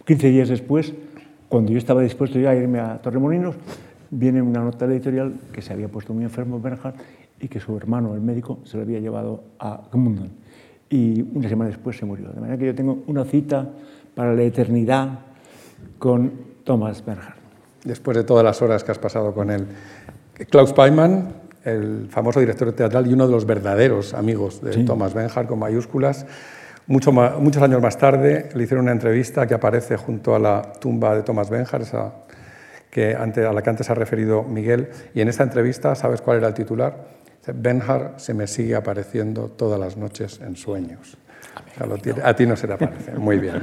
15 0.06 0.30
días 0.30 0.50
después, 0.50 0.94
cuando 1.50 1.72
yo 1.72 1.78
estaba 1.78 2.02
dispuesto 2.02 2.40
ya 2.40 2.52
a 2.52 2.56
irme 2.56 2.80
a 2.80 2.98
Torremolinos, 3.02 3.56
viene 4.10 4.42
una 4.42 4.62
nota 4.62 4.86
editorial 4.86 5.34
que 5.52 5.62
se 5.62 5.74
había 5.74 5.90
puesto 5.90 6.14
muy 6.14 6.24
enfermo 6.24 6.60
Bernhard 6.60 6.96
y 7.40 7.48
que 7.48 7.60
su 7.60 7.76
hermano, 7.78 8.16
el 8.16 8.22
médico, 8.22 8.60
se 8.64 8.78
lo 8.78 8.84
había 8.84 9.00
llevado 9.00 9.44
a 9.60 9.82
Gmunden. 9.92 10.32
Y 10.90 11.22
una 11.34 11.50
semana 11.50 11.70
después 11.70 11.98
se 11.98 12.06
murió. 12.06 12.30
De 12.30 12.40
manera 12.40 12.58
que 12.58 12.66
yo 12.66 12.74
tengo 12.74 13.04
una 13.08 13.26
cita 13.26 13.70
para 14.16 14.34
la 14.34 14.44
eternidad 14.44 15.20
con 16.00 16.47
Thomas 16.68 17.04
Bernhard. 17.04 17.36
Después 17.86 18.18
de 18.18 18.26
todas 18.26 18.44
las 18.44 18.62
horas 18.62 18.84
que 18.84 18.92
has 18.92 19.00
pasado 19.00 19.34
con 19.34 19.50
él. 19.50 19.66
Klaus 20.50 20.74
Peimann, 20.74 21.34
el 21.64 22.08
famoso 22.10 22.42
director 22.42 22.74
teatral 22.74 23.08
y 23.08 23.14
uno 23.14 23.26
de 23.26 23.32
los 23.32 23.46
verdaderos 23.46 24.14
amigos 24.14 24.62
de 24.62 24.84
Thomas 24.84 25.14
Bernhard 25.14 25.48
con 25.48 25.60
mayúsculas. 25.60 26.26
Mucho 26.86 27.12
muchos 27.14 27.64
años 27.64 27.82
más 27.82 27.98
tarde 27.98 28.50
le 28.54 28.64
hicieron 28.64 28.84
una 28.84 28.92
entrevista 28.92 29.48
que 29.48 29.54
aparece 29.54 29.96
junto 29.96 30.36
a 30.36 30.40
la 30.40 30.74
tumba 30.74 31.16
de 31.16 31.24
Thomas 31.24 31.50
Bernhard, 31.50 31.82
esa 31.82 32.14
que 32.92 33.16
antes, 33.16 33.46
a 33.46 33.54
la 33.54 33.62
que 33.62 33.70
antes 33.70 33.90
ha 33.90 33.94
referido 33.94 34.44
Miguel. 34.44 34.90
Y 35.14 35.22
en 35.22 35.30
esta 35.30 35.44
entrevista, 35.44 35.96
¿sabes 35.96 36.22
cuál 36.22 36.38
era 36.38 36.50
el 36.50 36.54
titular? 36.54 37.18
Bernhard 37.54 38.20
se 38.20 38.34
me 38.34 38.46
sigue 38.46 38.76
apareciendo 38.76 39.48
todas 39.48 39.80
las 39.80 39.96
noches 39.96 40.42
en 40.42 40.58
sueños. 40.58 41.18
A, 42.24 42.36
ti 42.36 42.46
no 42.46 42.58
se 42.58 42.68
te 42.68 42.74
aparece. 42.74 43.14
Muy 43.14 43.40
bien. 43.40 43.62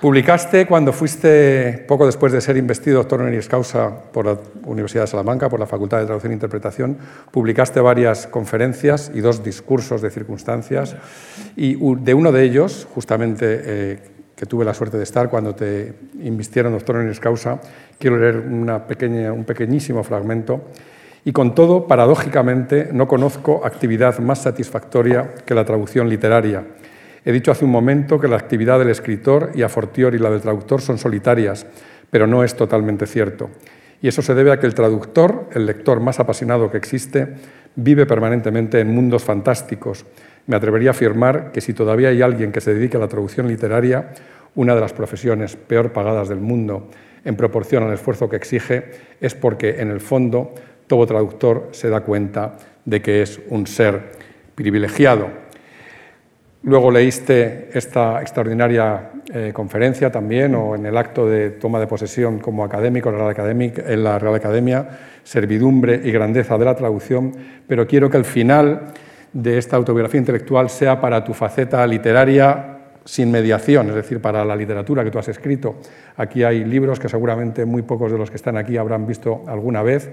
Publicaste 0.00 0.64
cuando 0.66 0.92
fuiste, 0.92 1.84
poco 1.88 2.06
después 2.06 2.30
de 2.30 2.40
ser 2.40 2.56
investido 2.56 2.98
doctor 2.98 3.20
honoris 3.20 3.48
causa 3.48 3.90
por 4.12 4.26
la 4.26 4.38
Universidad 4.64 5.02
de 5.02 5.06
Salamanca, 5.08 5.48
por 5.48 5.58
la 5.58 5.66
Facultad 5.66 5.98
de 5.98 6.04
Traducción 6.04 6.30
e 6.30 6.34
Interpretación, 6.34 6.98
publicaste 7.32 7.80
varias 7.80 8.28
conferencias 8.28 9.10
y 9.12 9.18
dos 9.18 9.42
discursos 9.42 10.00
de 10.00 10.10
circunstancias. 10.10 10.94
Y 11.56 11.74
de 11.96 12.14
uno 12.14 12.30
de 12.30 12.44
ellos, 12.44 12.86
justamente 12.94 13.60
eh, 13.64 13.98
que 14.36 14.46
tuve 14.46 14.64
la 14.64 14.72
suerte 14.72 14.98
de 14.98 15.02
estar 15.02 15.28
cuando 15.28 15.56
te 15.56 15.92
invistieron 16.22 16.74
doctor 16.74 16.94
honoris 16.94 17.18
causa, 17.18 17.60
quiero 17.98 18.18
leer 18.18 18.36
un 18.36 19.44
pequeñísimo 19.44 20.04
fragmento 20.04 20.62
y 21.24 21.32
con 21.32 21.56
todo, 21.56 21.88
paradójicamente, 21.88 22.90
no 22.92 23.08
conozco 23.08 23.62
actividad 23.64 24.18
más 24.20 24.42
satisfactoria 24.42 25.34
que 25.44 25.54
la 25.54 25.64
traducción 25.64 26.08
literaria. 26.08 26.64
He 27.28 27.32
dicho 27.32 27.50
hace 27.50 27.66
un 27.66 27.70
momento 27.70 28.18
que 28.18 28.26
la 28.26 28.36
actividad 28.36 28.78
del 28.78 28.88
escritor 28.88 29.50
y 29.54 29.60
a 29.60 29.68
fortiori 29.68 30.18
la 30.18 30.30
del 30.30 30.40
traductor 30.40 30.80
son 30.80 30.96
solitarias, 30.96 31.66
pero 32.08 32.26
no 32.26 32.42
es 32.42 32.56
totalmente 32.56 33.06
cierto. 33.06 33.50
Y 34.00 34.08
eso 34.08 34.22
se 34.22 34.34
debe 34.34 34.50
a 34.50 34.58
que 34.58 34.64
el 34.64 34.72
traductor, 34.72 35.46
el 35.52 35.66
lector 35.66 36.00
más 36.00 36.20
apasionado 36.20 36.70
que 36.70 36.78
existe, 36.78 37.34
vive 37.76 38.06
permanentemente 38.06 38.80
en 38.80 38.94
mundos 38.94 39.24
fantásticos. 39.24 40.06
Me 40.46 40.56
atrevería 40.56 40.88
a 40.88 40.92
afirmar 40.92 41.52
que 41.52 41.60
si 41.60 41.74
todavía 41.74 42.08
hay 42.08 42.22
alguien 42.22 42.50
que 42.50 42.62
se 42.62 42.72
dedique 42.72 42.96
a 42.96 43.00
la 43.00 43.08
traducción 43.08 43.46
literaria, 43.46 44.14
una 44.54 44.74
de 44.74 44.80
las 44.80 44.94
profesiones 44.94 45.54
peor 45.54 45.92
pagadas 45.92 46.30
del 46.30 46.40
mundo 46.40 46.88
en 47.26 47.36
proporción 47.36 47.82
al 47.82 47.92
esfuerzo 47.92 48.30
que 48.30 48.36
exige, 48.36 48.90
es 49.20 49.34
porque 49.34 49.82
en 49.82 49.90
el 49.90 50.00
fondo 50.00 50.54
todo 50.86 51.04
traductor 51.04 51.68
se 51.72 51.90
da 51.90 52.00
cuenta 52.00 52.56
de 52.86 53.02
que 53.02 53.20
es 53.20 53.38
un 53.50 53.66
ser 53.66 54.12
privilegiado. 54.54 55.47
Luego 56.62 56.90
leíste 56.90 57.70
esta 57.72 58.20
extraordinaria 58.20 59.10
eh, 59.32 59.52
conferencia 59.54 60.10
también, 60.10 60.54
o 60.56 60.74
en 60.74 60.86
el 60.86 60.96
acto 60.96 61.28
de 61.28 61.50
toma 61.50 61.78
de 61.78 61.86
posesión 61.86 62.40
como 62.40 62.64
académico 62.64 63.10
en 63.10 63.18
la, 63.18 63.30
en 63.30 64.04
la 64.04 64.18
Real 64.18 64.34
Academia, 64.34 64.88
Servidumbre 65.22 66.00
y 66.02 66.10
Grandeza 66.10 66.58
de 66.58 66.64
la 66.64 66.74
Traducción, 66.74 67.32
pero 67.66 67.86
quiero 67.86 68.10
que 68.10 68.16
el 68.16 68.24
final 68.24 68.92
de 69.32 69.58
esta 69.58 69.76
autobiografía 69.76 70.18
intelectual 70.18 70.68
sea 70.68 71.00
para 71.00 71.22
tu 71.22 71.32
faceta 71.32 71.86
literaria 71.86 72.78
sin 73.04 73.30
mediación, 73.30 73.88
es 73.88 73.94
decir, 73.94 74.20
para 74.20 74.44
la 74.44 74.56
literatura 74.56 75.04
que 75.04 75.10
tú 75.10 75.18
has 75.18 75.28
escrito. 75.28 75.76
Aquí 76.16 76.42
hay 76.42 76.64
libros 76.64 76.98
que 76.98 77.08
seguramente 77.08 77.64
muy 77.64 77.82
pocos 77.82 78.10
de 78.10 78.18
los 78.18 78.30
que 78.30 78.36
están 78.36 78.56
aquí 78.56 78.76
habrán 78.76 79.06
visto 79.06 79.44
alguna 79.46 79.82
vez 79.82 80.10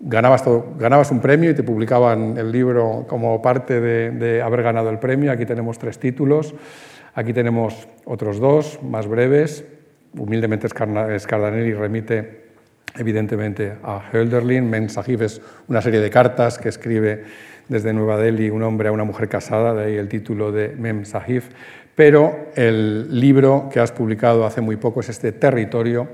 ganabas, 0.00 0.42
ganabas 0.78 1.10
un 1.10 1.20
premio 1.20 1.50
y 1.50 1.54
te 1.54 1.62
publicaban 1.62 2.36
el 2.38 2.50
libro 2.50 3.06
como 3.08 3.40
parte 3.40 3.80
de, 3.80 4.42
haber 4.42 4.62
ganado 4.62 4.90
el 4.90 4.98
premio. 4.98 5.30
Aquí 5.30 5.46
tenemos 5.46 5.78
tres 5.78 5.98
títulos, 5.98 6.54
aquí 7.14 7.32
tenemos 7.32 7.88
otros 8.04 8.40
dos 8.40 8.80
más 8.82 9.06
breves. 9.06 9.64
Humildemente 10.16 10.68
Scardanelli 10.68 11.72
remite 11.74 12.40
evidentemente 12.98 13.74
a 13.82 14.02
Hölderlin. 14.12 14.68
Mensajif 14.68 15.22
es 15.22 15.40
una 15.68 15.80
serie 15.80 16.00
de 16.00 16.10
cartas 16.10 16.58
que 16.58 16.68
escribe 16.68 17.24
desde 17.70 17.92
Nueva 17.92 18.18
Delhi 18.18 18.50
un 18.50 18.64
hombre 18.64 18.88
a 18.88 18.92
una 18.92 19.04
mujer 19.04 19.28
casada, 19.28 19.74
de 19.74 19.84
ahí 19.84 19.94
el 19.96 20.08
título 20.08 20.50
de 20.50 20.74
Mem 20.76 21.04
Sahif. 21.04 21.48
Pero 21.94 22.48
el 22.56 23.20
libro 23.20 23.68
que 23.72 23.78
has 23.78 23.92
publicado 23.92 24.44
hace 24.44 24.60
muy 24.60 24.76
poco 24.76 25.00
es 25.00 25.08
este 25.08 25.32
Territorio, 25.32 26.08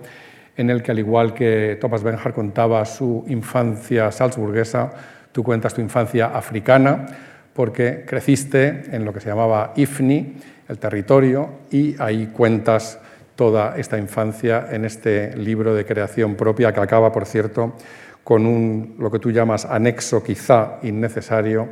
en 0.57 0.71
el 0.71 0.83
que, 0.83 0.91
al 0.91 0.99
igual 0.99 1.35
que 1.35 1.79
Thomas 1.81 2.03
Benhart 2.03 2.35
contaba 2.35 2.85
su 2.85 3.25
infancia 3.29 4.11
salzburguesa, 4.11 4.91
tú 5.33 5.43
cuentas 5.43 5.75
tu 5.75 5.81
infancia 5.81 6.27
africana, 6.29 7.07
porque 7.53 8.05
creciste 8.07 8.85
en 8.91 9.05
lo 9.05 9.13
que 9.13 9.21
se 9.21 9.29
llamaba 9.29 9.73
IFNI, 9.77 10.37
el 10.69 10.79
territorio, 10.79 11.51
y 11.71 11.95
ahí 12.01 12.29
cuentas 12.29 12.99
toda 13.35 13.77
esta 13.77 13.99
infancia 13.99 14.69
en 14.71 14.85
este 14.85 15.37
libro 15.37 15.75
de 15.75 15.85
creación 15.85 16.35
propia, 16.35 16.73
que 16.73 16.81
acaba, 16.81 17.13
por 17.13 17.27
cierto, 17.27 17.75
con 18.25 18.47
un, 18.47 18.97
lo 18.99 19.11
que 19.11 19.19
tú 19.19 19.31
llamas 19.31 19.65
anexo 19.67 20.23
quizá 20.23 20.79
innecesario, 20.83 21.69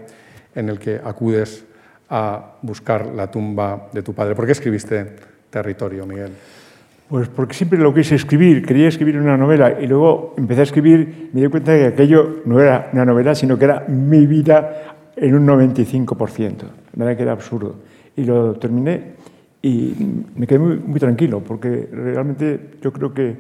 en 0.55 0.69
el 0.69 0.79
que 0.79 1.01
acudes 1.03 1.65
a 2.11 2.59
buscar 2.63 3.07
la 3.07 3.31
tumba 3.31 3.89
de 3.93 4.03
tu 4.03 4.15
padre. 4.15 4.35
¿Por 4.35 4.47
qué 4.47 4.53
escribiste 4.53 5.17
Territorio, 5.51 6.07
Miguel? 6.07 6.33
Pues 7.09 7.29
porque 7.29 7.55
siempre 7.55 7.79
lo 7.79 7.93
quise 7.93 8.15
escribir, 8.15 8.65
quería 8.65 8.89
escribir 8.89 9.19
una 9.19 9.37
novela 9.37 9.79
y 9.81 9.87
luego 9.87 10.35
empecé 10.39 10.61
a 10.61 10.65
escribir, 10.65 11.31
me 11.33 11.43
di 11.43 11.49
cuenta 11.49 11.73
de 11.73 11.81
que 11.81 11.87
aquello 11.87 12.43
no 12.47 12.61
era 12.61 12.89
una 12.93 13.05
novela, 13.05 13.35
sino 13.35 13.59
que 13.59 13.67
era 13.67 13.85
mi 13.89 14.27
vida 14.27 14.97
en 15.15 15.35
un 15.35 15.47
95%, 15.47 16.57
de 16.57 16.67
manera 16.97 17.17
que 17.17 17.23
era 17.23 17.33
absurdo. 17.33 17.77
Y 18.17 18.25
lo 18.25 18.55
terminé 18.55 19.15
y 19.61 19.95
me 20.35 20.47
quedé 20.47 20.59
muy, 20.59 20.99
tranquilo, 20.99 21.41
porque 21.41 21.89
realmente 21.93 22.73
yo 22.83 22.93
creo 22.93 23.13
que 23.13 23.37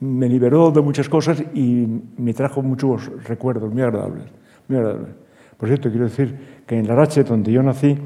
me 0.00 0.28
liberó 0.28 0.70
de 0.70 0.80
muchas 0.80 1.08
cosas 1.08 1.42
y 1.54 1.86
me 2.16 2.34
trajo 2.34 2.62
muchos 2.62 3.10
recuerdos 3.24 3.72
muy 3.72 3.82
agradables. 3.82 4.24
Muy 4.68 4.78
agradables. 4.78 5.10
Por 5.56 5.68
cierto, 5.68 5.90
quiero 5.90 6.04
decir 6.04 6.36
que 6.66 6.78
en 6.78 6.86
la 6.86 6.94
Rache, 6.94 7.24
donde 7.24 7.50
yo 7.50 7.62
nací, 7.62 7.98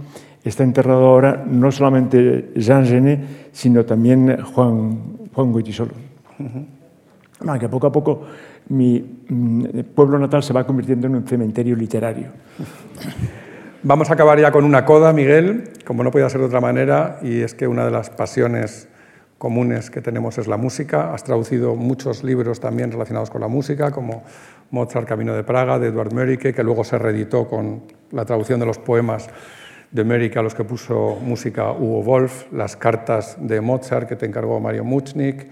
está 0.48 0.64
enterrado 0.64 1.06
ahora 1.06 1.44
no 1.46 1.70
solamente 1.70 2.50
Jean 2.56 2.86
Genet, 2.86 3.50
sino 3.52 3.84
también 3.84 4.42
Juan, 4.42 5.28
Juan 5.32 5.52
Goitisolo. 5.52 5.92
Uh 6.38 6.82
que 7.58 7.68
poco 7.68 7.88
a 7.88 7.92
poco 7.92 8.22
mi 8.68 9.24
mm, 9.28 9.64
pueblo 9.94 10.18
natal 10.18 10.42
se 10.42 10.52
va 10.52 10.64
convirtiendo 10.64 11.06
en 11.06 11.16
un 11.16 11.26
cementerio 11.26 11.74
literario. 11.76 12.28
Vamos 13.82 14.10
a 14.10 14.14
acabar 14.14 14.38
ya 14.38 14.52
con 14.52 14.64
una 14.64 14.84
coda, 14.84 15.12
Miguel, 15.12 15.70
como 15.84 16.04
no 16.04 16.12
podía 16.12 16.28
ser 16.28 16.40
de 16.40 16.46
otra 16.46 16.60
manera, 16.60 17.18
y 17.20 17.40
es 17.40 17.54
que 17.54 17.66
una 17.66 17.84
de 17.84 17.90
las 17.90 18.10
pasiones 18.10 18.88
comunes 19.38 19.90
que 19.90 20.00
tenemos 20.00 20.38
es 20.38 20.46
la 20.46 20.56
música. 20.56 21.12
Has 21.12 21.24
traducido 21.24 21.74
muchos 21.74 22.22
libros 22.22 22.60
también 22.60 22.92
relacionados 22.92 23.28
con 23.28 23.40
la 23.40 23.48
música, 23.48 23.90
como 23.90 24.22
Mozart, 24.70 25.08
Camino 25.08 25.34
de 25.34 25.42
Praga, 25.42 25.80
de 25.80 25.88
Edward 25.88 26.14
Mörike, 26.14 26.54
que 26.54 26.62
luego 26.62 26.84
se 26.84 26.96
reeditó 26.96 27.48
con 27.48 27.82
la 28.12 28.24
traducción 28.24 28.60
de 28.60 28.66
los 28.66 28.78
poemas 28.78 29.28
de 29.92 30.00
América 30.00 30.40
a 30.40 30.42
los 30.42 30.54
que 30.54 30.64
puso 30.64 31.18
música 31.20 31.70
Hugo 31.70 32.02
Wolf, 32.02 32.50
las 32.52 32.76
cartas 32.76 33.36
de 33.38 33.60
Mozart 33.60 34.08
que 34.08 34.16
te 34.16 34.24
encargó 34.24 34.58
Mario 34.58 34.84
Muchnik, 34.84 35.46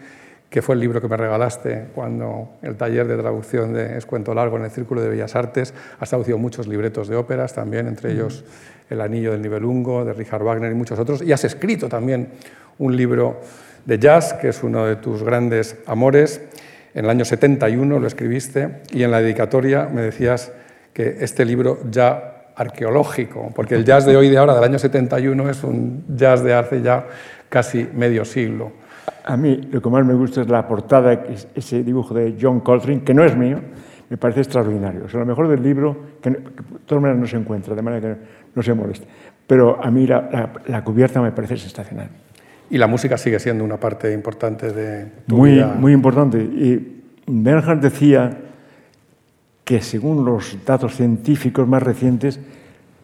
que 0.49 0.63
fue 0.63 0.75
el 0.75 0.81
libro 0.81 1.01
que 1.01 1.09
me 1.09 1.17
regalaste 1.17 1.89
cuando 1.95 2.57
el 2.63 2.75
taller 2.77 3.07
de 3.07 3.17
traducción 3.19 3.75
de 3.75 3.99
Es 3.99 4.07
cuento 4.07 4.35
largo 4.35 4.57
en 4.57 4.65
el 4.65 4.71
Círculo 4.71 5.03
de 5.03 5.11
Bellas 5.11 5.37
Artes. 5.37 5.75
Has 6.01 6.09
traducido 6.09 6.39
muchos 6.39 6.67
libretos 6.67 7.07
de 7.07 7.17
óperas 7.17 7.55
también, 7.55 7.87
entre 7.87 8.13
ellos 8.13 8.45
El 8.89 9.03
anillo 9.03 9.31
del 9.33 9.43
Nibelungo, 9.43 10.05
de 10.05 10.15
Richard 10.15 10.43
Wagner 10.43 10.73
y 10.73 10.75
muchos 10.75 10.99
otros. 10.99 11.23
Y 11.23 11.33
has 11.33 11.45
escrito 11.45 11.89
también 11.89 12.31
un 12.79 12.97
libro 12.97 13.41
de 13.85 13.99
jazz, 13.99 14.33
que 14.33 14.49
es 14.49 14.63
uno 14.65 14.87
de 14.87 14.97
tus 14.97 15.23
grandes 15.23 15.77
amores. 15.87 16.41
En 16.95 17.05
el 17.05 17.11
año 17.11 17.25
71 17.25 17.99
lo 18.01 18.07
escribiste 18.07 18.81
y 18.91 19.03
en 19.03 19.11
la 19.11 19.21
dedicatoria 19.21 19.87
me 19.87 20.01
decías 20.01 20.51
que 20.93 21.19
este 21.21 21.45
libro 21.45 21.79
ya 21.91 22.30
arqueológico, 22.61 23.51
porque 23.55 23.75
el 23.75 23.87
jazz 23.87 24.05
de 24.05 24.17
hoy 24.19 24.29
de 24.29 24.37
ahora, 24.37 24.55
del 24.55 24.65
año 24.65 24.79
71, 24.79 25.49
es 25.49 25.65
un 25.65 26.05
jazz 26.15 26.45
de 26.45 26.53
hace 26.53 26.83
ya 26.83 27.07
casi 27.49 27.89
medio 27.95 28.23
siglo. 28.27 28.73
A 29.25 29.35
mí 29.39 29.57
lo 29.73 29.81
que 29.81 29.89
más 29.89 30.05
me 30.05 30.13
gusta 30.13 30.43
es 30.43 30.49
la 30.49 30.69
portada, 30.69 31.25
ese 31.55 31.83
dibujo 31.83 32.13
de 32.13 32.37
John 32.39 32.61
Coltrane, 32.61 33.03
que 33.03 33.15
no 33.15 33.25
es 33.25 33.35
mío, 33.35 33.61
me 34.11 34.19
parece 34.19 34.41
extraordinario. 34.41 35.05
O 35.07 35.09
sea, 35.09 35.21
lo 35.21 35.27
mejor 35.27 35.49
del 35.49 35.63
libro, 35.63 35.97
que, 36.21 36.31
de 36.31 36.39
todas 36.85 37.01
maneras 37.01 37.21
no 37.21 37.27
se 37.27 37.37
encuentra, 37.39 37.75
de 37.75 37.81
manera 37.81 38.09
que 38.09 38.21
no 38.55 38.63
se 38.63 38.75
moleste. 38.75 39.07
Pero 39.47 39.83
a 39.83 39.91
mí 39.91 40.07
la, 40.07 40.53
la, 40.67 40.85
cubierta 40.85 41.23
me 41.23 41.33
parece 41.33 41.57
sensacional. 41.57 42.11
Y 42.69 42.77
la 42.77 42.87
música 42.87 43.17
sigue 43.17 43.39
siendo 43.39 43.65
una 43.65 43.79
parte 43.79 44.13
importante 44.13 44.71
de 44.71 45.07
tu 45.27 45.39
muy, 45.39 45.53
vida. 45.53 45.75
Muy 45.79 45.93
importante. 45.93 46.39
Y 46.39 47.03
Bernhard 47.27 47.81
decía 47.81 48.31
que 49.71 49.81
según 49.81 50.25
los 50.25 50.65
datos 50.67 50.97
científicos 50.97 51.69
más 51.69 51.81
recientes, 51.81 52.41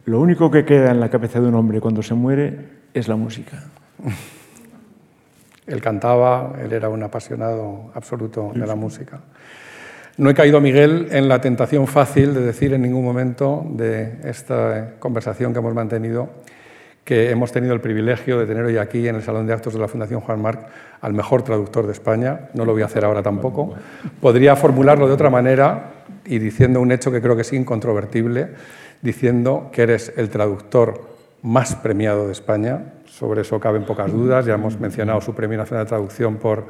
lo 0.04 0.20
único 0.20 0.50
que 0.50 0.64
queda 0.64 0.90
en 0.90 0.98
la 0.98 1.08
cabeza 1.08 1.40
de 1.40 1.46
un 1.46 1.54
hombre 1.54 1.80
cuando 1.80 2.02
se 2.02 2.14
muere 2.14 2.58
es 2.92 3.06
la 3.06 3.14
música. 3.14 3.62
Él 5.68 5.80
cantaba, 5.80 6.54
él 6.60 6.72
era 6.72 6.88
un 6.88 7.04
apasionado 7.04 7.92
absoluto 7.94 8.50
de 8.52 8.66
la 8.66 8.74
música. 8.74 9.20
No 10.16 10.28
he 10.28 10.34
caído, 10.34 10.60
Miguel, 10.60 11.06
en 11.12 11.28
la 11.28 11.40
tentación 11.40 11.86
fácil 11.86 12.34
de 12.34 12.40
decir 12.40 12.74
en 12.74 12.82
ningún 12.82 13.04
momento 13.04 13.64
de 13.70 14.18
esta 14.24 14.94
conversación 14.98 15.52
que 15.52 15.60
hemos 15.60 15.72
mantenido 15.72 16.30
que 17.04 17.30
hemos 17.30 17.52
tenido 17.52 17.72
el 17.72 17.80
privilegio 17.80 18.36
de 18.40 18.46
tener 18.46 18.64
hoy 18.64 18.78
aquí 18.78 19.06
en 19.06 19.14
el 19.14 19.22
Salón 19.22 19.46
de 19.46 19.52
Actos 19.52 19.72
de 19.72 19.78
la 19.78 19.86
Fundación 19.86 20.20
Juan 20.20 20.42
Marc 20.42 20.66
al 21.00 21.12
mejor 21.12 21.44
traductor 21.44 21.86
de 21.86 21.92
España. 21.92 22.48
No 22.54 22.64
lo 22.64 22.72
voy 22.72 22.82
a 22.82 22.86
hacer 22.86 23.04
ahora 23.04 23.22
tampoco. 23.22 23.74
Podría 24.20 24.56
formularlo 24.56 25.06
de 25.06 25.14
otra 25.14 25.30
manera 25.30 25.92
y 26.26 26.38
diciendo 26.38 26.80
un 26.80 26.92
hecho 26.92 27.10
que 27.10 27.20
creo 27.20 27.36
que 27.36 27.42
es 27.42 27.52
incontrovertible, 27.52 28.48
diciendo 29.02 29.70
que 29.72 29.82
eres 29.82 30.12
el 30.16 30.28
traductor 30.28 31.16
más 31.42 31.76
premiado 31.76 32.26
de 32.26 32.32
España. 32.32 32.94
Sobre 33.06 33.42
eso 33.42 33.60
caben 33.60 33.84
pocas 33.84 34.12
dudas. 34.12 34.46
Ya 34.46 34.54
hemos 34.54 34.78
mencionado 34.80 35.20
su 35.20 35.34
Premio 35.34 35.58
Nacional 35.58 35.84
de 35.84 35.88
Traducción 35.88 36.36
por 36.36 36.66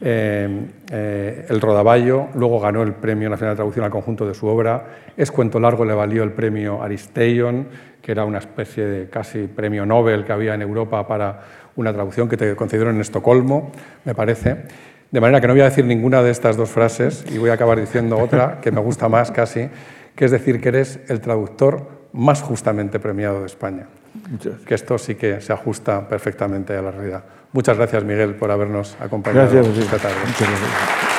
eh, 0.00 0.66
eh, 0.90 1.46
El 1.48 1.60
Rodaballo. 1.60 2.28
Luego 2.34 2.60
ganó 2.60 2.82
el 2.82 2.94
Premio 2.94 3.28
Nacional 3.28 3.54
de 3.54 3.56
Traducción 3.56 3.84
al 3.84 3.90
conjunto 3.90 4.26
de 4.26 4.34
su 4.34 4.46
obra. 4.46 4.86
Es 5.16 5.30
cuento 5.30 5.58
largo, 5.58 5.84
le 5.84 5.94
valió 5.94 6.22
el 6.22 6.32
Premio 6.32 6.82
Aristeion 6.82 7.66
que 8.02 8.12
era 8.12 8.24
una 8.24 8.38
especie 8.38 8.84
de 8.84 9.08
casi 9.08 9.46
premio 9.46 9.86
Nobel 9.86 10.24
que 10.24 10.32
había 10.32 10.54
en 10.54 10.62
Europa 10.62 11.06
para 11.06 11.40
una 11.76 11.92
traducción 11.92 12.28
que 12.28 12.36
te 12.36 12.54
concedieron 12.56 12.96
en 12.96 13.00
Estocolmo, 13.00 13.70
me 14.04 14.14
parece. 14.14 14.64
De 15.12 15.20
manera 15.20 15.42
que 15.42 15.46
no 15.46 15.52
voy 15.52 15.60
a 15.60 15.66
decir 15.66 15.84
ninguna 15.84 16.22
de 16.22 16.30
estas 16.30 16.56
dos 16.56 16.70
frases 16.70 17.26
y 17.30 17.36
voy 17.36 17.50
a 17.50 17.52
acabar 17.52 17.78
diciendo 17.78 18.18
otra 18.18 18.60
que 18.62 18.72
me 18.72 18.80
gusta 18.80 19.10
más 19.10 19.30
casi, 19.30 19.68
que 20.16 20.24
es 20.24 20.30
decir 20.30 20.58
que 20.58 20.70
eres 20.70 21.00
el 21.08 21.20
traductor 21.20 22.08
más 22.14 22.40
justamente 22.40 22.98
premiado 22.98 23.40
de 23.40 23.46
España. 23.46 23.88
Que 24.66 24.74
esto 24.74 24.96
sí 24.96 25.14
que 25.14 25.42
se 25.42 25.52
ajusta 25.52 26.08
perfectamente 26.08 26.74
a 26.74 26.80
la 26.80 26.90
realidad. 26.90 27.24
Muchas 27.52 27.76
gracias, 27.76 28.02
Miguel, 28.04 28.36
por 28.36 28.50
habernos 28.50 28.96
acompañado 29.00 29.50
gracias, 29.52 29.76
esta 29.76 29.98
tarde. 29.98 31.11